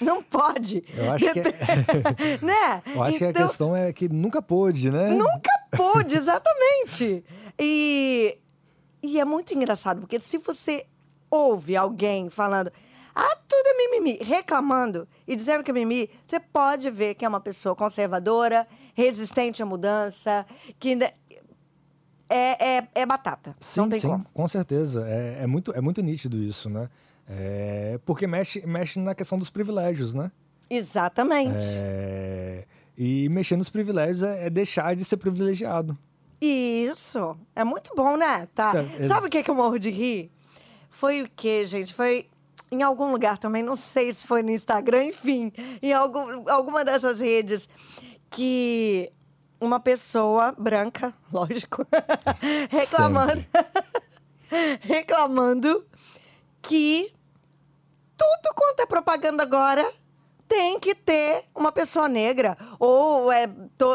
Não 0.00 0.22
pode. 0.22 0.84
Eu 0.94 1.12
acho 1.12 1.32
que 1.32 1.38
é- 1.40 2.38
né? 2.44 2.82
Eu 2.86 3.02
acho 3.02 3.18
que 3.18 3.24
a 3.24 3.30
Então- 3.30 3.46
questão 3.46 3.76
é 3.76 3.92
que 3.92 4.08
nunca 4.08 4.40
pôde, 4.42 4.90
né? 4.90 5.10
Nunca 5.10 5.50
pôde, 5.76 6.14
exatamente. 6.16 7.24
E, 7.58 8.38
e 9.02 9.20
é 9.20 9.24
muito 9.24 9.54
engraçado, 9.54 10.00
porque 10.00 10.18
se 10.20 10.38
você 10.38 10.86
ouve 11.30 11.76
alguém 11.76 12.28
falando, 12.30 12.72
ah, 13.14 13.36
tudo 13.48 13.66
é 13.66 13.74
mimimi, 13.76 14.18
reclamando 14.22 15.06
e 15.26 15.34
dizendo 15.36 15.62
que 15.64 15.70
é 15.70 15.74
mimimi, 15.74 16.08
você 16.26 16.40
pode 16.40 16.90
ver 16.90 17.14
que 17.14 17.24
é 17.24 17.28
uma 17.28 17.40
pessoa 17.40 17.74
conservadora, 17.76 18.66
resistente 18.94 19.62
à 19.62 19.66
mudança, 19.66 20.46
que 20.78 20.96
é, 22.28 22.78
é, 22.78 22.88
é 22.94 23.06
batata. 23.06 23.56
Sim, 23.60 23.80
não 23.80 23.88
tem 23.88 24.00
sim, 24.00 24.08
como. 24.08 24.24
com 24.32 24.48
certeza. 24.48 25.04
É, 25.08 25.40
é 25.42 25.46
muito, 25.46 25.72
é 25.72 25.80
muito 25.80 26.00
nítido 26.00 26.36
isso, 26.42 26.70
né? 26.70 26.88
É, 27.32 27.98
porque 28.04 28.26
mexe, 28.26 28.60
mexe 28.66 28.98
na 28.98 29.14
questão 29.14 29.38
dos 29.38 29.48
privilégios, 29.50 30.12
né? 30.12 30.32
Exatamente. 30.68 31.64
É, 31.80 32.64
e 32.98 33.28
mexer 33.28 33.56
nos 33.56 33.68
privilégios 33.68 34.22
é, 34.24 34.46
é 34.46 34.50
deixar 34.50 34.96
de 34.96 35.04
ser 35.04 35.16
privilegiado. 35.16 35.96
Isso. 36.40 37.36
É 37.54 37.62
muito 37.62 37.92
bom, 37.94 38.16
né? 38.16 38.48
Tá. 38.54 38.72
Tá, 38.72 38.82
ex- 38.82 39.06
Sabe 39.06 39.28
o 39.28 39.30
que, 39.30 39.42
que 39.44 39.50
eu 39.50 39.54
morro 39.54 39.78
de 39.78 39.90
rir? 39.90 40.30
Foi 40.88 41.22
o 41.22 41.30
quê, 41.36 41.64
gente? 41.64 41.94
Foi 41.94 42.26
em 42.72 42.82
algum 42.82 43.10
lugar 43.12 43.38
também, 43.38 43.62
não 43.62 43.76
sei 43.76 44.12
se 44.12 44.26
foi 44.26 44.42
no 44.42 44.50
Instagram, 44.50 45.04
enfim, 45.04 45.52
em 45.82 45.92
algum, 45.92 46.48
alguma 46.48 46.84
dessas 46.84 47.18
redes, 47.20 47.68
que 48.30 49.10
uma 49.60 49.78
pessoa 49.80 50.52
branca, 50.56 51.12
lógico, 51.32 51.84
reclamando, 52.70 53.44
reclamando 54.80 55.84
que 56.62 57.12
tudo 58.20 58.54
quanto 58.54 58.80
é 58.80 58.86
propaganda 58.86 59.42
agora 59.42 59.90
tem 60.46 60.78
que 60.78 60.94
ter 60.94 61.44
uma 61.54 61.72
pessoa 61.72 62.06
negra, 62.06 62.58
ou 62.78 63.32
é 63.32 63.48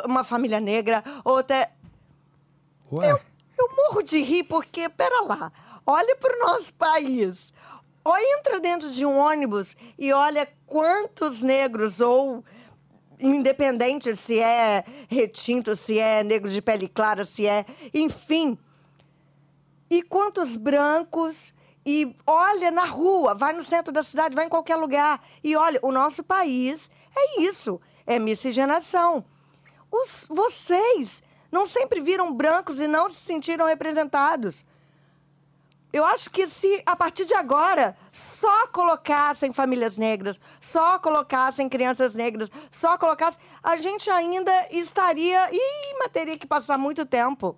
uma 0.05 0.23
família 0.23 0.59
negra, 0.59 1.03
ou 1.23 1.37
até. 1.37 1.73
Ué, 2.91 3.11
Eu 3.11 3.69
morro 3.75 4.01
de 4.01 4.21
rir 4.23 4.45
porque, 4.45 4.89
pera 4.89 5.21
lá, 5.21 5.51
olha 5.85 6.15
para 6.15 6.35
o 6.35 6.39
nosso 6.47 6.73
país. 6.73 7.53
Ou 8.03 8.15
entra 8.17 8.59
dentro 8.59 8.89
de 8.91 9.05
um 9.05 9.17
ônibus 9.17 9.75
e 9.97 10.13
olha 10.13 10.47
quantos 10.65 11.41
negros, 11.41 11.99
ou 11.99 12.43
independente 13.19 14.15
se 14.15 14.39
é 14.39 14.85
retinto, 15.07 15.75
se 15.75 15.99
é 15.99 16.23
negro 16.23 16.49
de 16.49 16.61
pele 16.61 16.87
clara, 16.87 17.25
se 17.25 17.45
é. 17.45 17.65
Enfim. 17.93 18.57
E 19.89 20.01
quantos 20.01 20.55
brancos. 20.55 21.53
E 21.85 22.15
olha 22.25 22.71
na 22.71 22.85
rua, 22.85 23.35
vai 23.35 23.53
no 23.53 23.61
centro 23.61 23.93
da 23.93 24.01
cidade, 24.01 24.33
vai 24.33 24.45
em 24.45 24.49
qualquer 24.49 24.75
lugar. 24.75 25.21
E 25.43 25.55
olha, 25.55 25.79
o 25.83 25.91
nosso 25.91 26.23
país 26.23 26.89
é 27.15 27.41
isso: 27.41 27.79
é 28.07 28.17
miscigenação. 28.17 29.23
Os, 29.91 30.25
vocês 30.27 31.21
não 31.51 31.65
sempre 31.65 32.01
viram 32.01 32.33
brancos 32.33 32.79
e 32.79 32.87
não 32.87 33.09
se 33.09 33.17
sentiram 33.17 33.67
representados. 33.67 34.65
Eu 35.93 36.03
acho 36.03 36.29
que 36.29 36.45
se 36.45 36.83
a 36.85 36.93
partir 36.93 37.23
de 37.25 37.33
agora 37.33 37.95
só 38.11 38.67
colocassem 38.67 39.53
famílias 39.53 39.95
negras, 39.95 40.37
só 40.59 40.99
colocassem 40.99 41.69
crianças 41.69 42.13
negras, 42.13 42.51
só 42.69 42.97
colocassem, 42.97 43.39
a 43.63 43.77
gente 43.77 44.09
ainda 44.09 44.51
estaria. 44.71 45.49
Mas 45.97 46.09
teria 46.11 46.37
que 46.37 46.45
passar 46.45 46.77
muito 46.77 47.05
tempo. 47.05 47.57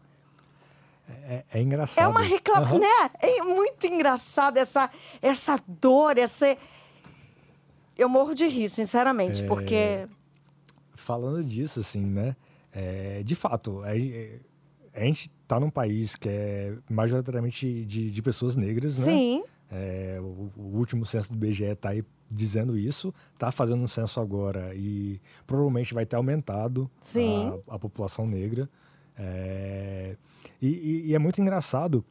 É, 1.10 1.44
é 1.54 1.62
engraçado. 1.62 2.04
É 2.04 2.08
uma 2.08 2.22
reclamação, 2.22 2.78
Aham. 2.78 2.82
né? 2.82 3.10
É 3.22 3.42
muito 3.44 3.86
engraçado 3.88 4.58
essa, 4.58 4.90
essa 5.22 5.58
dor, 5.68 6.18
essa. 6.18 6.58
Eu 7.98 8.10
morro 8.10 8.34
de 8.36 8.48
rir, 8.48 8.70
sinceramente, 8.70 9.44
É. 9.44 9.48
porque. 9.48 10.08
Falando 10.96 11.44
disso, 11.44 11.80
assim, 11.80 12.02
né? 12.06 12.36
é, 12.74 13.24
de 13.24 13.36
fato, 13.36 13.82
a, 13.84 13.90
a 15.00 15.04
gente 15.04 15.30
tá 15.48 15.60
num 15.60 15.70
país 15.70 16.16
que 16.16 16.28
é 16.30 16.74
majoritariamente 16.90 17.86
de, 17.86 18.12
de 18.12 18.22
pessoas 18.22 18.56
negras, 18.56 18.98
né? 19.00 19.06
Sim, 19.08 19.44
É, 19.72 20.18
o, 20.22 20.52
o 20.56 20.78
último 20.78 21.06
censo 21.06 21.32
do 21.32 21.38
BGE 21.38 21.64
está 21.64 21.90
aí 21.90 22.04
dizendo 22.30 22.78
isso, 22.78 23.14
está 23.34 23.52
fazendo 23.52 23.82
um 23.82 23.88
censo 23.88 24.20
agora 24.20 24.74
e 24.76 25.20
provavelmente 25.46 25.94
vai 25.94 26.06
ter 26.06 26.16
aumentado 26.18 26.90
a, 27.70 27.76
a 27.76 27.80
população 27.80 28.28
negra. 28.28 28.70
É, 29.18 30.16
e, 30.62 30.68
e- 30.68 31.04
e 31.08 31.16
é 31.16 31.20
muito 31.20 31.42
engraçado 31.42 32.04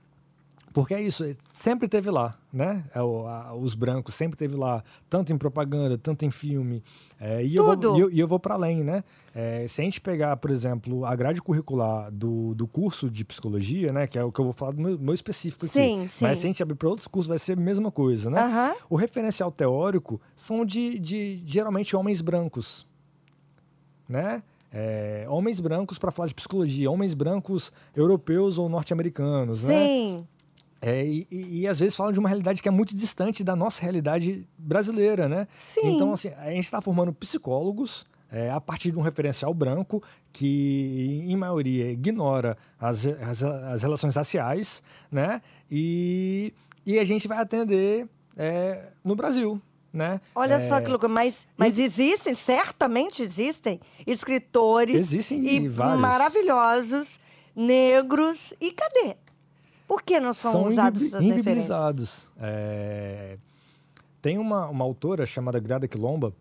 porque 0.73 0.93
é 0.93 1.01
isso, 1.01 1.25
sempre 1.55 1.89
teve 1.89 2.11
lá, 2.11 2.37
né? 2.53 2.85
É 2.95 3.01
os 3.03 3.75
brancos 3.75 4.15
sempre 4.15 4.37
teve 4.37 4.55
lá, 4.57 4.85
tanto 5.09 5.33
em 5.33 5.39
propaganda, 5.39 5.97
tanto 5.97 6.27
em 6.27 6.31
filme. 6.31 6.85
É, 7.19 7.43
e, 7.43 7.57
eu 7.57 7.65
Tudo. 7.65 7.89
vou, 7.93 7.97
e 7.99 8.01
eu, 8.03 8.11
e 8.11 8.21
eu 8.21 8.29
vou 8.29 8.39
para 8.39 8.53
além, 8.57 8.85
né? 8.85 9.03
É, 9.35 9.67
se 9.67 9.81
a 9.81 9.85
gente 9.85 10.03
pegar, 10.03 10.37
por 10.37 10.51
exemplo, 10.51 11.07
a 11.07 11.17
grade 11.17 11.41
curricular 11.41 12.11
do, 12.13 12.55
do 12.55 12.67
curso 12.69 13.09
de 13.11 13.25
psicologia, 13.25 13.91
né? 13.91 14.07
Que 14.07 14.19
é 14.19 14.23
o 14.25 14.31
que 14.31 14.39
eu 14.39 14.45
vou 14.45 14.53
falar 14.53 14.73
do 14.73 14.83
meu, 14.83 14.99
meu 14.99 15.15
específico 15.15 15.65
aqui. 15.65 15.73
Sim, 15.73 16.07
sim. 16.09 16.23
Mas 16.25 16.41
se 16.41 16.47
a 16.47 16.49
gente 16.49 16.63
abrir 16.63 16.75
para 16.77 16.91
outros 16.91 17.09
cursos, 17.09 17.27
vai 17.29 17.39
ser 17.39 17.59
a 17.59 17.63
mesma 17.63 17.91
coisa, 17.91 18.29
né? 18.29 18.39
Aham. 18.39 18.75
O 18.91 18.97
referencial 18.97 19.51
teórico 19.51 20.21
são 20.35 20.63
de, 20.63 20.99
de 20.99 21.43
geralmente 21.47 21.97
homens 21.97 22.21
brancos, 22.21 22.87
né? 24.07 24.43
É, 24.73 25.27
homens 25.29 25.61
brancos 25.61 25.99
para 25.99 26.11
falar 26.13 26.29
de 26.29 26.35
psicologia, 26.35 26.91
homens 26.91 27.15
brancos 27.15 27.73
europeus 27.95 28.59
ou 28.59 28.69
norte-americanos, 28.69 29.65
né? 29.65 29.87
sim. 29.87 30.27
É, 30.83 31.05
e, 31.05 31.27
e- 31.31 31.61
e 31.61 31.67
às 31.67 31.81
vezes 31.81 31.97
falam 31.97 32.13
de 32.13 32.19
uma 32.19 32.29
realidade 32.29 32.61
que 32.61 32.69
é 32.69 32.71
muito 32.71 32.95
distante 32.95 33.43
da 33.43 33.57
nossa 33.57 33.81
realidade 33.83 34.47
brasileira, 34.59 35.27
né? 35.27 35.49
Sim. 35.59 35.81
Então, 35.95 36.13
assim, 36.13 36.29
a 36.37 36.51
gente 36.51 36.65
está 36.67 36.81
formando 36.83 37.13
psicólogos 37.15 38.05
é, 38.31 38.51
a 38.51 38.61
partir 38.61 38.91
de 38.93 38.99
um 38.99 39.01
referencial 39.03 39.55
branco 39.55 40.03
que, 40.33 41.25
em 41.27 41.35
maioria, 41.35 41.91
ignora 41.91 42.59
as, 42.79 43.07
as, 43.07 43.43
as 43.43 43.83
relações 43.83 44.15
raciais, 44.17 44.83
né? 45.11 45.41
E, 45.71 46.53
e 46.85 46.99
a 46.99 47.05
gente 47.05 47.27
vai 47.27 47.39
atender 47.39 48.07
é, 48.37 48.89
no 49.03 49.17
Brasil, 49.17 49.61
né? 49.97 50.21
Olha 50.35 50.55
É, 50.55 50.61
só 50.61 50.81
que 50.81 50.89
loucura. 50.91 51.13
Mas, 51.13 51.47
mas 51.57 51.79
existem, 51.79 52.35
certamente 52.35 53.23
existem, 53.23 53.81
escritores 54.07 54.97
Existem 54.97 55.45
e 55.47 55.69
vários. 55.69 56.01
maravilhosos, 56.01 57.19
negros. 57.55 58.53
E 58.61 58.71
cadê? 58.73 59.17
Por 59.89 60.03
que 60.03 60.19
não 60.21 60.35
são, 60.35 60.65
usados 60.65 61.01
invibi- 61.01 61.17
essas 61.17 61.29
referências? 61.37 62.29
É, 62.39 63.39
Tem 64.21 64.37
uma, 64.39 64.67
uma 64.69 64.85
autora 64.85 65.25
chamada 65.25 65.59
Grada 65.61 65.87
Quilomba 65.89 66.33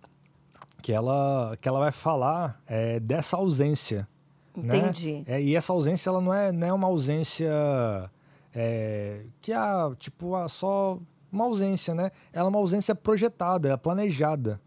que 0.81 0.91
ela, 0.91 1.55
que 1.61 1.67
ela 1.67 1.79
vai 1.79 1.91
falar 1.91 2.59
é, 2.67 2.99
dessa 2.99 3.37
ausência. 3.37 4.07
né? 4.55 4.77
Entendi. 4.77 5.23
É, 5.27 5.41
e 5.41 5.55
essa 5.55 5.71
ausência 5.73 6.09
ela 6.09 6.19
não 6.21 6.33
é, 6.33 6.51
não 6.51 6.67
é 6.67 6.73
uma 6.73 6.87
ausência 6.87 7.49
é, 8.53 9.21
que 9.41 9.51
é 9.53 9.57
tipo 9.99 10.35
ah, 10.35 10.47
só 10.49 10.97
uma 11.35 11.45
ausência, 11.45 11.93
né? 11.93 12.11
Ela 12.33 12.47
é 12.47 12.49
uma 12.49 12.59
ausência 12.59 12.95
projetada, 12.95 13.69
é 13.69 13.77
planejada. 13.77 14.59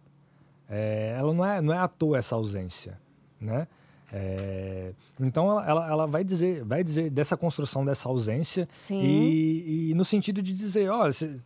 É, 0.69 1.17
ela 1.19 1.33
não 1.33 1.45
é, 1.45 1.61
não 1.61 1.73
é 1.75 1.79
à 1.79 1.89
toa 1.89 2.19
essa 2.19 2.35
ausência, 2.35 2.99
né? 3.41 3.67
É, 4.13 4.93
então 5.21 5.51
ela, 5.51 5.69
ela, 5.69 5.91
ela 5.91 6.07
vai 6.07 6.25
dizer 6.25 6.65
vai 6.65 6.83
dizer 6.83 7.11
dessa 7.11 7.37
construção 7.37 7.85
dessa 7.85 8.09
ausência 8.09 8.67
e, 8.91 9.91
e 9.91 9.95
no 9.95 10.03
sentido 10.03 10.41
de 10.41 10.55
dizer, 10.55 10.89
olha, 10.89 11.13
vocês 11.13 11.45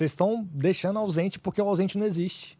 estão 0.00 0.48
deixando 0.50 0.98
ausente 0.98 1.38
porque 1.38 1.60
o 1.60 1.68
ausente 1.68 1.98
não 1.98 2.06
existe 2.06 2.58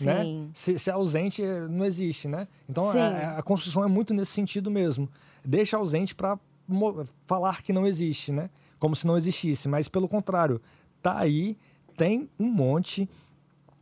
né? 0.00 0.22
Sim. 0.22 0.50
Se, 0.52 0.78
se 0.78 0.90
é 0.90 0.92
ausente, 0.92 1.42
eh, 1.42 1.66
não 1.68 1.84
existe, 1.84 2.28
né? 2.28 2.46
Então 2.68 2.92
Sim. 2.92 2.98
a, 2.98 3.38
a 3.38 3.42
construção 3.42 3.82
é 3.84 3.88
muito 3.88 4.12
nesse 4.12 4.32
sentido 4.32 4.70
mesmo. 4.70 5.08
Deixa 5.44 5.76
ausente 5.76 6.14
para 6.14 6.38
falar 7.26 7.62
que 7.62 7.72
não 7.72 7.86
existe, 7.86 8.30
né? 8.30 8.50
Como 8.78 8.94
se 8.94 9.06
não 9.06 9.16
existisse, 9.16 9.68
mas 9.68 9.88
pelo 9.88 10.06
contrário, 10.06 10.60
tá 11.02 11.18
aí, 11.18 11.56
tem 11.96 12.28
um 12.38 12.46
monte 12.50 13.08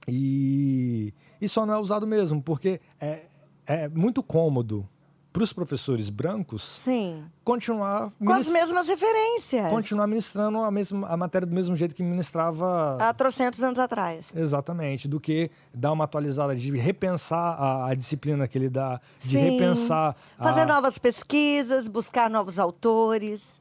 e, 0.09 1.13
e 1.41 1.49
só 1.49 1.67
não 1.67 1.75
é 1.75 1.79
usado 1.79 2.07
mesmo, 2.07 2.43
porque 2.43 2.81
é, 3.01 3.27
é 3.67 3.89
muito 3.89 4.23
cômodo 4.23 4.89
para 5.37 5.43
os 5.43 5.53
professores 5.53 6.09
brancos 6.09 6.63
Sim. 6.63 7.23
continuar 7.45 8.11
Com 8.19 8.33
as 8.33 8.49
mesmas 8.49 8.89
referências. 8.89 9.69
continuar 9.69 10.07
ministrando 10.07 10.61
a 10.61 10.71
mesma 10.71 11.07
a 11.07 11.15
matéria 11.15 11.47
do 11.47 11.55
mesmo 11.55 11.77
jeito 11.77 11.95
que 11.95 12.03
ministrava 12.03 12.97
Há 12.99 13.13
trocentos 13.13 13.63
anos 13.63 13.79
atrás. 13.79 14.33
Exatamente, 14.35 15.07
do 15.07 15.21
que 15.21 15.51
dar 15.75 15.93
uma 15.93 16.05
atualizada, 16.05 16.57
de 16.57 16.75
repensar 16.79 17.55
a, 17.61 17.89
a 17.91 17.95
disciplina 17.95 18.49
que 18.49 18.57
ele 18.57 18.71
dá, 18.71 18.99
de 19.21 19.37
Sim. 19.37 19.51
repensar, 19.51 20.17
Fazer 20.39 20.63
a, 20.63 20.67
novas 20.67 20.97
pesquisas, 20.97 21.87
buscar 21.87 22.31
novos 22.31 22.59
autores. 22.59 23.61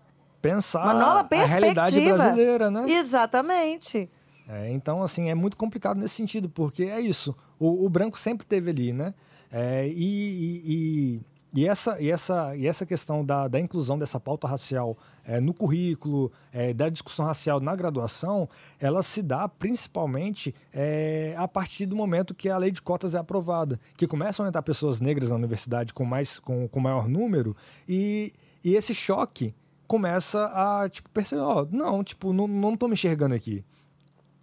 Pensar 0.49 0.83
Uma 0.83 0.93
nova 0.93 1.19
a 1.21 1.23
perspectiva. 1.23 1.59
realidade 1.59 2.01
brasileira, 2.13 2.71
né? 2.71 2.85
Exatamente. 2.89 4.09
É, 4.47 4.71
então, 4.71 5.01
assim, 5.01 5.29
é 5.29 5.35
muito 5.35 5.57
complicado 5.57 5.97
nesse 5.97 6.15
sentido, 6.15 6.47
porque 6.49 6.83
é 6.83 6.99
isso, 7.01 7.35
o, 7.59 7.85
o 7.85 7.89
branco 7.89 8.17
sempre 8.19 8.45
teve 8.45 8.69
ali, 8.69 8.93
né? 8.93 9.13
É, 9.51 9.87
e, 9.87 9.93
e, 9.93 10.73
e- 10.73 11.21
e 11.57 11.65
essa, 11.65 11.97
e, 12.01 12.11
essa, 12.11 12.53
e 12.57 12.67
essa 12.67 12.85
questão 12.85 13.23
da, 13.23 13.47
da 13.47 13.57
inclusão 13.61 13.97
dessa 13.97 14.19
pauta 14.19 14.45
racial 14.45 14.97
é, 15.23 15.39
no 15.39 15.53
currículo, 15.53 16.29
é, 16.51 16.73
da 16.73 16.89
discussão 16.89 17.25
racial 17.25 17.61
na 17.61 17.73
graduação, 17.73 18.49
ela 18.77 19.01
se 19.01 19.21
dá 19.23 19.47
principalmente 19.47 20.53
é, 20.73 21.33
a 21.37 21.47
partir 21.47 21.85
do 21.85 21.95
momento 21.95 22.35
que 22.35 22.49
a 22.49 22.57
lei 22.57 22.71
de 22.71 22.81
cotas 22.81 23.15
é 23.15 23.19
aprovada, 23.19 23.79
que 23.95 24.05
começam 24.05 24.45
a 24.45 24.49
entrar 24.49 24.61
pessoas 24.63 24.99
negras 24.99 25.29
na 25.29 25.37
universidade 25.37 25.93
com, 25.93 26.03
mais, 26.03 26.39
com, 26.39 26.67
com 26.67 26.79
maior 26.81 27.07
número, 27.07 27.55
e, 27.87 28.33
e 28.61 28.75
esse 28.75 28.93
choque 28.93 29.55
começa 29.87 30.45
a 30.53 30.89
tipo, 30.89 31.09
perceber, 31.09 31.41
ó, 31.41 31.65
não, 31.71 32.03
tipo, 32.03 32.33
não, 32.33 32.47
não 32.47 32.75
tô 32.77 32.87
me 32.87 32.93
enxergando 32.93 33.35
aqui. 33.35 33.63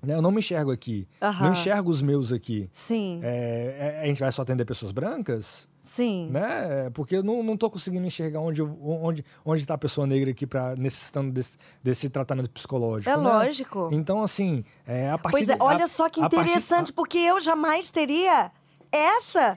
Né? 0.02 0.14
Eu 0.14 0.22
não 0.22 0.32
me 0.32 0.40
enxergo 0.40 0.72
aqui. 0.72 1.06
Aham. 1.20 1.44
Não 1.44 1.52
enxergo 1.52 1.88
os 1.90 2.02
meus 2.02 2.32
aqui. 2.32 2.68
Sim. 2.72 3.20
É, 3.22 3.98
é, 3.98 4.02
a 4.02 4.06
gente 4.06 4.18
vai 4.20 4.32
só 4.32 4.42
atender 4.42 4.64
pessoas 4.64 4.90
brancas? 4.90 5.68
Sim. 5.80 6.28
Né? 6.30 6.90
Porque 6.94 7.16
eu 7.16 7.22
não, 7.22 7.42
não 7.42 7.56
tô 7.56 7.68
conseguindo 7.70 8.04
enxergar 8.06 8.40
onde, 8.40 8.60
eu- 8.60 8.78
onde, 8.82 9.24
onde 9.44 9.60
está 9.60 9.74
a 9.74 9.78
pessoa 9.78 10.06
negra 10.06 10.30
aqui 10.30 10.46
para 10.46 10.74
necessitando 10.76 11.30
desse, 11.32 11.56
desse 11.82 12.08
tratamento 12.08 12.50
psicológico. 12.50 13.10
É 13.10 13.16
né? 13.16 13.22
lógico. 13.22 13.90
Então, 13.92 14.22
assim, 14.22 14.64
é, 14.86 15.10
a 15.10 15.18
partir 15.18 15.38
Pois 15.38 15.48
é, 15.48 15.56
olha 15.60 15.84
a- 15.84 15.88
só 15.88 16.08
que 16.08 16.20
a 16.20 16.28
partir- 16.28 16.50
interessante, 16.50 16.92
porque 16.92 17.18
eu 17.18 17.40
jamais 17.40 17.90
teria 17.90 18.50
essa 18.90 19.56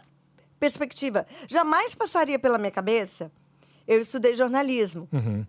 perspectiva. 0.60 1.26
Jamais 1.48 1.94
passaria 1.96 2.40
pela 2.40 2.58
minha 2.58 2.72
cabeça. 2.72 3.32
Eu 3.88 4.02
estudei 4.02 4.34
jornalismo. 4.36 5.08
Uhum. 5.12 5.46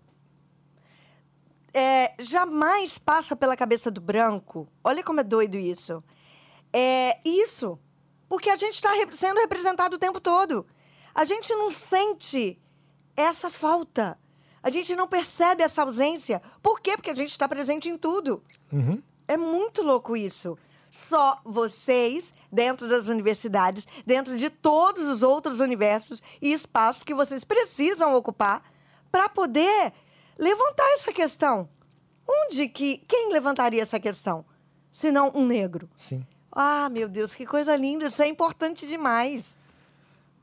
É, 1.73 2.13
jamais 2.19 2.97
passa 2.97 3.35
pela 3.35 3.55
cabeça 3.55 3.91
do 3.91 4.01
branco. 4.01 4.67
Olha 4.83 5.03
como 5.03 5.19
é 5.19 5.23
doido 5.23 5.57
isso. 5.57 6.03
É 6.73 7.19
isso. 7.23 7.79
Porque 8.27 8.49
a 8.49 8.55
gente 8.55 8.75
está 8.75 8.91
sendo 9.11 9.39
representado 9.39 9.95
o 9.95 9.99
tempo 9.99 10.19
todo. 10.19 10.65
A 11.13 11.25
gente 11.25 11.53
não 11.55 11.71
sente 11.71 12.59
essa 13.15 13.49
falta. 13.49 14.17
A 14.61 14.69
gente 14.69 14.95
não 14.95 15.07
percebe 15.07 15.63
essa 15.63 15.81
ausência. 15.81 16.41
Por 16.61 16.79
quê? 16.79 16.95
Porque 16.95 17.11
a 17.11 17.15
gente 17.15 17.31
está 17.31 17.47
presente 17.47 17.89
em 17.89 17.97
tudo. 17.97 18.43
Uhum. 18.71 19.01
É 19.27 19.37
muito 19.37 19.81
louco 19.81 20.15
isso. 20.15 20.57
Só 20.89 21.39
vocês, 21.43 22.33
dentro 22.51 22.87
das 22.87 23.07
universidades, 23.07 23.85
dentro 24.05 24.37
de 24.37 24.49
todos 24.49 25.03
os 25.03 25.21
outros 25.21 25.59
universos 25.59 26.21
e 26.41 26.53
espaços 26.53 27.03
que 27.03 27.13
vocês 27.13 27.43
precisam 27.43 28.15
ocupar 28.15 28.63
para 29.11 29.29
poder 29.29 29.93
levantar 30.37 30.87
essa 30.93 31.11
questão. 31.11 31.67
Onde 32.27 32.67
que. 32.67 32.97
Quem 33.07 33.31
levantaria 33.31 33.81
essa 33.81 33.99
questão? 33.99 34.45
Se 34.91 35.11
não 35.11 35.31
um 35.33 35.45
negro. 35.45 35.89
Sim. 35.95 36.25
Ah, 36.51 36.89
meu 36.89 37.07
Deus, 37.07 37.35
que 37.35 37.45
coisa 37.45 37.75
linda. 37.75 38.07
Isso 38.07 38.21
é 38.21 38.27
importante 38.27 38.87
demais. 38.87 39.57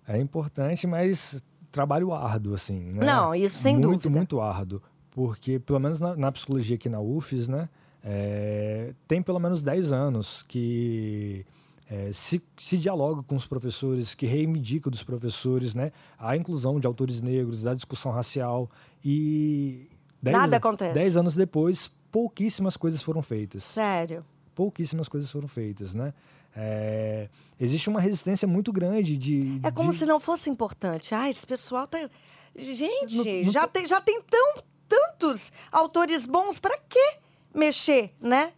É 0.06 0.18
importante, 0.18 0.86
mas 0.86 1.42
trabalho 1.72 2.12
árduo, 2.12 2.54
assim. 2.54 2.78
Né? 2.78 3.04
Não, 3.04 3.34
isso 3.34 3.58
sem 3.58 3.76
muito, 3.76 3.90
dúvida. 3.90 4.10
Muito 4.10 4.40
árduo. 4.40 4.82
Porque, 5.10 5.58
pelo 5.58 5.78
menos 5.78 6.00
na, 6.00 6.14
na 6.14 6.32
psicologia 6.32 6.76
aqui 6.76 6.88
na 6.88 7.00
UFES, 7.00 7.48
né? 7.48 7.68
é, 8.04 8.92
tem 9.08 9.22
pelo 9.22 9.40
menos 9.40 9.62
10 9.62 9.92
anos 9.92 10.44
que 10.46 11.46
é, 11.90 12.12
se, 12.12 12.42
se 12.58 12.78
dialoga 12.78 13.22
com 13.22 13.36
os 13.36 13.46
professores, 13.46 14.14
que 14.14 14.26
reivindica 14.26 14.88
dos 14.90 15.02
professores, 15.02 15.74
né? 15.74 15.92
A 16.18 16.36
inclusão 16.36 16.80
de 16.80 16.86
autores 16.86 17.20
negros, 17.20 17.62
da 17.62 17.74
discussão 17.74 18.10
racial. 18.12 18.70
E... 19.04 19.88
dez- 20.22 20.36
Nada 20.36 20.56
acontece. 20.56 20.94
10 20.94 21.16
anos 21.16 21.34
depois, 21.34 21.90
pouquíssimas 22.10 22.76
coisas 22.76 23.02
foram 23.02 23.22
feitas. 23.22 23.64
Sério. 23.64 24.24
Pouquíssimas 24.54 25.08
coisas 25.08 25.30
foram 25.30 25.46
feitas, 25.48 25.94
né? 25.94 26.14
É, 26.56 27.28
existe 27.60 27.88
uma 27.88 28.00
resistência 28.00 28.46
muito 28.46 28.72
grande 28.72 29.16
de. 29.16 29.58
É 29.64 29.70
como 29.72 29.90
de- 29.90 29.96
se 29.98 30.06
não 30.06 30.20
fosse 30.20 30.48
importante. 30.48 31.12
Ah, 31.14 31.28
esse 31.28 31.44
pessoal 31.46 31.86
tá. 31.86 32.08
Gente, 32.56 33.16
Não- 33.16 33.24
não 33.44 33.50
já, 33.52 33.66
tem, 33.66 33.86
já 33.88 34.00
tem 34.00 34.22
tão, 34.22 34.54
tantos 34.88 35.52
autores 35.72 36.24
bons, 36.24 36.60
pra 36.60 36.78
que 36.88 37.18
mexer, 37.52 38.12
né? 38.20 38.52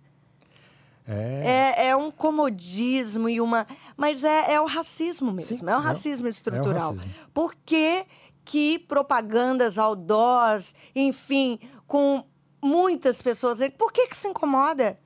É, 1.09 1.74
É, 1.78 1.86
é 1.88 1.96
um 1.96 2.11
comodismo 2.11 3.28
e 3.28 3.40
uma. 3.40 3.66
Mas 3.96 4.24
é, 4.24 4.54
é 4.54 4.61
o 4.61 4.66
racismo 4.66 5.32
mesmo. 5.32 5.57
Sim, 5.57 5.62
é 5.64 5.68
o 5.68 5.70
é 5.70 5.76
o- 5.76 5.80
racismo 5.80 6.28
estrutural. 6.28 6.94
racismo. 6.94 7.11
Por 7.32 7.54
que, 7.64 8.04
que 8.44 8.78
propagandas 8.78 9.78
outdoors, 9.78 10.74
enfim, 10.94 11.59
com 11.86 12.24
muitas 12.62 13.22
pessoas. 13.22 13.59
Por 13.78 13.92
que, 13.92 14.09
que 14.09 14.16
se 14.16 14.28
incomoda? 14.28 14.98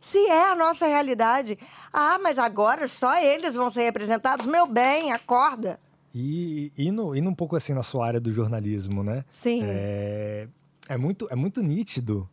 Se 0.00 0.18
é 0.26 0.50
a 0.50 0.54
nossa 0.54 0.86
realidade. 0.86 1.58
Ah, 1.92 2.18
mas 2.20 2.38
agora 2.38 2.86
só 2.88 3.16
eles 3.20 3.54
vão 3.54 3.70
ser 3.70 3.82
representados. 3.82 4.46
Meu 4.46 4.66
bem, 4.66 5.12
acorda. 5.12 5.78
E 6.14 6.72
indo, 6.76 7.14
indo 7.16 7.30
um 7.30 7.34
pouco 7.34 7.56
assim 7.56 7.72
na 7.72 7.82
sua 7.82 8.06
área 8.06 8.20
do 8.20 8.30
jornalismo, 8.32 9.02
né? 9.02 9.24
Sim. 9.30 9.62
É, 9.64 10.46
é 10.88 10.96
muito, 10.96 11.26
é 11.30 11.36
muito 11.36 11.62
nítido 11.62 12.28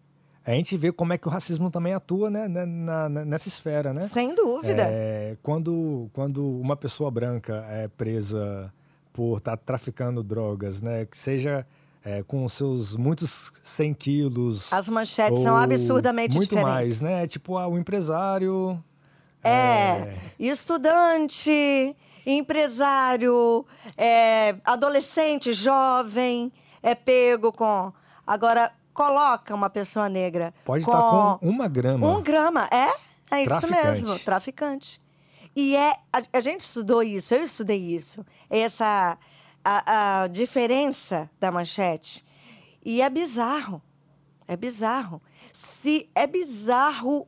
a 0.54 0.56
gente 0.56 0.76
ver 0.78 0.93
como 0.93 1.14
é 1.14 1.18
que 1.18 1.28
o 1.28 1.32
racismo 1.32 1.70
também 1.70 1.93
atua 1.93 2.30
né, 2.30 2.47
na- 2.47 2.66
na- 2.66 3.10
na- 3.10 3.26
nessa 3.26 3.47
esfera, 3.47 3.93
né? 3.93 4.02
Sem 4.04 4.34
dúvida. 4.34 4.84
É, 4.89 5.38
quando, 5.43 6.10
quando 6.14 6.43
uma 6.60 6.76
pessoa 6.76 7.12
branca 7.12 7.66
é 7.70 7.88
presa 7.88 8.74
por 9.14 9.38
estar 9.38 9.58
traficando 9.58 10.24
drogas, 10.24 10.82
né? 10.82 11.06
Que 11.06 11.18
seja 11.18 11.66
é, 12.04 12.24
com 12.24 12.47
seus 12.47 12.95
muitos 12.95 13.52
100 13.62 13.93
quilos. 13.93 14.72
As 14.72 14.88
manchetes 14.88 15.43
são 15.43 15.58
absurdamente 15.58 16.36
muito 16.38 16.50
diferentes. 16.56 16.72
mais, 16.72 17.02
né? 17.02 17.28
Tipo, 17.28 17.58
ah, 17.58 17.68
o 17.68 17.78
empresário. 17.78 18.82
É, 19.43 20.16
estudante, 20.39 21.95
empresário, 22.26 23.66
é, 23.97 24.56
adolescente, 24.66 25.54
jovem, 25.54 26.52
é 26.82 26.95
pego 26.95 27.52
com. 27.52 27.91
Agora, 28.26 28.72
coloca 28.94 29.54
uma 29.54 29.70
pessoa 29.70 30.10
negra. 30.10 30.54
Pode 30.66 30.86
com 30.86 30.92
estar 30.92 31.38
com 31.38 31.50
uma 31.50 31.68
grama. 31.68 32.08
Um 32.08 32.22
grama, 32.22 32.68
é? 32.72 32.90
É 33.32 33.44
isso 33.44 33.60
Traficante. 33.60 33.86
mesmo, 33.86 34.20
traficante. 34.20 35.02
E 35.56 35.76
é. 35.76 35.94
A, 36.12 36.22
a 36.34 36.42
gente 36.42 36.62
estudou 36.62 37.04
isso, 37.04 37.34
eu 37.34 37.44
estudei 37.44 37.80
isso. 37.80 38.26
Essa. 38.50 39.18
A, 39.64 40.24
a 40.24 40.28
diferença 40.28 41.30
da 41.40 41.52
manchete. 41.52 42.26
E 42.84 43.02
é 43.02 43.10
bizarro. 43.10 43.82
É 44.48 44.56
bizarro. 44.56 45.22
Se 45.52 46.10
é 46.16 46.26
bizarro 46.26 47.28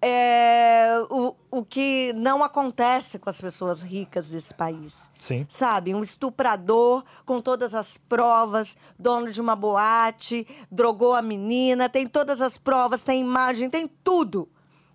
é, 0.00 0.96
o, 1.10 1.34
o 1.50 1.64
que 1.64 2.12
não 2.14 2.42
acontece 2.44 3.18
com 3.18 3.28
as 3.28 3.40
pessoas 3.40 3.82
ricas 3.82 4.30
desse 4.30 4.54
país. 4.54 5.10
Sim. 5.18 5.44
Sabe, 5.48 5.94
um 5.94 6.02
estuprador 6.02 7.04
com 7.24 7.40
todas 7.40 7.74
as 7.74 7.98
provas, 7.98 8.76
dono 8.98 9.30
de 9.30 9.40
uma 9.40 9.56
boate, 9.56 10.46
drogou 10.70 11.14
a 11.14 11.22
menina, 11.22 11.88
tem 11.88 12.06
todas 12.06 12.40
as 12.40 12.56
provas, 12.56 13.02
tem 13.02 13.20
imagem, 13.20 13.68
tem 13.68 13.88
tudo. 13.88 14.48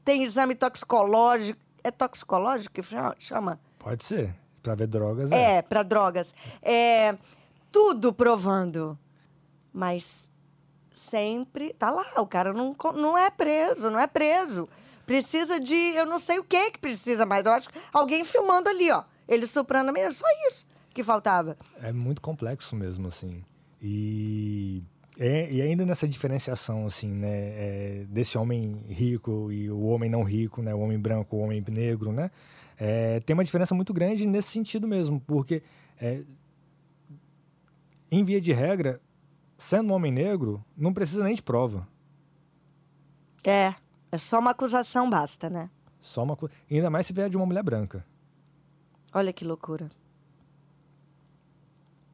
Tem 0.05 0.23
exame 0.23 0.55
toxicológico. 0.55 1.59
É 1.83 1.91
toxicológico 1.91 2.73
que 2.75 2.83
cha- 2.83 3.15
chama? 3.19 3.59
Pode 3.79 4.03
ser. 4.05 4.33
Pra 4.61 4.75
ver 4.75 4.87
drogas. 4.87 5.31
É, 5.31 5.61
para 5.61 5.83
drogas. 5.83 6.33
É, 6.61 7.17
tudo 7.71 8.13
provando. 8.13 8.97
Mas 9.73 10.31
sempre 10.91 11.73
tá 11.73 11.89
lá. 11.89 12.05
O 12.17 12.25
cara 12.27 12.53
não, 12.53 12.75
não 12.95 13.17
é 13.17 13.29
preso, 13.29 13.89
não 13.89 13.99
é 13.99 14.07
preso. 14.07 14.69
Precisa 15.05 15.59
de. 15.59 15.75
Eu 15.75 16.05
não 16.05 16.17
sei 16.19 16.39
o 16.39 16.43
que 16.43 16.71
que 16.71 16.79
precisa, 16.79 17.25
mas 17.25 17.45
eu 17.45 17.51
acho 17.51 17.69
que 17.69 17.77
alguém 17.91 18.23
filmando 18.23 18.69
ali, 18.69 18.89
ó. 18.91 19.03
Ele 19.27 19.45
estuprando 19.45 19.89
a 19.89 19.93
menina, 19.93 20.11
só 20.11 20.25
isso 20.49 20.65
que 20.93 21.03
faltava. 21.03 21.57
É 21.81 21.91
muito 21.91 22.21
complexo 22.21 22.75
mesmo, 22.75 23.07
assim. 23.07 23.43
E, 23.81 24.81
é- 25.19 25.51
e 25.51 25.61
ainda 25.61 25.85
nessa 25.85 26.07
diferenciação, 26.07 26.85
assim, 26.85 27.09
né? 27.09 27.27
é, 27.31 28.05
desse 28.09 28.37
homem 28.37 28.83
rico 28.87 29.51
e 29.51 29.69
o 29.69 29.81
homem 29.85 30.09
não 30.09 30.23
rico, 30.23 30.61
né? 30.61 30.73
O 30.73 30.79
homem 30.79 30.99
branco, 30.99 31.35
o 31.35 31.39
homem 31.39 31.63
negro, 31.67 32.11
né? 32.11 32.29
é, 32.79 33.19
tem 33.21 33.33
uma 33.33 33.43
diferença 33.43 33.73
muito 33.75 33.93
grande 33.93 34.25
nesse 34.27 34.49
sentido 34.49 34.87
mesmo, 34.87 35.19
porque 35.21 35.61
é, 35.99 36.21
em 38.11 38.23
via 38.23 38.41
de 38.41 38.51
regra, 38.51 38.99
sendo 39.57 39.91
um 39.91 39.95
homem 39.95 40.11
negro, 40.11 40.63
não 40.75 40.93
precisa 40.93 41.23
nem 41.23 41.35
de 41.35 41.41
prova. 41.41 41.87
É. 43.43 43.73
É 44.13 44.17
só 44.19 44.37
uma 44.37 44.51
acusação, 44.51 45.09
basta, 45.09 45.49
né? 45.49 45.71
Só 45.99 46.21
uma 46.21 46.35
coisa. 46.35 46.53
Ainda 46.69 46.87
mais 46.87 47.07
se 47.07 47.13
vier 47.13 47.31
de 47.31 47.35
uma 47.35 47.47
mulher 47.47 47.63
branca. 47.63 48.05
Olha 49.11 49.33
que 49.33 49.43
loucura. 49.43 49.89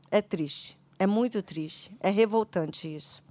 É 0.09 0.21
triste. 0.21 0.79
É 0.97 1.05
muito 1.05 1.43
triste. 1.43 1.93
É 1.99 2.09
revoltante 2.09 2.87
isso. 2.87 3.21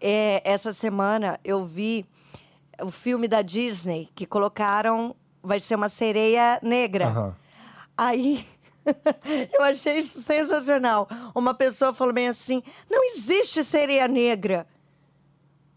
É, 0.00 0.40
essa 0.48 0.72
semana 0.72 1.40
eu 1.42 1.66
vi 1.66 2.06
o 2.80 2.92
filme 2.92 3.26
da 3.26 3.42
Disney 3.42 4.08
que 4.14 4.24
colocaram. 4.24 5.16
Vai 5.42 5.58
ser 5.58 5.74
uma 5.74 5.88
sereia 5.88 6.60
negra. 6.62 7.08
Aham. 7.08 7.36
Aí. 7.98 8.46
eu 9.52 9.64
achei 9.64 9.98
isso 9.98 10.22
sensacional. 10.22 11.08
Uma 11.34 11.54
pessoa 11.54 11.92
falou 11.92 12.14
bem 12.14 12.28
assim: 12.28 12.62
não 12.88 13.02
existe 13.02 13.64
sereia 13.64 14.06
negra. 14.06 14.64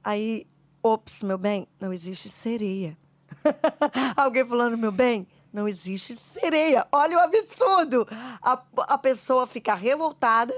Aí, 0.04 0.46
ops, 0.86 1.24
meu 1.24 1.38
bem, 1.40 1.68
não 1.80 1.92
existe 1.92 2.30
sereia. 2.30 2.96
Alguém 4.16 4.46
falando, 4.46 4.78
meu 4.78 4.92
bem, 4.92 5.28
não 5.52 5.68
existe 5.68 6.16
sereia. 6.16 6.86
Olha 6.92 7.18
o 7.18 7.22
absurdo. 7.22 8.08
A, 8.40 8.62
a 8.90 8.98
pessoa 9.00 9.48
fica 9.48 9.74
revoltada. 9.74 10.54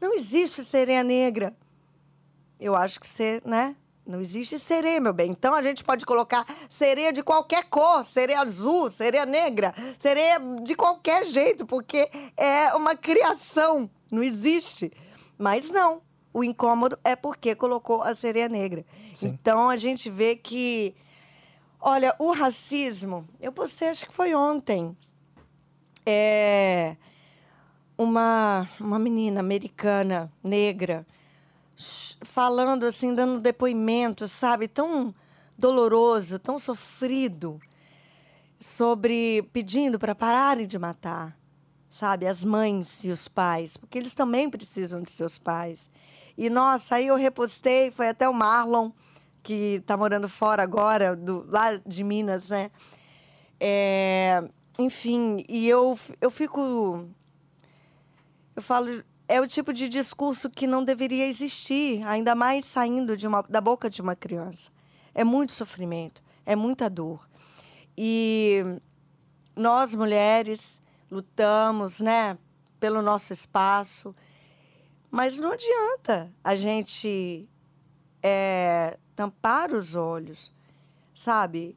Não 0.00 0.14
existe 0.14 0.64
sereia 0.64 1.04
negra. 1.04 1.54
Eu 2.58 2.74
acho 2.74 2.98
que 2.98 3.06
você, 3.06 3.42
né? 3.44 3.76
Não 4.06 4.18
existe 4.18 4.58
sereia, 4.58 4.98
meu 4.98 5.12
bem. 5.12 5.30
Então 5.30 5.54
a 5.54 5.62
gente 5.62 5.84
pode 5.84 6.06
colocar 6.06 6.46
sereia 6.70 7.12
de 7.12 7.22
qualquer 7.22 7.64
cor, 7.64 8.02
sereia 8.02 8.40
azul, 8.40 8.88
sereia 8.88 9.26
negra, 9.26 9.74
sereia 9.98 10.40
de 10.62 10.74
qualquer 10.74 11.26
jeito, 11.26 11.66
porque 11.66 12.08
é 12.34 12.72
uma 12.72 12.96
criação, 12.96 13.90
não 14.10 14.22
existe. 14.22 14.90
Mas 15.36 15.68
não, 15.68 16.00
o 16.36 16.44
incômodo 16.44 16.98
é 17.02 17.16
porque 17.16 17.54
colocou 17.54 18.02
a 18.02 18.14
sereia 18.14 18.46
negra. 18.46 18.84
Sim. 19.10 19.28
Então 19.28 19.70
a 19.70 19.76
gente 19.78 20.10
vê 20.10 20.36
que, 20.36 20.94
olha, 21.80 22.14
o 22.18 22.30
racismo, 22.30 23.26
eu 23.40 23.50
postei, 23.50 23.88
acho 23.88 24.04
que 24.04 24.12
foi 24.12 24.34
ontem, 24.34 24.94
é 26.04 26.94
uma, 27.96 28.68
uma 28.78 28.98
menina 28.98 29.40
americana, 29.40 30.30
negra, 30.44 31.06
falando 32.20 32.84
assim, 32.84 33.14
dando 33.14 33.40
depoimento, 33.40 34.28
sabe, 34.28 34.68
tão 34.68 35.14
doloroso, 35.56 36.38
tão 36.38 36.58
sofrido, 36.58 37.58
sobre 38.60 39.42
pedindo 39.54 39.98
para 39.98 40.14
pararem 40.14 40.66
de 40.66 40.78
matar, 40.78 41.34
sabe, 41.88 42.26
as 42.26 42.44
mães 42.44 43.04
e 43.04 43.08
os 43.08 43.26
pais, 43.26 43.78
porque 43.78 43.96
eles 43.96 44.14
também 44.14 44.50
precisam 44.50 45.00
de 45.00 45.10
seus 45.10 45.38
pais. 45.38 45.90
E 46.36 46.50
nossa, 46.50 46.96
aí 46.96 47.06
eu 47.06 47.16
repostei, 47.16 47.90
foi 47.90 48.08
até 48.08 48.28
o 48.28 48.34
Marlon, 48.34 48.90
que 49.42 49.76
está 49.80 49.96
morando 49.96 50.28
fora 50.28 50.62
agora, 50.62 51.16
do, 51.16 51.46
lá 51.48 51.76
de 51.86 52.04
Minas, 52.04 52.50
né? 52.50 52.70
É, 53.58 54.42
enfim, 54.78 55.44
e 55.48 55.68
eu, 55.68 55.98
eu 56.20 56.30
fico 56.30 57.08
eu 58.56 58.62
falo, 58.62 59.04
é 59.28 59.38
o 59.38 59.46
tipo 59.46 59.70
de 59.70 59.86
discurso 59.86 60.48
que 60.48 60.66
não 60.66 60.82
deveria 60.82 61.26
existir, 61.26 62.02
ainda 62.06 62.34
mais 62.34 62.64
saindo 62.64 63.14
de 63.14 63.26
uma, 63.26 63.42
da 63.42 63.60
boca 63.60 63.90
de 63.90 64.00
uma 64.00 64.16
criança. 64.16 64.72
É 65.14 65.22
muito 65.22 65.52
sofrimento, 65.52 66.22
é 66.46 66.56
muita 66.56 66.88
dor. 66.88 67.28
E 67.96 68.64
nós, 69.54 69.94
mulheres, 69.94 70.80
lutamos, 71.10 72.00
né, 72.00 72.38
pelo 72.80 73.02
nosso 73.02 73.30
espaço, 73.30 74.16
mas 75.16 75.40
não 75.40 75.52
adianta 75.52 76.30
a 76.44 76.54
gente 76.54 77.48
é, 78.22 78.98
tampar 79.16 79.72
os 79.72 79.94
olhos, 79.96 80.52
sabe? 81.14 81.74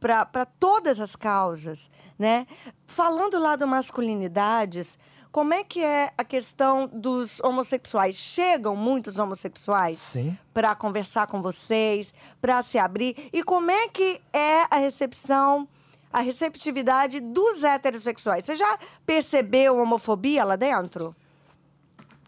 Para 0.00 0.44
todas 0.44 0.98
as 0.98 1.14
causas, 1.14 1.88
né? 2.18 2.44
Falando 2.84 3.38
lá 3.38 3.54
do 3.54 3.68
masculinidades, 3.68 4.98
como 5.30 5.54
é 5.54 5.62
que 5.62 5.80
é 5.80 6.12
a 6.18 6.24
questão 6.24 6.88
dos 6.92 7.38
homossexuais? 7.38 8.16
Chegam 8.16 8.74
muitos 8.74 9.20
homossexuais 9.20 10.00
para 10.52 10.74
conversar 10.74 11.28
com 11.28 11.40
vocês, 11.40 12.12
para 12.40 12.64
se 12.64 12.78
abrir? 12.78 13.30
E 13.32 13.44
como 13.44 13.70
é 13.70 13.86
que 13.86 14.20
é 14.32 14.62
a 14.68 14.78
recepção, 14.78 15.68
a 16.12 16.18
receptividade 16.20 17.20
dos 17.20 17.62
heterossexuais? 17.62 18.44
Você 18.44 18.56
já 18.56 18.76
percebeu 19.06 19.78
homofobia 19.78 20.44
lá 20.44 20.56
dentro? 20.56 21.14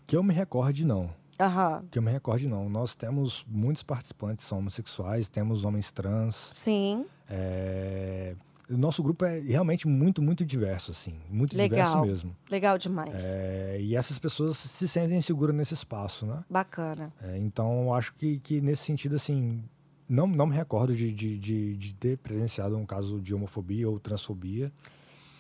Que 0.09 0.17
eu 0.17 0.23
me 0.23 0.33
recorde, 0.33 0.87
não. 0.87 1.11
Aham. 1.39 1.85
Que 1.91 1.99
eu 1.99 2.03
me 2.03 2.11
recorde, 2.11 2.49
não. 2.49 2.67
Nós 2.71 2.95
temos 2.95 3.45
muitos 3.47 3.83
participantes 3.83 4.51
homossexuais, 4.51 5.29
temos 5.29 5.65
homens 5.65 5.93
trans. 5.93 6.51
Sim. 6.55 7.05
é, 7.29 8.35
O 8.71 8.77
nosso 8.79 9.03
grupo 9.03 9.27
é 9.27 9.39
realmente 9.39 9.87
muito, 9.87 10.23
muito 10.23 10.47
diverso, 10.47 10.93
assim. 10.93 11.15
Muito 11.29 11.55
Legal. 11.55 11.85
diverso 11.87 12.01
mesmo. 12.07 12.37
Legal 12.51 12.79
demais. 12.79 13.23
É, 13.23 13.77
E 13.83 13.95
essas 13.95 14.19
pessoas 14.19 14.57
se 14.57 14.89
sentem 14.89 15.21
seguras 15.21 15.55
nesse 15.55 15.75
espaço, 15.75 16.25
né? 16.25 16.43
Bacana. 16.49 17.13
É, 17.23 17.37
então, 17.37 17.83
eu 17.83 17.93
acho 17.93 18.15
que, 18.15 18.39
que 18.41 18.63
nesse 18.63 18.85
sentido, 18.85 19.15
assim, 19.15 19.63
não, 20.09 20.27
não 20.27 20.47
me 20.47 20.57
recordo 20.57 20.97
de, 20.97 21.13
de, 21.13 21.39
de, 21.39 21.77
de 21.77 21.95
ter 21.95 22.17
presenciado 22.17 22.79
um 22.79 22.87
caso 22.87 23.21
de 23.21 23.35
homofobia 23.35 23.87
ou 23.89 24.01
transfobia. 24.01 24.73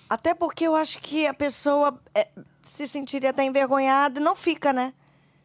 Até 0.09 0.35
porque 0.35 0.65
eu 0.65 0.75
acho 0.75 0.99
que 1.01 1.27
a 1.27 1.35
pessoa 1.35 2.01
é, 2.15 2.29
se 2.65 2.87
sentiria 2.89 3.31
até 3.31 3.45
envergonhada 3.45 4.19
e 4.21 4.23
não 4.23 4.35
fica, 4.35 4.73
né? 4.73 4.95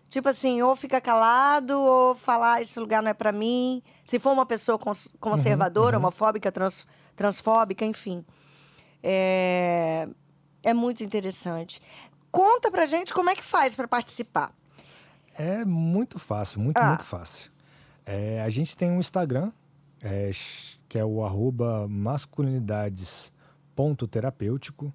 Tipo 0.09 0.29
assim, 0.29 0.61
ou 0.61 0.75
fica 0.75 1.01
calado, 1.01 1.77
ou 1.79 2.15
falar 2.15 2.61
esse 2.61 2.79
lugar 2.79 3.01
não 3.01 3.09
é 3.09 3.13
pra 3.13 3.31
mim. 3.31 3.81
Se 4.05 4.19
for 4.19 4.31
uma 4.31 4.45
pessoa 4.45 4.77
cons- 4.77 5.09
conservadora, 5.19 5.97
homofóbica, 5.97 6.51
trans- 6.51 6.85
transfóbica, 7.15 7.83
enfim. 7.83 8.23
É, 9.01 10.07
é 10.61 10.73
muito 10.73 11.03
interessante. 11.03 11.81
Conta 12.31 12.71
pra 12.71 12.85
gente 12.85 13.13
como 13.13 13.29
é 13.29 13.35
que 13.35 13.43
faz 13.43 13.75
pra 13.75 13.87
participar. 13.87 14.51
É 15.35 15.65
muito 15.65 16.19
fácil, 16.19 16.61
muito, 16.61 16.77
Ah. 16.77 16.89
muito 16.89 17.03
fácil. 17.05 17.51
É, 18.05 18.41
a 18.41 18.49
gente 18.49 18.77
tem 18.77 18.89
um 18.91 18.99
Instagram, 18.99 19.51
é, 20.01 20.29
que 20.87 20.97
é 20.99 21.03
o 21.05 21.23
arroba 21.25 21.87
masculinidades.terapêutico. 23.75 24.93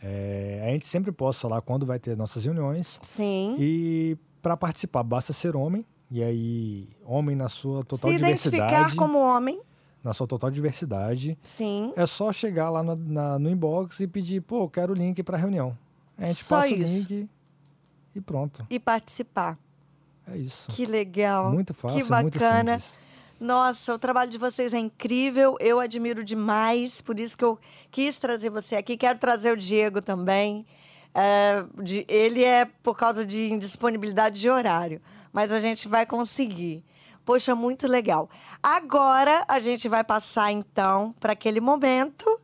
É, 0.00 0.62
a 0.64 0.70
gente 0.72 0.86
sempre 0.86 1.10
posta 1.10 1.48
lá 1.48 1.60
quando 1.60 1.84
vai 1.84 1.98
ter 1.98 2.16
nossas 2.16 2.44
reuniões. 2.44 3.00
Sim. 3.02 3.56
E 3.58 4.16
para 4.40 4.56
participar, 4.56 5.02
basta 5.02 5.32
ser 5.32 5.56
homem. 5.56 5.84
E 6.10 6.22
aí, 6.22 6.88
homem 7.04 7.36
na 7.36 7.48
sua 7.48 7.82
total 7.84 8.10
se 8.10 8.16
identificar 8.16 8.66
diversidade. 8.66 8.96
como 8.96 9.18
homem. 9.18 9.60
Na 10.02 10.12
sua 10.14 10.26
total 10.26 10.50
diversidade. 10.50 11.36
Sim. 11.42 11.92
É 11.96 12.06
só 12.06 12.32
chegar 12.32 12.70
lá 12.70 12.82
no, 12.82 12.94
na- 12.96 13.38
no 13.38 13.50
inbox 13.50 14.00
e 14.00 14.06
pedir, 14.06 14.40
pô, 14.40 14.62
eu 14.64 14.70
quero 14.70 14.92
o 14.92 14.96
link 14.96 15.22
para 15.22 15.36
reunião. 15.36 15.76
A 16.16 16.26
gente 16.26 16.44
Só 16.44 16.60
passa 16.60 16.72
o 16.74 16.78
isso. 16.78 16.94
link 16.94 17.28
e 18.14 18.20
pronto. 18.20 18.64
E 18.70 18.78
participar. 18.78 19.58
É 20.26 20.36
isso. 20.36 20.70
Que 20.72 20.86
legal. 20.86 21.52
Muito 21.52 21.74
fácil, 21.74 21.98
Que 22.04 22.10
muito 22.12 22.38
bacana. 22.38 22.78
simples. 22.78 22.98
Nossa, 23.40 23.94
o 23.94 23.98
trabalho 23.98 24.30
de 24.30 24.38
vocês 24.38 24.74
é 24.74 24.78
incrível, 24.78 25.56
eu 25.60 25.78
admiro 25.78 26.24
demais, 26.24 27.00
por 27.00 27.20
isso 27.20 27.38
que 27.38 27.44
eu 27.44 27.58
quis 27.90 28.18
trazer 28.18 28.50
você 28.50 28.74
aqui. 28.74 28.96
Quero 28.96 29.18
trazer 29.18 29.52
o 29.52 29.56
Diego 29.56 30.02
também. 30.02 30.66
É, 31.14 31.64
de- 31.82 32.04
ele 32.08 32.42
é 32.44 32.64
por 32.82 32.96
causa 32.96 33.24
de 33.24 33.50
indisponibilidade 33.52 34.40
de 34.40 34.50
horário, 34.50 35.00
mas 35.32 35.52
a 35.52 35.60
gente 35.60 35.88
vai 35.88 36.04
conseguir. 36.04 36.84
Poxa, 37.24 37.54
muito 37.54 37.86
legal. 37.86 38.28
Agora 38.62 39.44
a 39.46 39.60
gente 39.60 39.88
vai 39.88 40.02
passar 40.02 40.50
então 40.50 41.14
para 41.20 41.32
aquele 41.32 41.60
momento 41.60 42.40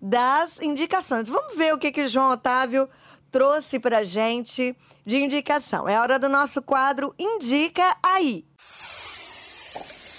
das 0.00 0.60
indicações. 0.60 1.28
Vamos 1.28 1.56
ver 1.56 1.74
o 1.74 1.78
que, 1.78 1.92
que 1.92 2.02
o 2.02 2.08
João 2.08 2.30
Otávio 2.30 2.88
trouxe 3.30 3.78
para 3.78 4.04
gente 4.04 4.74
de 5.04 5.18
indicação. 5.18 5.88
É 5.88 5.98
hora 6.00 6.18
do 6.18 6.28
nosso 6.28 6.62
quadro 6.62 7.14
Indica 7.18 7.96
Aí. 8.02 8.47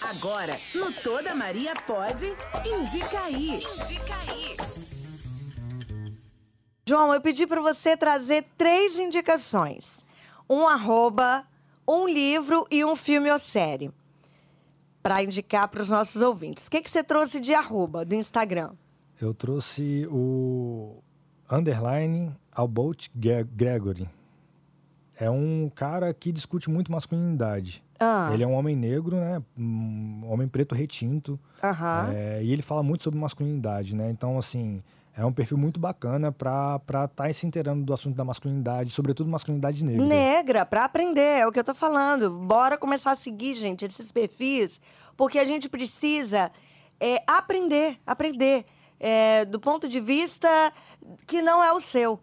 Agora, 0.10 0.57
no 0.74 0.91
Toda 0.91 1.36
Maria 1.36 1.76
Pode, 1.86 2.26
indica 2.66 3.20
aí. 3.26 3.57
Indica 3.57 4.16
aí. 4.28 4.57
João, 6.88 7.14
eu 7.14 7.22
pedi 7.22 7.45
para 7.45 7.62
você 7.62 7.95
trazer 7.95 8.43
três 8.57 8.97
indicações: 8.97 10.03
um 10.49 10.68
arroba, 10.68 11.45
um 11.88 12.07
livro 12.07 12.66
e 12.72 12.84
um 12.84 12.95
filme 12.95 13.32
ou 13.32 13.38
série. 13.38 13.91
Para 15.03 15.22
indicar 15.22 15.68
para 15.68 15.84
os 15.84 15.91
nossos 15.91 16.24
ouvintes. 16.24 16.66
O 16.66 16.72
que, 16.72 16.82
que 16.82 16.89
você 16.89 17.03
trouxe 17.03 17.39
de 17.39 17.53
arroba 17.53 18.03
do 18.03 18.16
Instagram? 18.16 18.72
Eu 19.22 19.32
trouxe 19.32 20.07
o 20.10 21.03
underline 21.51 22.36
Albert 22.51 23.12
Gregory. 23.16 24.10
É 25.20 25.30
um 25.30 25.70
cara 25.74 26.13
que 26.13 26.32
discute 26.32 26.70
muito 26.70 26.91
masculinidade. 26.91 27.84
Ah. 27.99 28.30
Ele 28.34 28.43
é 28.43 28.47
um 28.47 28.53
homem 28.53 28.76
negro, 28.76 29.17
né? 29.17 29.41
Um 29.57 30.22
homem 30.30 30.47
preto 30.47 30.74
retinto. 30.74 31.38
Aham. 31.61 32.11
É, 32.13 32.41
e 32.41 32.53
ele 32.53 32.61
fala 32.61 32.82
muito 32.82 33.03
sobre 33.03 33.20
masculinidade, 33.20 33.93
né? 33.93 34.09
Então, 34.09 34.38
assim, 34.38 34.82
é 35.17 35.26
um 35.26 35.34
perfil 35.34 35.57
muito 35.57 35.78
bacana 35.78 36.32
para 36.32 36.80
estar 37.03 37.34
se 37.34 37.45
inteirando 37.45 37.84
do 37.84 37.93
assunto 37.93 38.15
da 38.15 38.24
masculinidade, 38.24 38.91
sobretudo 38.91 39.30
masculinidade 39.30 39.84
negra. 39.84 40.05
Negra, 40.05 40.65
para 40.65 40.86
aprender, 40.86 41.39
é 41.39 41.45
o 41.45 41.51
que 41.51 41.59
eu 41.59 41.63
tô 41.65 41.76
falando. 41.76 42.30
Bora 42.30 42.78
começar 42.78 43.11
a 43.11 43.15
seguir, 43.17 43.55
gente, 43.55 43.84
esses 43.84 44.13
perfis, 44.13 44.80
porque 45.17 45.38
a 45.38 45.43
gente 45.43 45.67
precisa 45.67 46.49
é, 46.97 47.22
aprender, 47.28 47.99
aprender 48.07 48.65
é, 48.97 49.43
do 49.43 49.59
ponto 49.59 49.89
de 49.89 49.99
vista 49.99 50.47
que 51.28 51.41
não 51.41 51.61
é 51.61 51.74
o 51.74 51.82
seu. 51.82 52.17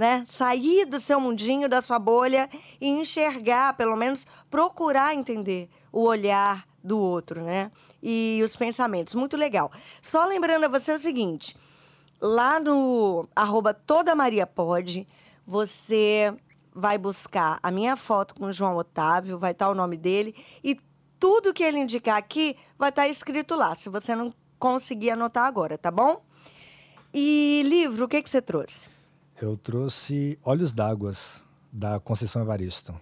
Né? 0.00 0.24
Sair 0.24 0.86
do 0.86 0.98
seu 0.98 1.20
mundinho, 1.20 1.68
da 1.68 1.82
sua 1.82 1.98
bolha 1.98 2.48
e 2.80 2.88
enxergar, 2.88 3.76
pelo 3.76 3.94
menos 3.94 4.26
procurar 4.48 5.14
entender 5.14 5.68
o 5.92 6.04
olhar 6.04 6.66
do 6.82 6.98
outro, 6.98 7.42
né? 7.42 7.70
E 8.02 8.40
os 8.42 8.56
pensamentos. 8.56 9.14
Muito 9.14 9.36
legal. 9.36 9.70
Só 10.00 10.24
lembrando 10.24 10.64
a 10.64 10.68
você 10.68 10.94
o 10.94 10.98
seguinte: 10.98 11.54
lá 12.18 12.58
no 12.58 13.28
arroba 13.36 13.74
Toda 13.74 14.14
Maria 14.14 14.46
Pode, 14.46 15.06
você 15.46 16.34
vai 16.74 16.96
buscar 16.96 17.58
a 17.62 17.70
minha 17.70 17.94
foto 17.94 18.34
com 18.34 18.46
o 18.46 18.52
João 18.52 18.78
Otávio, 18.78 19.36
vai 19.36 19.50
estar 19.50 19.68
o 19.68 19.74
nome 19.74 19.98
dele 19.98 20.34
e 20.64 20.78
tudo 21.18 21.52
que 21.52 21.62
ele 21.62 21.78
indicar 21.78 22.16
aqui 22.16 22.56
vai 22.78 22.88
estar 22.88 23.06
escrito 23.06 23.54
lá, 23.54 23.74
se 23.74 23.90
você 23.90 24.14
não 24.14 24.32
conseguir 24.58 25.10
anotar 25.10 25.44
agora, 25.44 25.76
tá 25.76 25.90
bom? 25.90 26.24
E 27.12 27.62
livro, 27.66 28.06
o 28.06 28.08
que, 28.08 28.22
que 28.22 28.30
você 28.30 28.40
trouxe? 28.40 28.88
Eu 29.40 29.56
trouxe 29.56 30.38
Olhos 30.44 30.72
d'Águas, 30.72 31.44
da 31.72 31.98
Conceição 32.00 32.42
Evaristo. 32.42 32.94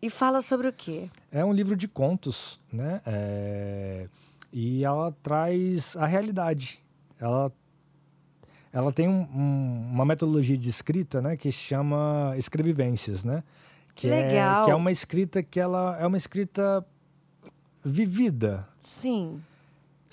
E 0.00 0.08
fala 0.10 0.40
sobre 0.42 0.66
o 0.66 0.72
quê? 0.72 1.08
É 1.30 1.44
um 1.44 1.52
livro 1.52 1.76
de 1.76 1.86
contos, 1.86 2.58
né? 2.72 3.00
É, 3.06 4.08
E 4.54 4.84
ela 4.84 5.10
traz 5.22 5.96
a 5.96 6.04
realidade. 6.04 6.78
Ela, 7.18 7.50
ela 8.70 8.92
tem 8.92 9.08
um- 9.08 9.22
um- 9.34 9.90
uma 9.90 10.04
metodologia 10.04 10.58
de 10.58 10.68
escrita, 10.68 11.22
né? 11.22 11.38
Que 11.38 11.50
se 11.50 11.56
chama 11.58 12.34
escrevivências, 12.36 13.24
né? 13.24 13.42
Que 13.94 14.08
é- 14.08 14.10
legal. 14.28 14.66
que 14.66 14.70
é 14.70 14.74
uma 14.74 14.92
escrita 14.92 15.42
que 15.42 15.58
ela 15.58 15.96
é 15.98 16.06
uma 16.06 16.18
escrita 16.18 16.84
vivida. 17.82 18.68
Sim. 18.80 19.42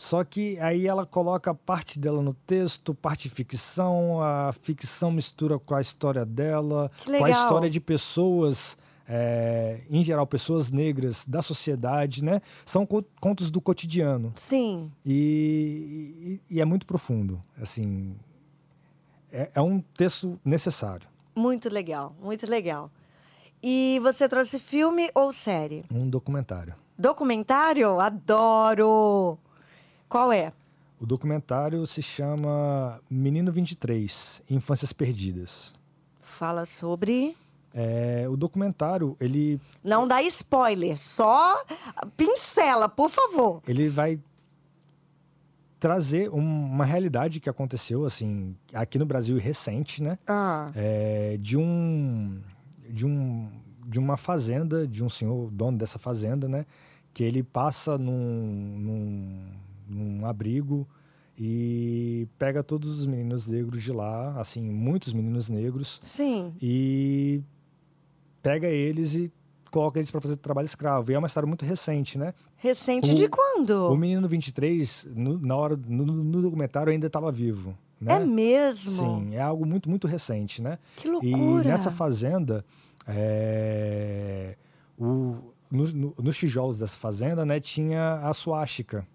Só 0.02 0.24
que 0.24 0.58
aí 0.60 0.88
ela 0.88 1.06
coloca 1.06 1.54
parte 1.54 2.00
dela 2.00 2.22
no 2.22 2.34
texto, 2.34 2.94
parte 2.96 3.28
ficção, 3.30 4.22
a 4.24 4.54
ficção 4.62 5.12
mistura 5.12 5.60
com 5.60 5.76
a 5.76 5.82
história 5.82 6.26
dela, 6.26 6.90
com 7.06 7.26
a 7.26 7.30
história 7.30 7.70
de 7.70 7.82
pessoas, 7.82 8.78
é, 9.06 9.82
em 9.90 10.02
geral, 10.02 10.26
pessoas 10.26 10.72
negras 10.72 11.26
da 11.28 11.42
sociedade, 11.42 12.24
né? 12.24 12.42
São 12.66 12.86
co- 12.86 13.04
contos 13.20 13.52
do 13.52 13.60
cotidiano. 13.60 14.32
Sim. 14.38 14.90
E, 15.06 16.40
e- 16.50 16.56
e 16.56 16.62
é 16.62 16.66
muito 16.66 16.86
profundo. 16.86 17.44
Assim, 17.62 18.16
é, 19.34 19.50
é 19.54 19.62
um 19.62 19.82
texto 19.98 20.40
necessário. 20.46 21.10
Muito 21.36 21.68
legal, 21.68 22.16
muito 22.24 22.50
legal. 22.50 22.90
E 23.62 24.00
você 24.02 24.30
trouxe 24.30 24.60
filme 24.60 25.12
ou 25.14 25.34
série? 25.34 25.84
Um 25.92 26.10
documentário. 26.10 26.74
Documentário? 26.98 28.00
Adoro! 28.00 29.38
Qual 30.10 30.34
é? 30.34 30.52
O 31.00 31.06
documentário 31.06 31.86
se 31.88 32.02
chama 32.02 33.00
Menino 33.10 33.52
23, 33.54 34.42
Infâncias 34.50 34.92
Perdidas. 34.92 35.74
Fala 36.20 36.66
sobre. 36.66 37.38
É, 37.74 38.26
o 38.28 38.36
documentário, 38.36 39.16
ele 39.20 39.62
Não 39.84 40.08
dá 40.08 40.22
spoiler, 40.24 40.98
só 41.00 41.64
pincela, 42.18 42.90
por 42.90 43.10
favor. 43.10 43.62
ele 43.68 43.88
vai 43.88 44.20
trazer 45.80 46.30
um- 46.30 46.66
uma 46.66 46.84
realidade 46.84 47.40
que 47.40 47.50
aconteceu 47.50 48.06
assim 48.06 48.56
aqui 48.74 48.98
no 49.00 49.06
Brasil 49.06 49.38
e 49.38 49.40
recente, 49.40 50.04
né? 50.04 50.18
Ah, 50.28 50.72
É, 50.76 51.38
de 51.40 51.58
um 51.58 52.42
de 52.90 53.06
um 53.06 53.50
de 53.88 53.98
uma 54.00 54.18
fazenda 54.18 54.86
de 54.88 55.04
um 55.04 55.10
senhor 55.10 55.50
dono 55.52 55.78
dessa 55.78 55.98
fazenda, 55.98 56.48
né? 56.48 56.66
Que 57.14 57.24
ele 57.24 57.42
passa 57.42 57.98
num, 57.98 58.78
num, 58.78 59.46
num 59.90 60.26
abrigo 60.26 60.88
e 61.38 62.28
pega 62.38 62.62
todos 62.62 63.00
os 63.00 63.06
meninos 63.06 63.48
negros 63.48 63.82
de 63.84 63.92
lá, 63.92 64.40
assim 64.40 64.62
muitos 64.62 65.14
meninos 65.14 65.50
negros 65.50 66.00
sim. 66.04 66.54
e 66.62 67.42
pega 68.42 68.68
eles 68.68 69.16
e 69.16 69.32
coloca 69.72 70.00
eles 70.00 70.10
para 70.12 70.20
fazer 70.20 70.36
trabalho 70.38 70.66
escravo. 70.66 71.12
E 71.12 71.16
é 71.16 71.18
uma 71.18 71.28
história 71.28 71.48
muito 71.48 71.64
recente, 71.64 72.18
né? 72.18 72.34
Recente 72.58 73.12
O- 73.12 73.16
de 73.16 73.28
quando? 73.30 73.88
O 73.92 73.96
menino 73.96 74.28
23, 74.28 75.08
no, 75.16 75.38
na 75.40 75.56
hora, 75.56 75.78
no, 75.88 76.06
no 76.06 76.42
documentário, 76.42 76.92
ainda 76.92 77.08
estava 77.08 77.32
vivo. 77.32 77.78
Né? 78.02 78.16
É 78.16 78.20
mesmo? 78.20 78.98
Sim, 79.22 79.36
é 79.36 79.42
algo 79.42 79.66
muito, 79.66 79.90
muito 79.90 80.08
recente, 80.08 80.62
né? 80.62 80.80
Que 80.96 81.08
E 81.08 81.12
loucura. 81.12 81.70
nessa 81.70 81.92
fazenda, 81.92 82.66
é, 83.06 84.56
nos, 85.70 85.94
no, 85.94 86.14
nos 86.18 86.38
tijolos 86.38 86.80
dessa 86.80 86.98
fazenda, 86.98 87.46
né, 87.46 87.60
tinha 87.60 88.16
a 88.24 88.34
suástica. 88.34 89.06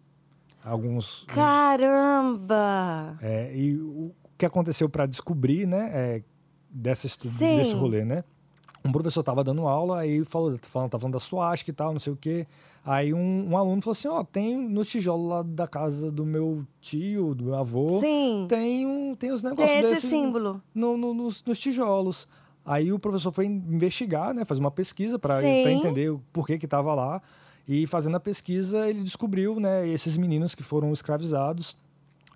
Alguns. 0.64 1.24
Caramba! 1.28 3.16
É, 3.20 3.54
e 3.54 3.76
o 3.76 4.12
que 4.38 4.46
aconteceu 4.46 4.88
para 4.88 5.06
descobrir, 5.06 5.66
né, 5.66 5.90
é, 5.92 6.22
dessa 6.70 7.06
estu- 7.06 7.28
desse 7.28 7.74
rolê, 7.74 8.04
né? 8.04 8.24
Um 8.86 8.92
professor 8.92 9.20
estava 9.20 9.42
dando 9.42 9.66
aula, 9.66 10.00
aí 10.00 10.24
falou, 10.26 10.58
falando, 10.62 10.90
tava 10.90 11.00
falando 11.00 11.14
da 11.14 11.20
suástica 11.20 11.70
e 11.70 11.74
tal, 11.74 11.92
não 11.92 12.00
sei 12.00 12.12
o 12.12 12.16
quê. 12.16 12.46
Aí 12.84 13.14
um, 13.14 13.50
um 13.50 13.56
aluno 13.56 13.80
falou 13.80 13.92
assim: 13.92 14.08
Ó, 14.08 14.22
tem 14.22 14.58
no 14.58 14.84
tijolo 14.84 15.26
lá 15.26 15.42
da 15.42 15.66
casa 15.66 16.12
do 16.12 16.26
meu 16.26 16.66
tio, 16.82 17.34
do 17.34 17.44
meu 17.44 17.54
avô, 17.54 18.00
Sim. 18.02 18.44
tem, 18.46 18.86
um, 18.86 19.14
tem 19.14 19.30
os 19.32 19.42
negócios 19.42 19.70
Tem 19.80 19.90
esse 19.90 20.06
símbolo. 20.06 20.60
no- 20.74 20.98
no- 20.98 21.14
nos, 21.14 21.42
nos 21.44 21.58
tijolos. 21.58 22.28
Aí 22.62 22.92
o 22.92 22.98
professor 22.98 23.32
foi 23.32 23.46
investigar, 23.46 24.34
né, 24.34 24.44
fazer 24.44 24.60
uma 24.60 24.70
pesquisa 24.70 25.18
para 25.18 25.40
entender 25.46 26.10
o 26.10 26.20
porquê 26.32 26.58
que 26.58 26.66
estava 26.66 26.94
lá. 26.94 27.22
E 27.66 27.86
fazendo 27.86 28.16
a 28.16 28.20
pesquisa, 28.20 28.88
ele 28.88 29.02
descobriu 29.02 29.58
né, 29.58 29.88
esses 29.88 30.16
meninos 30.16 30.54
que 30.54 30.62
foram 30.62 30.92
escravizados 30.92 31.76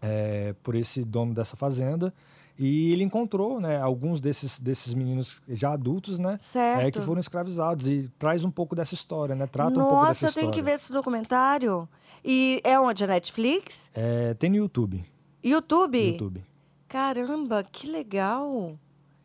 é, 0.00 0.54
por 0.62 0.74
esse 0.74 1.04
dono 1.04 1.34
dessa 1.34 1.56
fazenda. 1.56 2.12
E 2.58 2.92
ele 2.92 3.04
encontrou 3.04 3.60
né, 3.60 3.80
alguns 3.80 4.20
desses, 4.20 4.58
desses 4.58 4.92
meninos 4.92 5.40
já 5.48 5.72
adultos, 5.72 6.18
né? 6.18 6.36
Certo. 6.40 6.86
é, 6.86 6.90
que 6.90 7.00
foram 7.00 7.20
escravizados. 7.20 7.86
E 7.86 8.08
traz 8.18 8.44
um 8.44 8.50
pouco 8.50 8.74
dessa 8.74 8.94
história, 8.94 9.34
né? 9.34 9.46
Trata 9.46 9.70
um 9.70 9.74
pouco 9.74 9.90
dessa 9.90 10.06
Nossa, 10.06 10.24
eu 10.24 10.28
história. 10.30 10.50
tenho 10.50 10.52
que 10.52 10.68
ver 10.68 10.74
esse 10.74 10.92
documentário. 10.92 11.88
E 12.24 12.60
é 12.64 12.78
onde? 12.80 13.04
A 13.04 13.06
Netflix? 13.06 13.90
É, 13.94 14.34
tem 14.34 14.50
no 14.50 14.56
YouTube. 14.56 15.04
YouTube? 15.44 16.12
YouTube. 16.12 16.44
Caramba, 16.88 17.62
que 17.62 17.86
legal. 17.86 18.76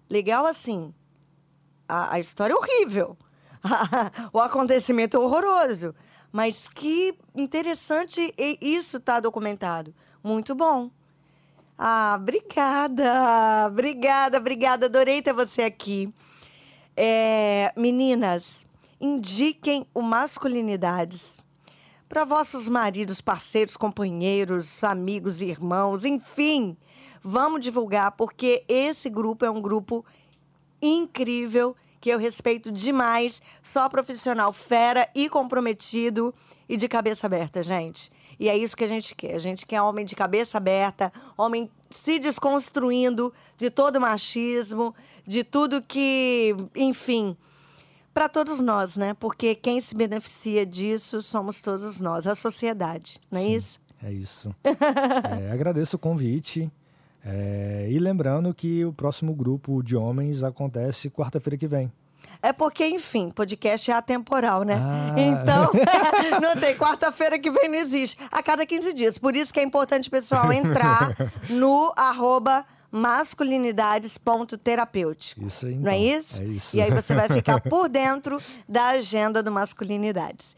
Legal 0.08 0.46
assim. 0.46 0.94
A, 1.90 2.14
a 2.14 2.20
história 2.20 2.54
é 2.54 2.56
horrível. 2.56 3.18
o 4.34 4.40
acontecimento 4.40 5.18
é 5.18 5.20
horroroso. 5.20 5.96
Mas 6.32 6.68
que 6.68 7.16
interessante 7.36 8.34
isso 8.60 9.00
tá 9.00 9.20
documentado. 9.20 9.94
Muito 10.24 10.56
bom. 10.56 10.90
Ah, 11.78 12.18
obrigada. 12.20 13.68
Obrigada, 13.68 14.38
obrigada. 14.38 14.86
Adorei 14.88 15.22
ter 15.22 15.34
você 15.34 15.64
aqui. 15.64 16.12
É, 16.96 17.74
meninas, 17.76 18.68
indiquem 19.00 19.86
o 19.94 20.02
Masculinidades 20.02 21.44
para 22.08 22.26
vossos 22.26 22.70
maridos, 22.70 23.22
parceiros, 23.22 23.76
companheiros, 23.76 24.84
amigos, 24.84 25.42
irmãos, 25.42 26.06
enfim. 26.06 26.78
Vamos 27.22 27.62
divulgar, 27.62 28.12
porque 28.12 28.64
esse 28.68 29.10
grupo 29.10 29.46
é 29.46 29.50
um 29.50 29.62
grupo 29.62 30.06
incrível, 30.82 31.76
que 32.04 32.10
eu 32.10 32.20
respeito 32.20 32.70
demais. 32.70 33.42
Só 33.62 33.88
profissional 33.88 34.52
fera 34.52 35.10
e 35.16 35.30
comprometido 35.30 36.36
e 36.68 36.76
de 36.76 36.90
cabeça 36.90 37.28
aberta, 37.28 37.64
gente. 37.64 38.12
E 38.38 38.50
é 38.50 38.58
isso 38.58 38.76
que 38.76 38.84
a 38.84 38.90
gente 38.90 39.16
quer. 39.16 39.34
A 39.34 39.40
gente 39.40 39.66
quer 39.66 39.82
homem 39.82 40.04
de 40.04 40.14
cabeça 40.14 40.58
aberta, 40.58 41.14
homem 41.38 41.72
se 41.90 42.20
desconstruindo 42.20 43.34
de 43.58 43.70
todo 43.70 44.02
machismo, 44.02 44.94
de 45.26 45.46
tudo 45.46 45.82
que, 45.82 46.54
enfim, 46.76 47.38
para 48.14 48.28
todos 48.28 48.60
nós, 48.60 48.98
né? 48.98 49.14
Porque 49.14 49.56
quem 49.56 49.80
se 49.80 49.96
beneficia 49.96 50.66
disso 50.66 51.22
somos 51.22 51.62
todos 51.62 52.02
nós, 52.02 52.28
a 52.28 52.36
sociedade, 52.36 53.18
não 53.32 53.40
é 53.40 53.46
isso? 53.46 53.80
É 54.04 54.12
isso. 54.12 54.54
É, 55.40 55.52
agradeço 55.52 55.96
o 55.96 56.00
convite. 56.00 56.70
É, 57.26 57.88
e 57.90 57.98
lembrando 58.00 58.54
que 58.54 58.84
o 58.84 58.92
próximo 58.92 59.34
grupo 59.34 59.82
de 59.82 59.96
homens 59.96 60.44
acontece 60.44 61.10
quarta-feira 61.10 61.58
que 61.58 61.68
vem. 61.68 61.90
É 62.42 62.52
porque, 62.52 62.86
enfim, 62.86 63.30
podcast 63.30 63.90
é 63.90 63.94
atemporal, 63.94 64.64
né? 64.64 64.76
Ah. 64.78 65.16
Então, 65.18 65.72
não 66.42 66.60
tem. 66.60 66.76
Quarta-feira 66.76 67.40
que 67.40 67.50
vem 67.50 67.70
não 67.70 67.78
existe. 67.78 68.18
A 68.30 68.44
cada 68.44 68.66
15 68.66 68.94
dias. 68.94 69.18
Por 69.18 69.36
isso 69.36 69.54
que 69.54 69.60
é 69.60 69.64
importante, 69.64 70.10
pessoal, 70.10 70.52
entrar 70.52 71.16
no 71.50 71.94
arroba 71.96 72.66
masculinidades.terapêutico. 72.92 75.46
Isso 75.46 75.66
aí, 75.66 75.76
Não 75.76 75.92
é 75.92 75.98
então. 75.98 76.20
isso? 76.20 76.42
É 76.42 76.46
isso. 76.46 76.76
E 76.76 76.82
aí 76.82 76.92
você 76.92 77.16
vai 77.16 77.30
ficar 77.30 77.62
por 77.62 77.88
dentro 77.90 78.40
da 78.68 78.90
agenda 78.90 79.42
do 79.42 79.52
Masculinidades. 79.52 80.56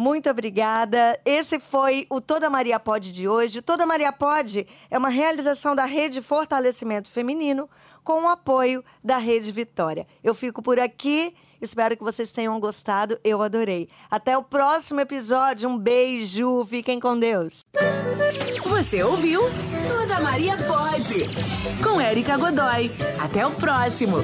Muito 0.00 0.30
obrigada. 0.30 1.20
Esse 1.26 1.60
foi 1.60 2.06
o 2.08 2.22
Toda 2.22 2.48
Maria 2.48 2.80
Pode 2.80 3.12
de 3.12 3.28
hoje. 3.28 3.60
Toda 3.60 3.84
Maria 3.84 4.10
Pode 4.10 4.66
é 4.90 4.96
uma 4.96 5.10
realização 5.10 5.76
da 5.76 5.84
Rede 5.84 6.22
Fortalecimento 6.22 7.10
Feminino 7.10 7.68
com 8.02 8.22
o 8.22 8.28
apoio 8.28 8.82
da 9.04 9.18
Rede 9.18 9.52
Vitória. 9.52 10.06
Eu 10.24 10.34
fico 10.34 10.62
por 10.62 10.80
aqui. 10.80 11.34
Espero 11.60 11.98
que 11.98 12.02
vocês 12.02 12.32
tenham 12.32 12.58
gostado. 12.58 13.20
Eu 13.22 13.42
adorei. 13.42 13.90
Até 14.10 14.38
o 14.38 14.42
próximo 14.42 15.00
episódio. 15.00 15.68
Um 15.68 15.76
beijo. 15.76 16.64
Fiquem 16.64 16.98
com 16.98 17.18
Deus. 17.18 17.60
Você 18.64 19.02
ouviu? 19.02 19.42
Toda 19.86 20.18
Maria 20.20 20.56
pode. 20.66 21.26
Com 21.84 22.00
Érica 22.00 22.38
Godoy. 22.38 22.90
Até 23.22 23.46
o 23.46 23.50
próximo. 23.50 24.16